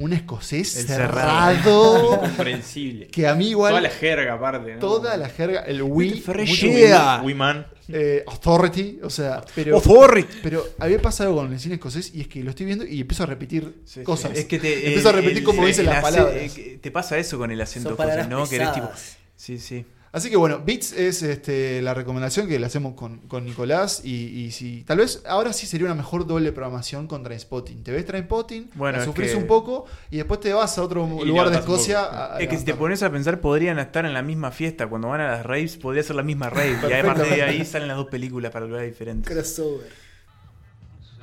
[0.00, 3.06] Un escocés El cerrado, Incomprensible.
[3.12, 4.74] que a mí igual Toda la jerga aparte.
[4.74, 4.78] ¿no?
[4.80, 7.18] toda la jerga, el mucho yeah.
[7.20, 7.66] we, We man.
[7.88, 10.38] eh, authority, o sea, pero Authority.
[10.42, 13.24] pero había pasado con el cine escocés y es que lo estoy viendo y empiezo
[13.24, 14.32] a repetir Sí, cosas.
[14.34, 14.38] sí.
[14.40, 16.34] Es que te, empiezo a repetir el- cómo el- dicen el las palabras.
[16.58, 18.48] eh, te pasa eso con el acento escocés, ¿no?
[18.48, 18.86] Que eres tipo.
[18.86, 19.16] pesadas.
[19.36, 19.84] Sí, sí.
[20.18, 24.00] Así que bueno, Beats es este, la recomendación que le hacemos con, con Nicolás.
[24.04, 27.84] Y, y si tal vez ahora sí sería una mejor doble programación con Trainspotting.
[27.84, 30.82] Te ves Trainspotting, Bueno, la es sufrís que- un poco y después te vas a
[30.82, 32.00] otro Y lugar de Escocia.
[32.02, 34.86] a- a Es que si te pones a pensar, podrían estar en la misma fiesta.
[34.88, 36.76] Cuando van a las raves, podría ser la misma rave.
[36.90, 39.32] y a partir de ahí salen las dos películas para lugares diferentes.
[39.32, 39.86] Crossover.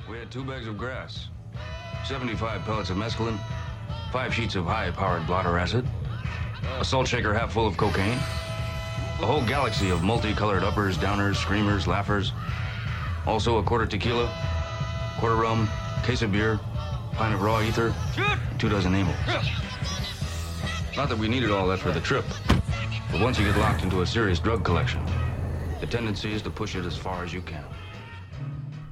[0.08, 1.30] We had two bags of grass,
[2.08, 3.36] 75 pellets of mescaline,
[4.12, 5.84] five sheets of high-powered blotter acid,
[6.80, 8.16] a salt shaker half full of cocaine,
[9.20, 12.32] a whole galaxy of multicolored uppers, downers, screamers, laughers,
[13.26, 14.30] also a quarter tequila,
[15.18, 15.68] quarter rum,
[16.02, 16.60] case of beer,
[17.12, 17.94] pint of raw ether,
[18.58, 19.16] two dozen amyls.
[20.96, 22.24] Not that we needed all that for the trip,
[23.10, 25.00] but once you get locked into a serious drug collection,
[25.80, 27.64] the tendency is to push it as far as you can.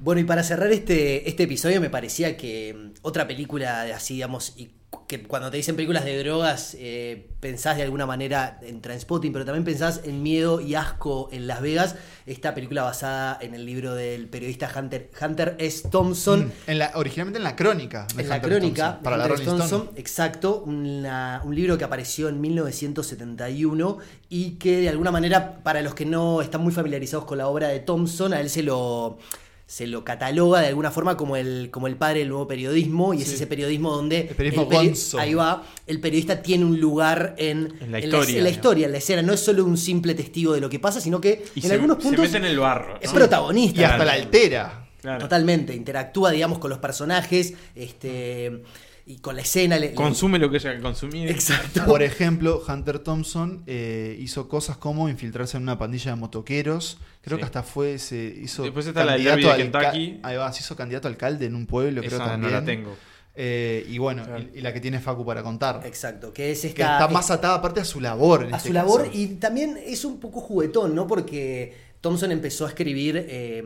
[0.05, 4.15] Bueno, y para cerrar este, este episodio, me parecía que mm, otra película de así,
[4.15, 4.71] digamos, y
[5.09, 9.45] que cuando te dicen películas de drogas, eh, pensás de alguna manera en Transpotting, pero
[9.45, 11.97] también pensás en Miedo y Asco en Las Vegas.
[12.27, 15.89] Esta película basada en el libro del periodista Hunter, Hunter S.
[15.89, 16.47] Thompson.
[16.47, 18.07] Mm, En la, originalmente en la crónica.
[18.15, 19.63] de En la crónica Thompson, para de la Hunter Rolling.
[19.63, 19.71] Stone.
[19.81, 23.99] Thompson, exacto, una- un libro que apareció en 1971
[24.29, 27.69] y que de alguna manera, para los que no están muy familiarizados con la obra
[27.69, 29.19] de Thompson, a él se lo,
[29.67, 33.23] se lo cataloga de alguna forma como el, como el padre del nuevo periodismo y
[33.23, 35.19] es ese periodismo donde el, periodismo peri- gonzo.
[35.19, 38.87] ahí va el periodista tiene un lugar en, En la en historia, en la historia
[38.87, 41.45] en la escena no es solo un simple testigo de lo que pasa sino que
[41.55, 42.99] Y en se, algunos se puntos mete en el barro.
[43.01, 44.81] es protagonista Y hasta la altera.
[45.01, 45.21] Claro.
[45.21, 48.63] totalmente interactúa digamos con los personajes este
[49.07, 51.29] y con la escena le- le- Consume lo que haya que consumir.
[51.31, 56.99] exacto Por ejemplo, Hunter Thompson eh, hizo cosas como infiltrarse en una pandilla de motoqueros.
[57.21, 57.41] Creo Sí.
[57.41, 58.63] que hasta fue, se hizo.
[58.63, 60.21] Después está la candidato derbi de Kentucky.
[60.23, 62.53] Ahí va, se hizo candidato a alcalde en un pueblo, creo Esa también.
[62.53, 62.97] no la tengo.
[63.37, 64.23] Eh, y bueno,
[64.55, 65.81] y, y la que tiene Facu para contar.
[65.85, 68.45] exacto que es Que esta está más atada aparte a su labor.
[68.45, 69.13] en a este su labor caso.
[69.19, 71.07] y también es un poco juguetón, ¿no?
[71.09, 71.75] Porque
[72.05, 73.65] Thompson empezó a escribir eh,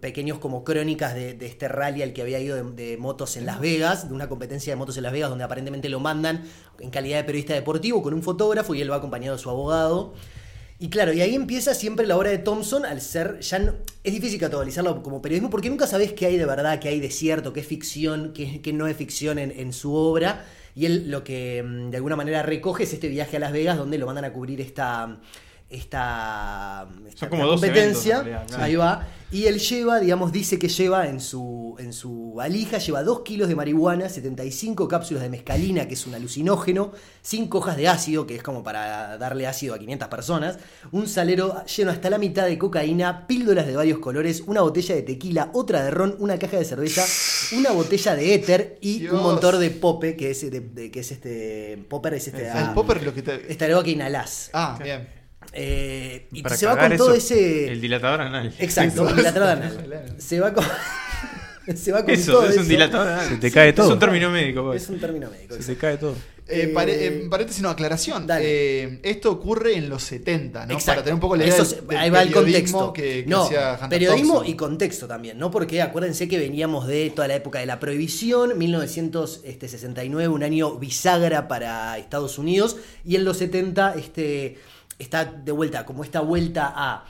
[0.00, 4.08] pequeños como crónicas de, este rally al que había ido de, motos en Las Vegas,
[4.08, 6.42] de una competencia de motos en Las Vegas donde aparentemente lo mandan
[6.80, 10.14] en calidad de periodista deportivo con un fotógrafo y él va acompañado de su abogado.
[10.78, 14.40] Y claro, y ahí empieza siempre la obra de Thompson al ser, ya es difícil
[14.40, 17.60] categorizarlo como periodismo porque nunca sabes qué hay de verdad, qué hay de cierto, qué
[17.60, 20.46] es ficción, qué, qué no es ficción en, en su obra.
[20.74, 23.76] Y él lo que mm, de alguna manera recoge es este viaje a Las Vegas
[23.76, 25.18] donde lo mandan a cubrir esta,
[25.68, 28.16] esta, esta- como competencia.
[28.22, 28.62] realidad, claro.
[28.64, 29.08] Ahí va.
[29.32, 33.48] Y él lleva, digamos, dice que lleva en su, en su valija, lleva 2 kilos
[33.48, 38.36] de marihuana, 75 cápsulas de mescalina, que es un alucinógeno, 5 hojas de ácido, que
[38.36, 40.58] es como para darle ácido a 500 personas,
[40.92, 45.02] un salero lleno hasta la mitad de cocaína, píldoras de varios colores, una botella de
[45.02, 47.04] tequila, otra de ron, una caja de cerveza,
[47.56, 49.12] una botella de éter y Dios.
[49.14, 51.84] un montón de pope, que es, de- de- que es este...
[51.88, 52.48] Popper es este...
[52.48, 53.50] El popper lo que te.
[53.50, 54.50] Esta droga que inhalás.
[54.52, 55.15] Ah, bien.
[55.58, 57.72] Eh, y Para se va con todo ese...
[57.72, 58.54] El dilatador anal.
[58.58, 60.14] Exacto, un dilatador anal.
[60.18, 60.64] Se va con.
[61.76, 62.60] se va con Eso, todo es eso.
[62.60, 63.28] un dilatador anal.
[63.28, 63.86] Se te cae todo.
[63.86, 64.62] Es un término médico.
[64.64, 64.82] pues.
[64.84, 65.54] Es un término médico.
[65.56, 66.14] Se te cae todo.
[66.48, 68.24] Eh, pare- Eh, eh, paréntesis, no, aclaración.
[68.24, 68.44] dale.
[68.84, 70.74] Eh, esto ocurre en los 70, ¿no?
[70.74, 70.86] Exacto.
[70.92, 72.92] Para tener un poco la idea Eso del, ahí va el contexto.
[72.92, 73.48] que, que no,
[73.90, 74.52] periodismo Thompson.
[74.52, 75.50] y contexto también, ¿no?
[75.50, 81.48] Porque acuérdense que veníamos de toda la época de la prohibición, 1969, un año bisagra
[81.48, 84.58] para Estados Unidos, y en los 70 este,
[84.98, 87.04] está de vuelta, como esta vuelta a.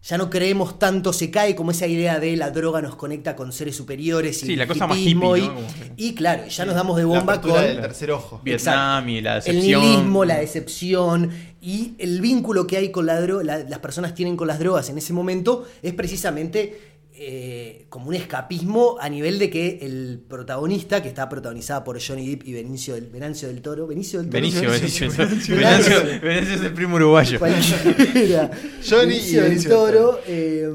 [0.00, 3.52] Ya no creemos tanto, se cae como esa idea de la droga nos conecta con
[3.52, 5.50] seres superiores y Sí, la el cosa más hippie,
[5.96, 8.40] y, y claro, ya nos damos de bomba con del tercer ojo.
[8.44, 9.82] Vietnam y la el decepción.
[9.82, 14.46] nihilismo, la decepción y el vínculo que hay con la droga, las personas tienen con
[14.46, 16.87] las drogas en ese momento es precisamente
[17.20, 22.28] eh, como un escapismo a nivel de que el protagonista, que está protagonizada por Johnny
[22.28, 24.40] Depp y Benicio del, Venancio del Toro, Benicio del Toro.
[24.40, 25.10] Benicio, Benicio.
[25.10, 25.56] Venancio.
[25.56, 27.38] Venancio Venancio es el primo uruguayo.
[27.38, 28.50] Cualquiera.
[28.88, 30.20] Johnny y Benicio del Benicio del Toro.
[30.26, 30.70] eh,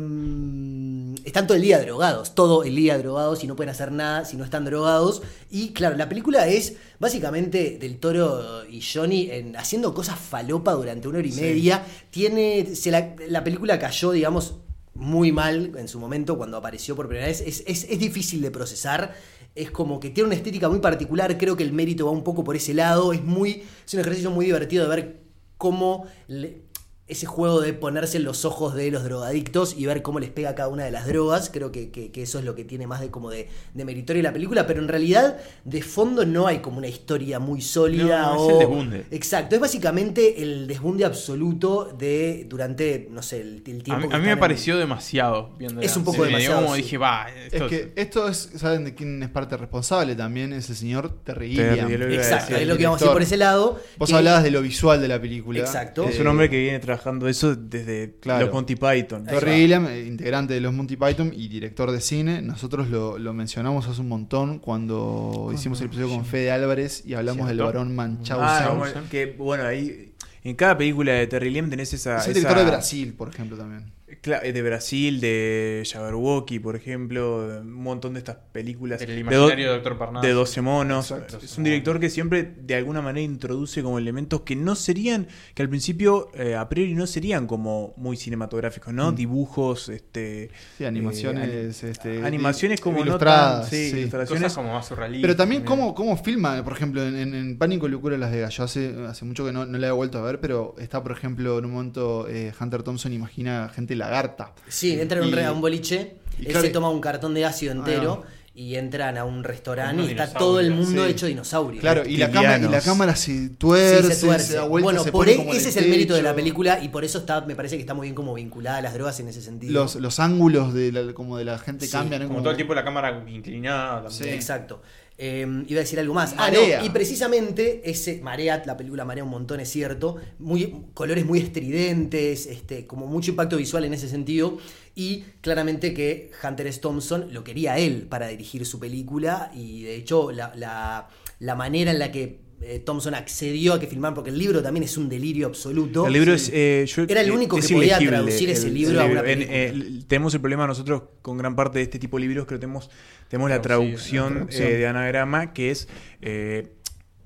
[1.26, 4.36] están todo el día drogados, todo el día drogados y no pueden hacer nada si
[4.36, 5.22] no están drogados.
[5.50, 11.08] Y claro, la película es básicamente del Toro y Johnny en- haciendo cosas falopa durante
[11.08, 11.84] una hora y media.
[12.12, 12.76] Tiene.
[12.76, 14.56] Se la, la película cayó, digamos,
[14.96, 17.42] muy mal en su momento cuando apareció por primera vez.
[17.42, 19.16] Es, es- es difícil de procesar.
[19.56, 21.38] Es como que tiene una estética muy particular.
[21.38, 23.14] Creo que el mérito va un poco por ese lado.
[23.14, 23.64] Es muy.
[23.86, 25.24] Es un ejercicio muy divertido de ver
[25.58, 26.63] cómo le-
[27.06, 30.56] ese juego de ponerse en los ojos de los drogadictos y ver cómo les pega
[30.56, 33.02] cada una de las drogas, creo que, que- que eso es lo que tiene más
[33.02, 36.78] de como de, de meritorio la película, pero en realidad de fondo no hay como
[36.78, 38.52] una historia muy sólida No, es o...
[38.52, 39.06] el desbunde.
[39.12, 44.10] Exacto, es básicamente el desbunde absoluto de durante, no sé, el, el A tiempo mí,
[44.10, 45.52] que a mí me están en- pareció demasiado.
[45.60, 46.38] viendo Es un poco serie.
[46.38, 46.82] demasiado, Como sí.
[46.84, 47.28] dije, va.
[47.52, 50.16] Es que esto es, ¿saben de quién es parte responsable?
[50.16, 53.80] También es el señor Terry Exacto, es lo que vamos a decir por ese lado.
[53.98, 55.60] Vos que- hablabas de lo visual de la película.
[55.60, 56.06] Exacto.
[56.08, 58.46] Es un hombre que viene trabajando eso desde Claro.
[58.46, 59.26] los Monty Python.
[59.26, 62.42] Terry Gilliam, eh, integrante de los Monty Python y director de cine.
[62.42, 67.14] Nosotros lo, lo mencionamos hace un montón cuando hicimos el episodio con Fede Álvarez y
[67.14, 67.74] hablamos del ¿Cierto?
[67.74, 68.48] varón Munchausen.
[68.48, 70.14] Ah, bueno, que bueno, ahí
[70.44, 72.18] en cada película de Terry Gilliam tenés esa.
[72.18, 73.92] es el esa- director de Brasil, por ejemplo, también.
[74.24, 79.02] Cla- de Brasil, de Jabberwocky, por ejemplo, de un montón de estas películas.
[79.02, 79.98] El de imaginario do- de Dr.
[79.98, 80.26] Parnassus.
[80.28, 81.12] De 12 monos.
[81.12, 81.40] Exacto.
[81.44, 85.62] Es un director que siempre de alguna manera introduce como elementos que no serían, que
[85.62, 89.12] al principio eh, a priori no serían como muy cinematográficos, ¿no?
[89.12, 89.16] Mm.
[89.16, 90.50] Dibujos, este...
[90.78, 93.98] Sí, animaciones, eh, este, animaciones como no ilustradas, tan- sí, sí.
[94.00, 95.22] ilustraciones Cosas como más surrealistas.
[95.22, 95.80] Pero también también.
[95.94, 98.56] cómo, cómo filma, por ejemplo, en, en- en Pánico y Locura Las Vegas.
[98.56, 101.12] Yo hace, hace mucho que no, no la he vuelto a ver, pero está, por
[101.12, 104.54] ejemplo, en un momento eh, Hunter Thompson imagina gente lagarta.
[104.68, 107.02] Sí, entran a un, Y- re- a un boliche, y él claro, se toma un
[107.02, 108.24] cartón de ácido Ahí entero
[108.56, 111.12] y entran a un restaurante y está todo el mundo sí.
[111.12, 111.82] hecho dinosaurio.
[111.82, 114.46] Claro, y la, cámara, y la cámara se tuerce, Sí, se tuerce.
[114.48, 116.36] se da vuelta, bueno, se por pone e- como ese es el mérito de la
[116.36, 118.94] película y por eso está, me parece que está muy bien como vinculada a las
[118.94, 119.74] drogas en ese sentido.
[119.74, 122.28] Los, los ángulos de la, como de la gente Sí, cambian.
[122.28, 124.08] Como todo el tiempo la cámara inclinada.
[124.12, 124.20] Sí.
[124.20, 124.36] También.
[124.36, 124.82] Exacto.
[125.26, 126.36] Eh, iba a decir algo más.
[126.38, 130.18] Ah, no, y precisamente ese Marea, la película Marea un montón, es cierto.
[130.40, 134.58] Muy, colores muy estridentes, este, como mucho impacto visual en ese sentido.
[134.96, 136.80] Y claramente que Hunter S.
[136.82, 139.50] Thompson lo quería él para dirigir su película.
[139.56, 141.08] Y de hecho, la, la-
[141.40, 144.84] la manera en la que eh, Thompson accedió a que filmaran, porque el libro también
[144.84, 146.08] es un delirio absoluto.
[146.08, 146.50] El libro es.
[146.54, 149.20] eh, yo- Era el eh, único es que podía traducir ese el- libro a una
[149.20, 149.56] En- película.
[149.58, 152.90] eh, tenemos el problema nosotros con gran parte de este tipo de libros que tenemos,
[153.28, 154.68] tenemos la traducción, la traducción.
[154.68, 155.88] eh, de anagrama que es.
[156.22, 156.74] eh,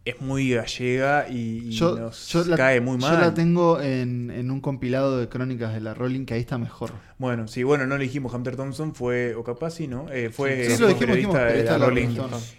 [0.05, 3.19] es muy gallega y, y Yo, nos yo la, cae muy yo mal.
[3.19, 6.93] la tengo en, en un compilado de crónicas de la Rolling que ahí está mejor.
[7.19, 10.07] Bueno, sí, bueno, no le dijimos Hunter Thompson, fue, o capaz sí, ¿no?
[10.11, 12.07] Eh, fue, Sí, sí, lo dijimos, periodista dijimos, de la Rolling.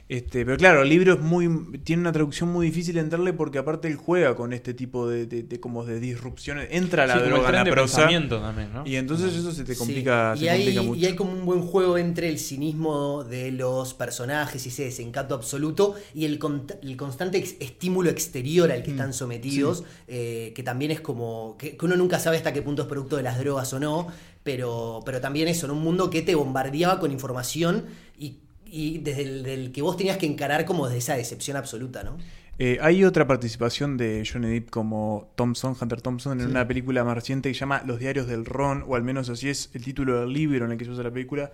[0.08, 3.58] Este, pero claro, el libro es muy, tiene una traducción muy difícil de entrarle porque
[3.58, 6.66] aparte él juega con este tipo de, de- de como de disrupciones.
[6.72, 7.96] Entra la Sí, como el droga en tren la de prosa.
[8.00, 8.28] también,
[8.72, 8.84] ¿no?
[8.84, 11.00] Y entonces eso se te Sí, complica, y, se hay, complica mucho.
[11.00, 15.36] y hay como un buen juego entre el cinismo de los personajes y ese desencanto
[15.36, 20.64] absoluto y el, cont- el constante ex- estímulo exterior al que están sometidos, eh, que
[20.64, 23.38] también es como que, que uno nunca sabe hasta qué punto es producto de las
[23.38, 24.08] drogas o no,
[24.42, 27.84] pero, pero también eso, en un mundo que te bombardeaba con información
[28.18, 32.02] y, y desde el del que vos tenías que encarar como desde esa decepción absoluta,
[32.04, 32.16] ¿no?
[32.60, 36.50] Eh, hay otra participación de Johnny Depp como Thompson, Hunter Thompson, en Sí.
[36.50, 39.48] una película más reciente que se llama Los diarios del Ron, o al menos así
[39.48, 41.52] es el título del libro en el que se usa la película.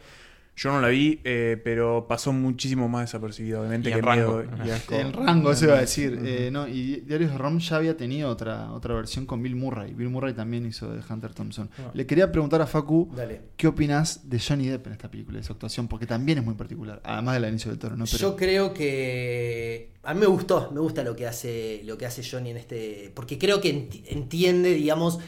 [0.56, 4.36] Yo no la vi, eh, pero pasó muchísimo más desapercibida, obviamente, Y que en rango.
[4.44, 4.94] miedo y asco.
[4.94, 6.20] En rango, eso iba a decir.
[6.24, 9.94] Eh, no, y Diarios de Rom ya había tenido otra, otra versión con Bill Murray.
[9.94, 11.68] Bill Murray también hizo de Hunter Thompson.
[11.78, 11.90] Ah.
[11.92, 13.40] Le quería preguntar a Facu, Dale.
[13.56, 15.88] ¿qué opinas de Johnny Depp en esta película, de su actuación?
[15.88, 18.04] Porque también es muy particular, además del inicio del toro, ¿no?
[18.04, 22.06] Pero Yo creo que a mí me gustó, me gusta lo que hace lo que
[22.06, 25.18] hace Johnny en este, porque creo que enti- entiende, digamos,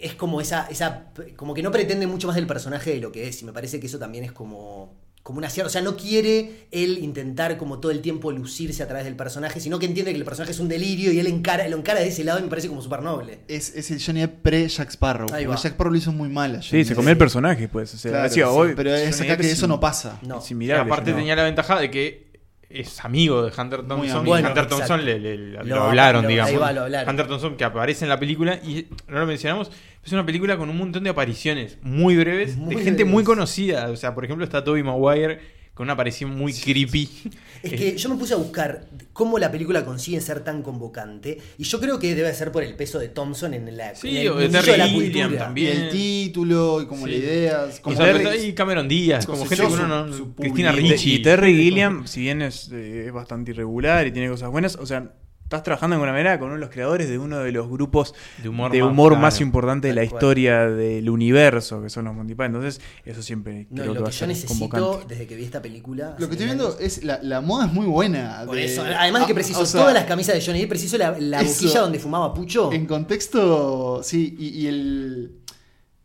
[0.00, 1.06] es como esa esa
[1.36, 3.80] como que no pretende mucho más del personaje de lo que es y me parece
[3.80, 7.80] que eso también es como como una cierta, o sea, no quiere él intentar como
[7.80, 10.60] todo el tiempo lucirse a través del personaje, sino que entiende que el personaje es
[10.60, 13.02] un delirio y él encara, lo encara de ese lado y me parece como súper
[13.02, 13.40] noble.
[13.48, 15.26] es, es el Johnny Depp pre-Jack Sparrow.
[15.32, 15.56] Ahí Porque va.
[15.56, 17.92] Jack Sparrow lo hizo muy mal a Sí, se comió el personaje, pues.
[17.92, 20.20] O sea, Claro, decía, sí, hoy, pero es acá que es eso no pasa.
[20.22, 20.38] No.
[20.38, 21.16] Es Y inmirable, aparte ¿no?
[21.16, 22.25] tenía la ventaja de que
[22.68, 24.26] es amigo de Hunter Thompson.
[24.26, 24.76] y Hunter exacto.
[24.76, 26.50] Thompson le, le- lo, Lo- hablaron, lo- digamos.
[26.52, 27.08] ahí va, lo hablaron.
[27.10, 29.70] Hunter Thompson que aparece en la película y no lo mencionamos.
[30.04, 33.88] Es una película con un montón de apariciones muy breves Muy de gente muy conocida.
[33.90, 35.40] O sea, por ejemplo, está Toby Maguire
[35.74, 37.08] con una aparición muy creepy.
[37.62, 41.64] Es que yo me puse a buscar cómo la película consigue ser tan convocante y
[41.64, 44.28] yo creo que debe ser por el peso de Thompson en la Sí, en el
[44.28, 45.44] o de Terry la Gilliam cultura.
[45.46, 45.76] también.
[45.76, 47.12] Y el título, y como Sí.
[47.12, 47.66] la idea.
[47.76, 50.12] y, Como Terry- y Cameron Díaz, como gente uno no.
[50.12, 50.72] su Cristina.
[50.72, 51.14] Ricci.
[51.14, 54.86] Y Terry Gilliam, si bien es, eh, es bastante irregular y tiene cosas buenas, o
[54.86, 55.12] sea,
[55.46, 58.14] estás trabajando de alguna manera con uno de los creadores de uno de los grupos
[58.42, 59.16] De humor de más- claro.
[59.16, 60.14] más importante de la cual.
[60.14, 62.46] historia del universo, que son los Monty Python.
[62.56, 65.06] Entonces, eso siempre No, creo y que lo va a que yo ser necesito convocante.
[65.14, 66.16] desde que vi esta película.
[66.18, 68.42] Lo que estoy viendo años- es la, la moda es muy buena.
[68.44, 70.58] Por de- eso, además de que Ah, preciso o sea, todas las camisas de Johnny
[70.60, 71.54] Depp, preciso la, la Eso.
[71.54, 72.72] boquilla donde fumaba Pucho.
[72.72, 75.30] En contexto, sí, y, y el.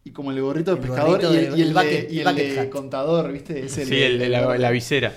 [0.03, 2.19] Y como el gorrito de El pescador gorrito y el, de- y el bucket- y
[2.19, 2.69] el bucket de hat.
[2.69, 3.65] contador, ¿viste?
[3.65, 5.13] Es el Sí, el de la, la visera.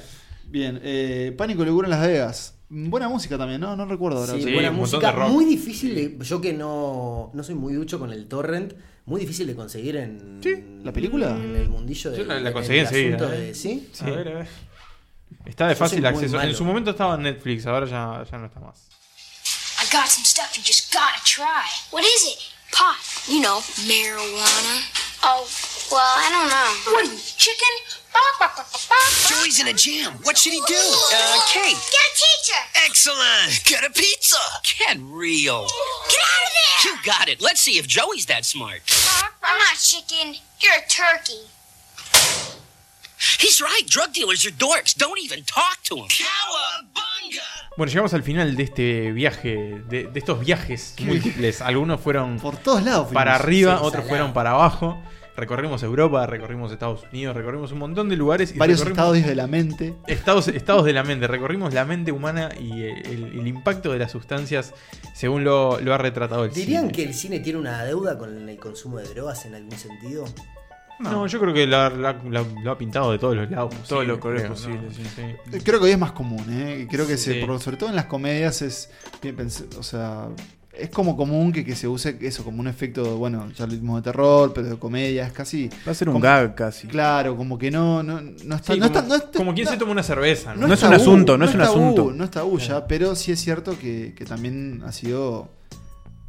[0.46, 2.55] Bien, eh, Pánico y Locura en Las Vegas.
[2.76, 3.76] Buena música también, ¿no?
[3.76, 4.32] No recuerdo ahora.
[4.34, 5.06] Sí, Sí, buena música.
[5.06, 5.28] de rock.
[5.30, 6.24] Muy difícil de.
[6.24, 8.72] Yo que no, no soy muy ducho con el torrent,
[9.06, 10.40] muy difícil de conseguir en.
[10.82, 11.30] ¿La película?
[11.30, 12.18] En el mundillo de.
[12.18, 13.38] Yo la- la conseguí enseguida, ¿eh?
[13.38, 13.88] de- ¿Sí?
[14.01, 14.48] A ver, a ver.
[15.46, 16.40] Está de Yo fácil acceso.
[16.40, 18.88] En su momento estaba en Netflix, ahora ya, ya no está más.
[19.82, 21.68] I got some stuff you just gotta try.
[21.92, 22.38] What is it?
[22.76, 22.96] Pot.
[23.28, 24.82] You know, marijuana.
[25.22, 25.46] Oh,
[25.92, 26.92] well, I don't know.
[26.92, 27.74] What are you, chicken?
[29.28, 30.12] Joey's in a jam.
[30.23, 30.74] What should he do?
[30.74, 31.77] Uh, cake.
[31.77, 32.61] Get a teacher.
[32.86, 33.65] Excellent.
[33.65, 34.36] Get a pizza.
[34.78, 35.62] Get real.
[35.62, 36.93] Get out of there.
[36.93, 37.41] You got it.
[37.41, 38.81] Let's see if Joey's that smart.
[39.43, 40.35] I'm not chicken.
[40.61, 41.49] You're a turkey.
[43.39, 43.82] He's right.
[43.86, 44.95] Drug dealers are dorks.
[44.97, 46.09] Don't even talk to him.
[46.09, 47.43] Cowabunga!
[47.77, 51.61] Bueno, llegamos al final de este viaje, de, de estos viajes múltiples.
[51.61, 53.09] Algunos fueron Por todos lados.
[53.12, 55.03] para arriba, Sí, otros fueron para abajo.
[55.36, 58.55] Recorrimos Europa, recorrimos Estados Unidos, recorrimos un montón de lugares.
[58.55, 59.94] Y Varios estados de la mente.
[60.06, 61.27] estados, estados de la mente.
[61.27, 64.73] Recorrimos la mente humana y el, el impacto de las sustancias
[65.12, 66.93] según lo, lo ha retratado el ¿Dirían cine.
[66.93, 70.24] que el cine tiene una deuda con el consumo de drogas en algún sentido?
[71.01, 73.35] No, yo creo que lo, ha- lo ha- lo ha- lo ha pintado de todos
[73.35, 73.74] los lados.
[73.89, 74.90] Todos los colores posibles, ¿no?
[74.93, 75.02] sí.
[75.51, 75.59] Sí.
[75.65, 76.86] Creo que hoy es más común, ¿eh?
[76.89, 78.89] Creo que se, por- sobre todo en las comedias es
[79.77, 80.28] o sea,
[80.78, 83.96] es como común que, que se use eso como un efecto, bueno, ya lo vimos
[84.02, 86.86] de terror, pero de comedia, es casi Va a ser un como- gag casi.
[86.88, 89.64] Claro, como que no no, no está Sí, no como, está- no está- como quien
[89.66, 90.55] no- se toma una cerveza.
[90.55, 90.66] ¿no?
[90.66, 92.12] No es tabú, un asunto, no es un tabú, asunto.
[92.12, 95.48] No es tabú ya, pero sí es cierto que, que también ha sido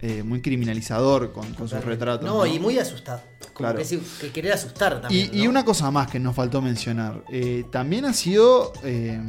[0.02, 2.26] eh, muy criminalizador con, con sus retratos.
[2.28, 3.22] No, y muy asustado.
[3.54, 3.78] Como Claro.
[3.80, 5.30] que, sí, que querer asustar Y, también.
[5.34, 5.50] y ¿no?
[5.50, 7.24] una cosa más que nos faltó mencionar.
[7.32, 8.74] eh, también ha sido.
[8.84, 9.20] eh,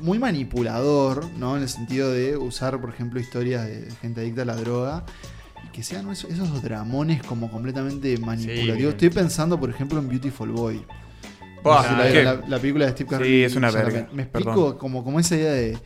[0.00, 1.56] muy manipulador, ¿no?
[1.56, 5.04] En el sentido de usar, por ejemplo, historias de gente adicta a la droga.
[5.66, 8.78] Y que sean esos, esos dramones como completamente manipulativos.
[8.78, 8.86] Sí.
[8.88, 10.84] Estoy pensando, por ejemplo, en Beautiful Boy.
[11.62, 12.22] Buah, No sé si la, ¿qué?
[12.22, 13.44] la- la película de Steve Sí, Carell.
[13.44, 14.08] es una verga.
[14.12, 14.78] Me explico Perdón.
[14.78, 15.78] como, como esa idea de.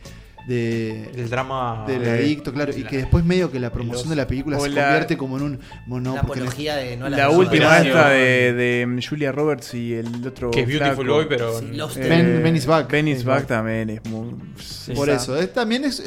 [0.47, 1.85] De Del drama.
[1.87, 4.27] del de- adicto, claro, y la- que después medio que la promoción los- de la
[4.27, 7.29] película se la- convierte como en un mono, Una apología de no a la La
[7.29, 10.51] última esta de, de Julia Roberts y el otro.
[10.51, 11.07] Que es Beautiful.
[11.07, 11.59] Boy, pero.
[11.59, 11.65] Sí,
[11.97, 12.89] Eh, Ben- Ben is Back.
[12.91, 14.35] Ben is Back también es muy.
[14.95, 16.05] Por eso, es- también es, eh,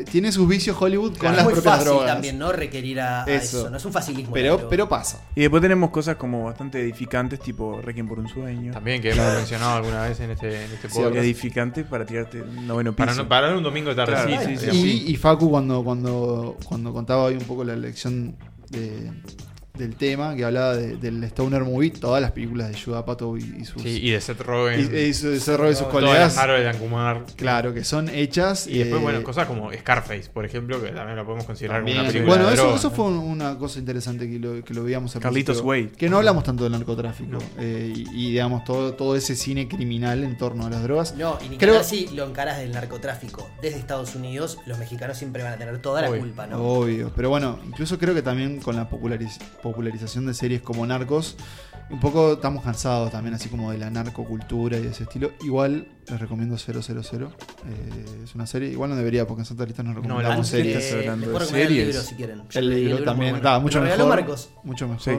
[0.00, 2.06] eh, tiene sus vicios Hollywood con es las muy propias fácil drogas.
[2.12, 2.52] también, ¿no?
[2.52, 3.60] Requerir a, a Eso.
[3.60, 3.70] eso.
[3.70, 4.32] No es un facilismo.
[4.32, 5.20] Pero, pasa.
[5.34, 8.72] Y después tenemos cosas como bastante edificantes, tipo Requiem por un sueño.
[8.72, 11.16] También que hemos mencionado alguna vez en este, en este Sí, podcast.
[11.16, 12.96] edificante para tirarte noveno piso.
[13.06, 14.12] para, no- para un domingo de tarde.
[14.12, 15.04] Claro, sí, sí, sí, y, sí.
[15.08, 18.36] y Facu cuando, cuando, cuando contaba hoy un poco la lección
[18.70, 19.10] de,
[19.76, 23.42] del tema, que hablaba de- del Stoner Movie, todas las películas de Judah Apatow y,
[23.60, 23.82] y sus...
[23.82, 24.80] Sí, y de Seth Rogen.
[24.92, 26.18] y, y su- ese rol de sus Todas colegas.
[26.34, 27.24] las Harold and Kumar.
[27.36, 28.66] Claro, que son hechas.
[28.66, 31.86] Y después, eh, bueno, cosas como Scarface, por ejemplo, que también lo podemos considerar como
[31.94, 32.00] También.
[32.00, 32.94] una película Bueno, de eso, droga, eso ¿no?
[32.94, 35.88] fue un- una cosa interesante que lo, que lo veíamos al Carlitos Way.
[35.96, 40.24] Que no hablamos tanto del narcotráfico eh, y, y, digamos todo, todo ese cine criminal
[40.24, 41.14] en torno a las drogas.
[41.16, 45.42] No, y ni Creo- si lo encaras del narcotráfico desde Estados Unidos, los mexicanos siempre
[45.42, 46.20] van a tener toda la Obvio.
[46.20, 46.58] culpa, ¿no?
[46.62, 51.36] Obvio, pero bueno, incluso creo que también con la populariz- popularización de series como Narcos,
[51.90, 55.30] un poco estamos cansados también así como de la narcocultura y de ese estilo.
[55.44, 59.82] Igual les recomiendo 000, eh, es una serie, igual no debería porque en Santa Lista
[59.82, 60.80] nos recomendamos serie.
[60.80, 60.92] series.
[60.94, 61.86] hablando de el series.
[61.86, 62.42] libro si quieren.
[62.48, 63.60] Yo El libro también, bueno.
[63.60, 64.20] mucho Me lo regaló mejor.
[64.20, 64.50] Marcos.
[64.64, 65.02] Mucho mejor.
[65.02, 65.18] Sí.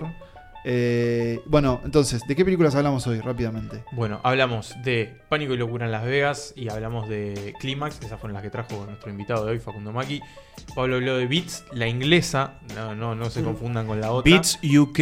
[0.69, 3.85] Eh, bueno, entonces, ¿de qué películas hablamos hoy rápidamente?
[3.93, 8.33] Bueno, hablamos de Pánico y Locura en Las Vegas y hablamos de Clímax, esas fueron
[8.33, 10.21] las que trajo nuestro invitado de hoy, Facundo Maki.
[10.75, 14.31] Pablo habló de Beats, la inglesa, no, no, no se confundan con la otra.
[14.31, 14.97] Beats UK, UK.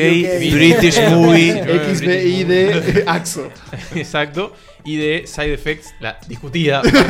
[0.53, 1.63] British Movie.
[1.95, 3.49] XBI de AXO.
[3.95, 4.53] Exacto.
[4.87, 7.07] Y de Side Effects, la discutida película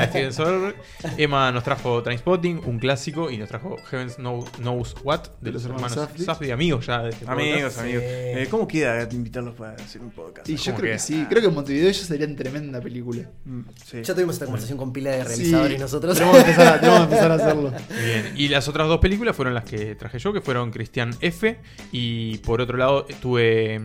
[0.00, 0.76] de Steven Soderbergh.
[1.18, 5.62] Emma nos trajo Trainspotting, un clásico, y nos trajo Heavens Know- Knows What, de los
[5.66, 6.52] hermanos Safdie.
[6.52, 7.80] Amigos ya de este Amigos, podcast.
[7.80, 8.02] amigos.
[8.06, 10.48] Eh, ¿Cómo queda invitarlos para hacer un podcast?
[10.48, 13.22] Y yo ¿Cómo creo que sí, creo que Montevideo ellos tremenda película.
[13.44, 14.02] Mm, sí.
[14.02, 16.14] Ya tuvimos esta conversación con pila de Sí, realizadores nosotros.
[16.18, 17.72] Tenemos que, empezar a, tenemos que empezar a hacerlo.
[18.04, 21.58] Bien, y las otras dos películas fueron las que traje yo, que fueron Christian F.
[21.92, 23.78] Y por otro lado tuve.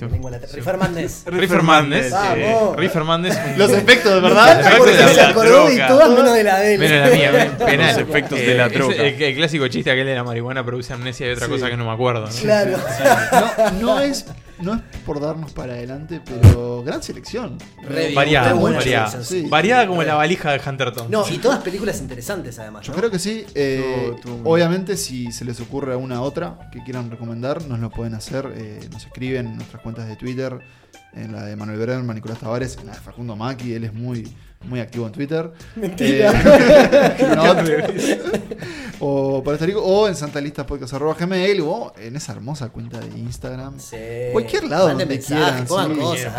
[0.00, 1.24] Madness.
[1.26, 2.12] Riff Hernández.
[2.76, 3.38] Riff Hernández.
[3.56, 4.58] Los efectos, verdad.
[4.58, 5.86] encanta porque de se la droga.
[5.86, 6.80] todas menos de la de él.
[6.80, 7.86] Menos la mía, ven, penal.
[7.92, 8.94] Los efectos Eh, de la droga.
[8.96, 11.52] El, el clásico chiste aquel de la marihuana produce amnesia y otra Sí.
[11.52, 12.26] cosa que no me acuerdo.
[12.26, 12.32] ¿no?
[12.40, 12.76] Claro.
[13.32, 14.26] No, no es,
[14.60, 17.58] no es por darnos para adelante, pero gran selección.
[17.82, 19.10] Re Variada, muy buena variada.
[19.10, 19.48] selección, sí.
[19.48, 21.10] Variada como la valija de Hunterton.
[21.10, 22.86] No, y todas películas interesantes además.
[22.86, 23.44] Yo creo que sí.
[23.54, 24.14] eh,
[24.44, 28.52] obviamente, si se les ocurre alguna otra que quieran recomendar, nos lo pueden hacer.
[28.56, 30.58] eh, nos escriben en nuestras cuentas de Twitter,
[31.16, 33.72] en la de Manuel Brenner, Nicolás Tavares, en la de Facundo Maki.
[33.74, 34.32] Él es muy,
[34.62, 35.52] muy activo en Twitter.
[35.76, 36.32] Mentira.
[36.32, 37.54] Eh, no,
[39.00, 43.78] o para Estarico, o en santalistapodcast.gmail o en esa hermosa cuenta de Instagram.
[43.78, 43.96] Sí.
[44.32, 45.66] Cualquier lado donde mensajes, quieran.
[45.66, 46.00] pongan sí.
[46.00, 46.32] cosas,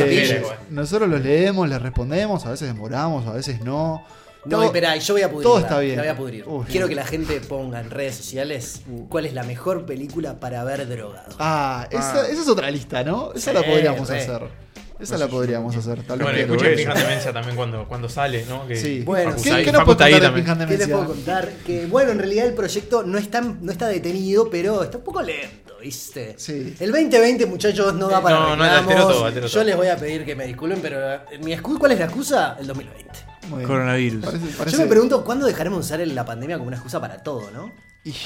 [0.00, 4.04] Eh, nosotros los leemos, les respondemos, a veces demoramos, a veces no.
[4.44, 5.42] No, Todo- espera, yo voy a pudrir.
[5.42, 5.96] todo está bien.
[5.96, 6.44] La voy a pudrir.
[6.68, 10.88] Quiero que la gente ponga en redes sociales cuál es la mejor película para ver
[10.88, 11.34] drogado.
[11.38, 12.26] Ah, esa, Ah.
[12.28, 13.32] esa es otra lista, ¿no?
[13.34, 14.20] Esa Sí, la podríamos re.
[14.20, 14.42] hacer.
[14.98, 16.24] Esa la podríamos hacer, tal vez.
[16.26, 18.66] Bueno, que- escuchen Pijat Demencia también cuando, cuando sale, ¿no?
[18.66, 19.00] Que Sí.
[19.00, 20.44] Bueno, ¿Qué, nos Said contar de también.
[20.44, 21.48] Pijat ¿Qué les puedo contar?
[21.66, 25.22] Que bueno, en realidad el proyecto no está, no está detenido, pero está un poco
[25.22, 26.34] lento, ¿viste?
[26.36, 26.74] Sí.
[26.80, 28.78] El 2020, muchachos, no da para No, no, reclamos.
[28.90, 29.64] alteró todo, alteró Yo todo.
[29.64, 32.56] les voy a pedir que me disculpen, pero eh, mi excusa, ¿cuál es la excusa?
[32.60, 33.10] El 2020.
[33.50, 33.64] Muy.
[33.64, 34.24] Coronavirus.
[34.24, 37.50] Parece- Yo me pregunto cuándo dejaremos de usar la pandemia como una excusa para todo,
[37.50, 37.70] ¿no?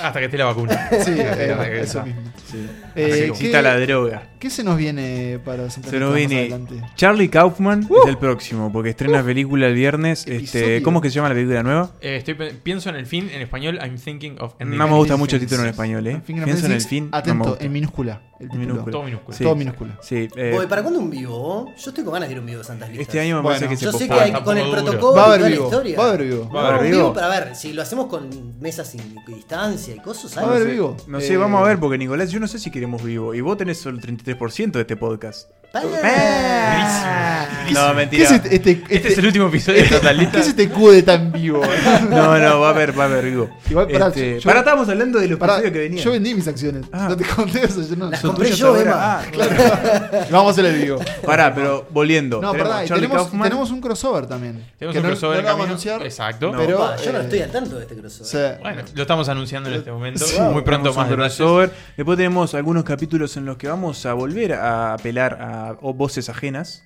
[0.00, 0.88] Hasta que esté la vacuna.
[1.04, 2.20] Sí, eh, Hasta que eso mismo.
[2.48, 2.58] Sí.
[2.58, 4.22] Eh, Hasta que ¿qué- exista la droga.
[4.38, 6.74] ¿Qué se nos viene para Santa Se nos viene adelante?
[6.94, 10.26] Charlie Kaufman es el próximo, porque estrena película el viernes.
[10.28, 10.80] Este.
[10.82, 11.90] ¿Cómo es que se llama la película nueva?
[12.00, 15.16] Eh, estoy, pienso en el fin, en español, I'm thinking of ending No me gusta
[15.16, 16.22] mucho el título en español, ¿eh?
[16.24, 17.08] Pienso en el fin.
[17.10, 18.20] Atento, en minúscula.
[18.44, 18.66] El En título.
[18.84, 18.92] minúscula.
[18.92, 19.38] Todo minúscula.
[19.38, 19.98] Todo minúscula.
[20.02, 21.72] Sí, eh, Oye, ¿Para cuándo un vivo?
[21.76, 23.06] Yo estoy con ganas de ir a un vivo de Santas Listas.
[23.08, 24.22] este año me Bueno, parece que se Yo sé que pospone.
[24.22, 24.84] hay, Está con el poco duro.
[24.90, 25.96] protocolo Va a y haber toda la vivo, historia.
[25.98, 26.50] va a haber vivo.
[26.50, 26.96] Va a haber vivo.
[26.98, 30.58] vivo para ver, si lo hacemos con mesas sin distancia y cosas, Va a haber
[30.60, 30.72] ¿sabes?
[30.72, 30.96] vivo.
[31.06, 33.34] No Eh, sé, vamos a ver, porque Nicolás, yo no sé si queremos vivo.
[33.34, 35.50] Y vos tenés solo el 33% de este podcast.
[35.74, 37.48] Ah.
[37.72, 38.24] No, ¿Qué mentira.
[38.24, 41.02] es este, este, Este es el último episodio de Total ¿Qué es este cubo de
[41.02, 41.62] tan vivo?
[42.10, 43.50] No, no, va a haber, va a haber vivo.
[43.70, 46.04] Igual, pará, Este, yo- pará, estábamos hablando de los Pará, episodios que venían.
[46.04, 46.84] yo vendí mis acciones.
[46.92, 47.06] Ah.
[47.10, 47.82] No te conté eso.
[47.82, 48.10] Yo no.
[48.10, 48.76] Las Son compré yo.
[48.76, 48.92] Emma.
[48.96, 49.52] Ah, claro.
[50.30, 50.98] Vamos a hacer el vivo.
[51.24, 52.40] Pará, pero volviendo.
[52.40, 54.64] No, tenemos tenemos, un crossover también.
[54.78, 56.02] Tenemos que un no- crossover no lo vamos a anunciar.
[56.02, 56.52] Exacto.
[56.52, 56.58] No.
[56.58, 58.58] Pero, Opa, yo no eh, estoy al tanto de este crossover.
[58.60, 60.24] Bueno, lo estamos anunciando en este momento.
[60.24, 60.40] Sí.
[60.40, 61.36] Muy pronto más un detalles.
[61.36, 61.72] crossover.
[61.96, 66.84] Después tenemos algunos capítulos en los que vamos a volver a apelar a voces ajenas.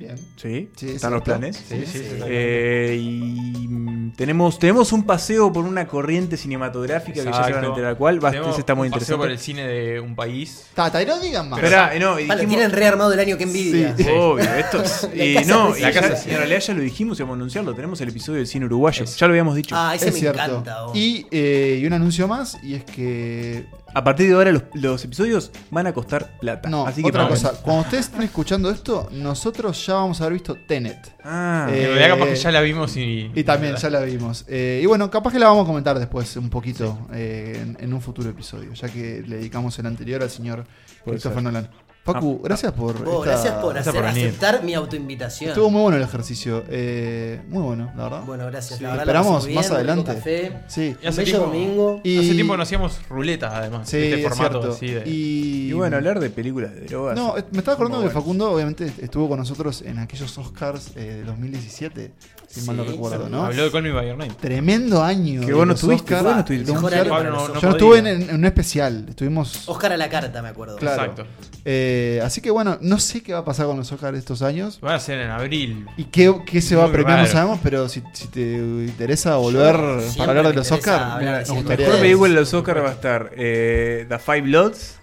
[0.00, 0.16] Bien.
[0.36, 1.24] Sí, Sí, están los cierto.
[1.24, 1.56] planes.
[1.68, 2.04] Sí, sí, sí.
[2.26, 7.48] Eh, y tenemos, tenemos un paseo por una corriente cinematográfica que ya se van a
[7.48, 7.68] Exacto.
[7.68, 8.16] enterar cuál.
[8.16, 9.16] Ese está muy un paseo interesante.
[9.18, 10.64] por el cine de un país.
[10.72, 11.58] Tata, y no digan más.
[11.62, 13.94] Esperá, eh, no, y Vale, dijimos- tienen rearmado el año que envidia.
[13.94, 14.06] Sí.
[14.08, 17.22] Obvio, esto es- La eh, no, y la ya- en realidad ya lo dijimos y
[17.22, 17.74] vamos a anunciarlo.
[17.74, 19.04] Tenemos el episodio del cine uruguayo.
[19.04, 19.74] Ya lo habíamos dicho.
[19.78, 20.40] Ah, ese Es me cierto.
[20.42, 20.86] encanta.
[20.86, 20.92] oh.
[20.96, 23.66] Y, eh, y un anuncio más, y es que.
[23.94, 26.68] A partir de ahora los, los episodios van a costar plata.
[26.68, 27.42] No, Así que otra vamos.
[27.42, 27.60] cosa.
[27.62, 31.14] Cuando ustedes estén escuchando esto, nosotros ya vamos a haber visto Tenet.
[31.24, 33.30] Ah, Eh, en realidad capaz que ya la vimos y...
[33.34, 34.44] Y también ya la vimos.
[34.48, 37.92] Eh, y bueno, capaz que la vamos a comentar después un poquito eh, en, en
[37.92, 40.64] un futuro episodio, ya que le dedicamos el anterior al señor
[41.04, 41.42] Puede Christopher ser.
[41.44, 41.70] Nolan.
[42.02, 43.04] Facu, gracias por.
[43.04, 44.28] Vos, esta- gracias por gracias hacer, por venir.
[44.28, 45.50] aceptar mi autoinvitación.
[45.50, 46.64] Estuvo muy bueno el ejercicio.
[46.68, 48.22] eh, muy bueno, la verdad.
[48.24, 48.78] Bueno, gracias.
[48.78, 50.14] Sí, la verdad, la esperamos bien, más adelante.
[50.14, 50.52] café.
[50.66, 50.96] Sí.
[51.02, 52.00] Y hace tiempo, domingo.
[52.02, 53.88] Y- hace tiempo que no hacíamos ruletas, además.
[53.88, 54.72] Sí, este es formato cierto.
[54.76, 55.02] así de...
[55.10, 57.14] Y, Y bueno, hablar de películas de drogas.
[57.16, 58.20] No, me estaba acordando que bueno.
[58.20, 62.12] Facundo obviamente estuvo con nosotros en aquellos Oscars eh, de 2017,
[62.48, 63.28] si mal no recuerdo.
[63.28, 63.44] ¿no?
[63.44, 64.32] Habló de Call Me By Your Name.
[64.40, 65.42] Tremendo año.
[65.42, 66.72] Estuviste, estuviste.
[66.72, 67.62] Para Pablo, no- nosotros.
[67.62, 69.68] Yo no estuve en, en un especial, estuvimos...
[69.68, 70.76] Oscar a la carta, me acuerdo.
[70.76, 71.02] Claro.
[71.02, 71.26] Exacto.
[71.64, 71.89] Eh,
[72.24, 74.80] así que bueno, no sé qué va a pasar con los Oscars estos años.
[74.84, 75.86] Va a ser en abril.
[75.96, 77.32] Y qué, qué se va a premiar, no raro.
[77.32, 81.86] sabemos, pero si, si te interesa volver siempre para hablar de los Oscars, nos gustaría...
[81.86, 84.96] mejor película de los Oscars va a estar eh, The Five Bloods.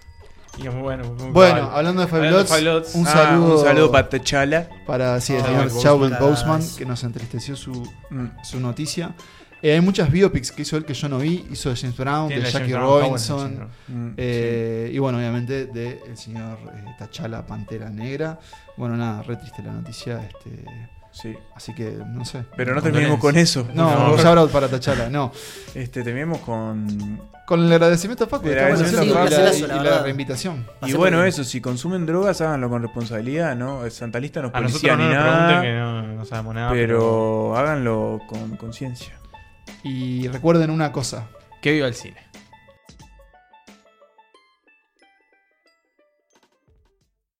[0.60, 1.04] Y es muy bueno.
[1.14, 3.92] muy Bueno, hablando de Five Hablando de Bloods, Five Bloods, un Ah, saludo, un saludo
[3.92, 4.68] para T'Challa.
[4.86, 5.82] para sí, el Ah, señor Boseman.
[5.82, 7.72] Chadwick Boseman, que nos entristeció su,
[8.10, 8.26] Mm.
[8.42, 9.14] su noticia.
[9.62, 11.46] Eh, hay muchas biopics que hizo él que yo no vi.
[11.50, 13.68] Hizo de James Brown, Tiene de Jackie Brown, Robinson.
[13.88, 18.38] Mm, eh, Y bueno, obviamente de el señor eh, T'Challa Pantera Negra.
[18.76, 20.20] Bueno, nada, re triste la noticia.
[20.28, 20.64] Este,
[21.10, 21.34] Sí.
[21.56, 22.44] así que no sé.
[22.56, 23.66] Pero no terminemos con eso.
[23.74, 24.22] No, No.
[24.22, 25.32] shout para T'Challa, no.
[25.74, 27.20] Este, terminemos con.
[27.44, 30.66] Con el agradecimiento a Facu El agradecimiento a y la- y, la, la reinvitación.
[30.86, 33.88] Y bueno, eso, si consumen drogas, háganlo con responsabilidad, ¿no?
[33.90, 35.62] Santa Lista no es A policía nosotros no ni nos nada.
[35.62, 36.70] que no, no sabemos nada.
[36.72, 39.14] pero háganlo con conciencia.
[39.82, 41.28] Y recuerden una cosa.
[41.60, 42.27] Que viva el cine.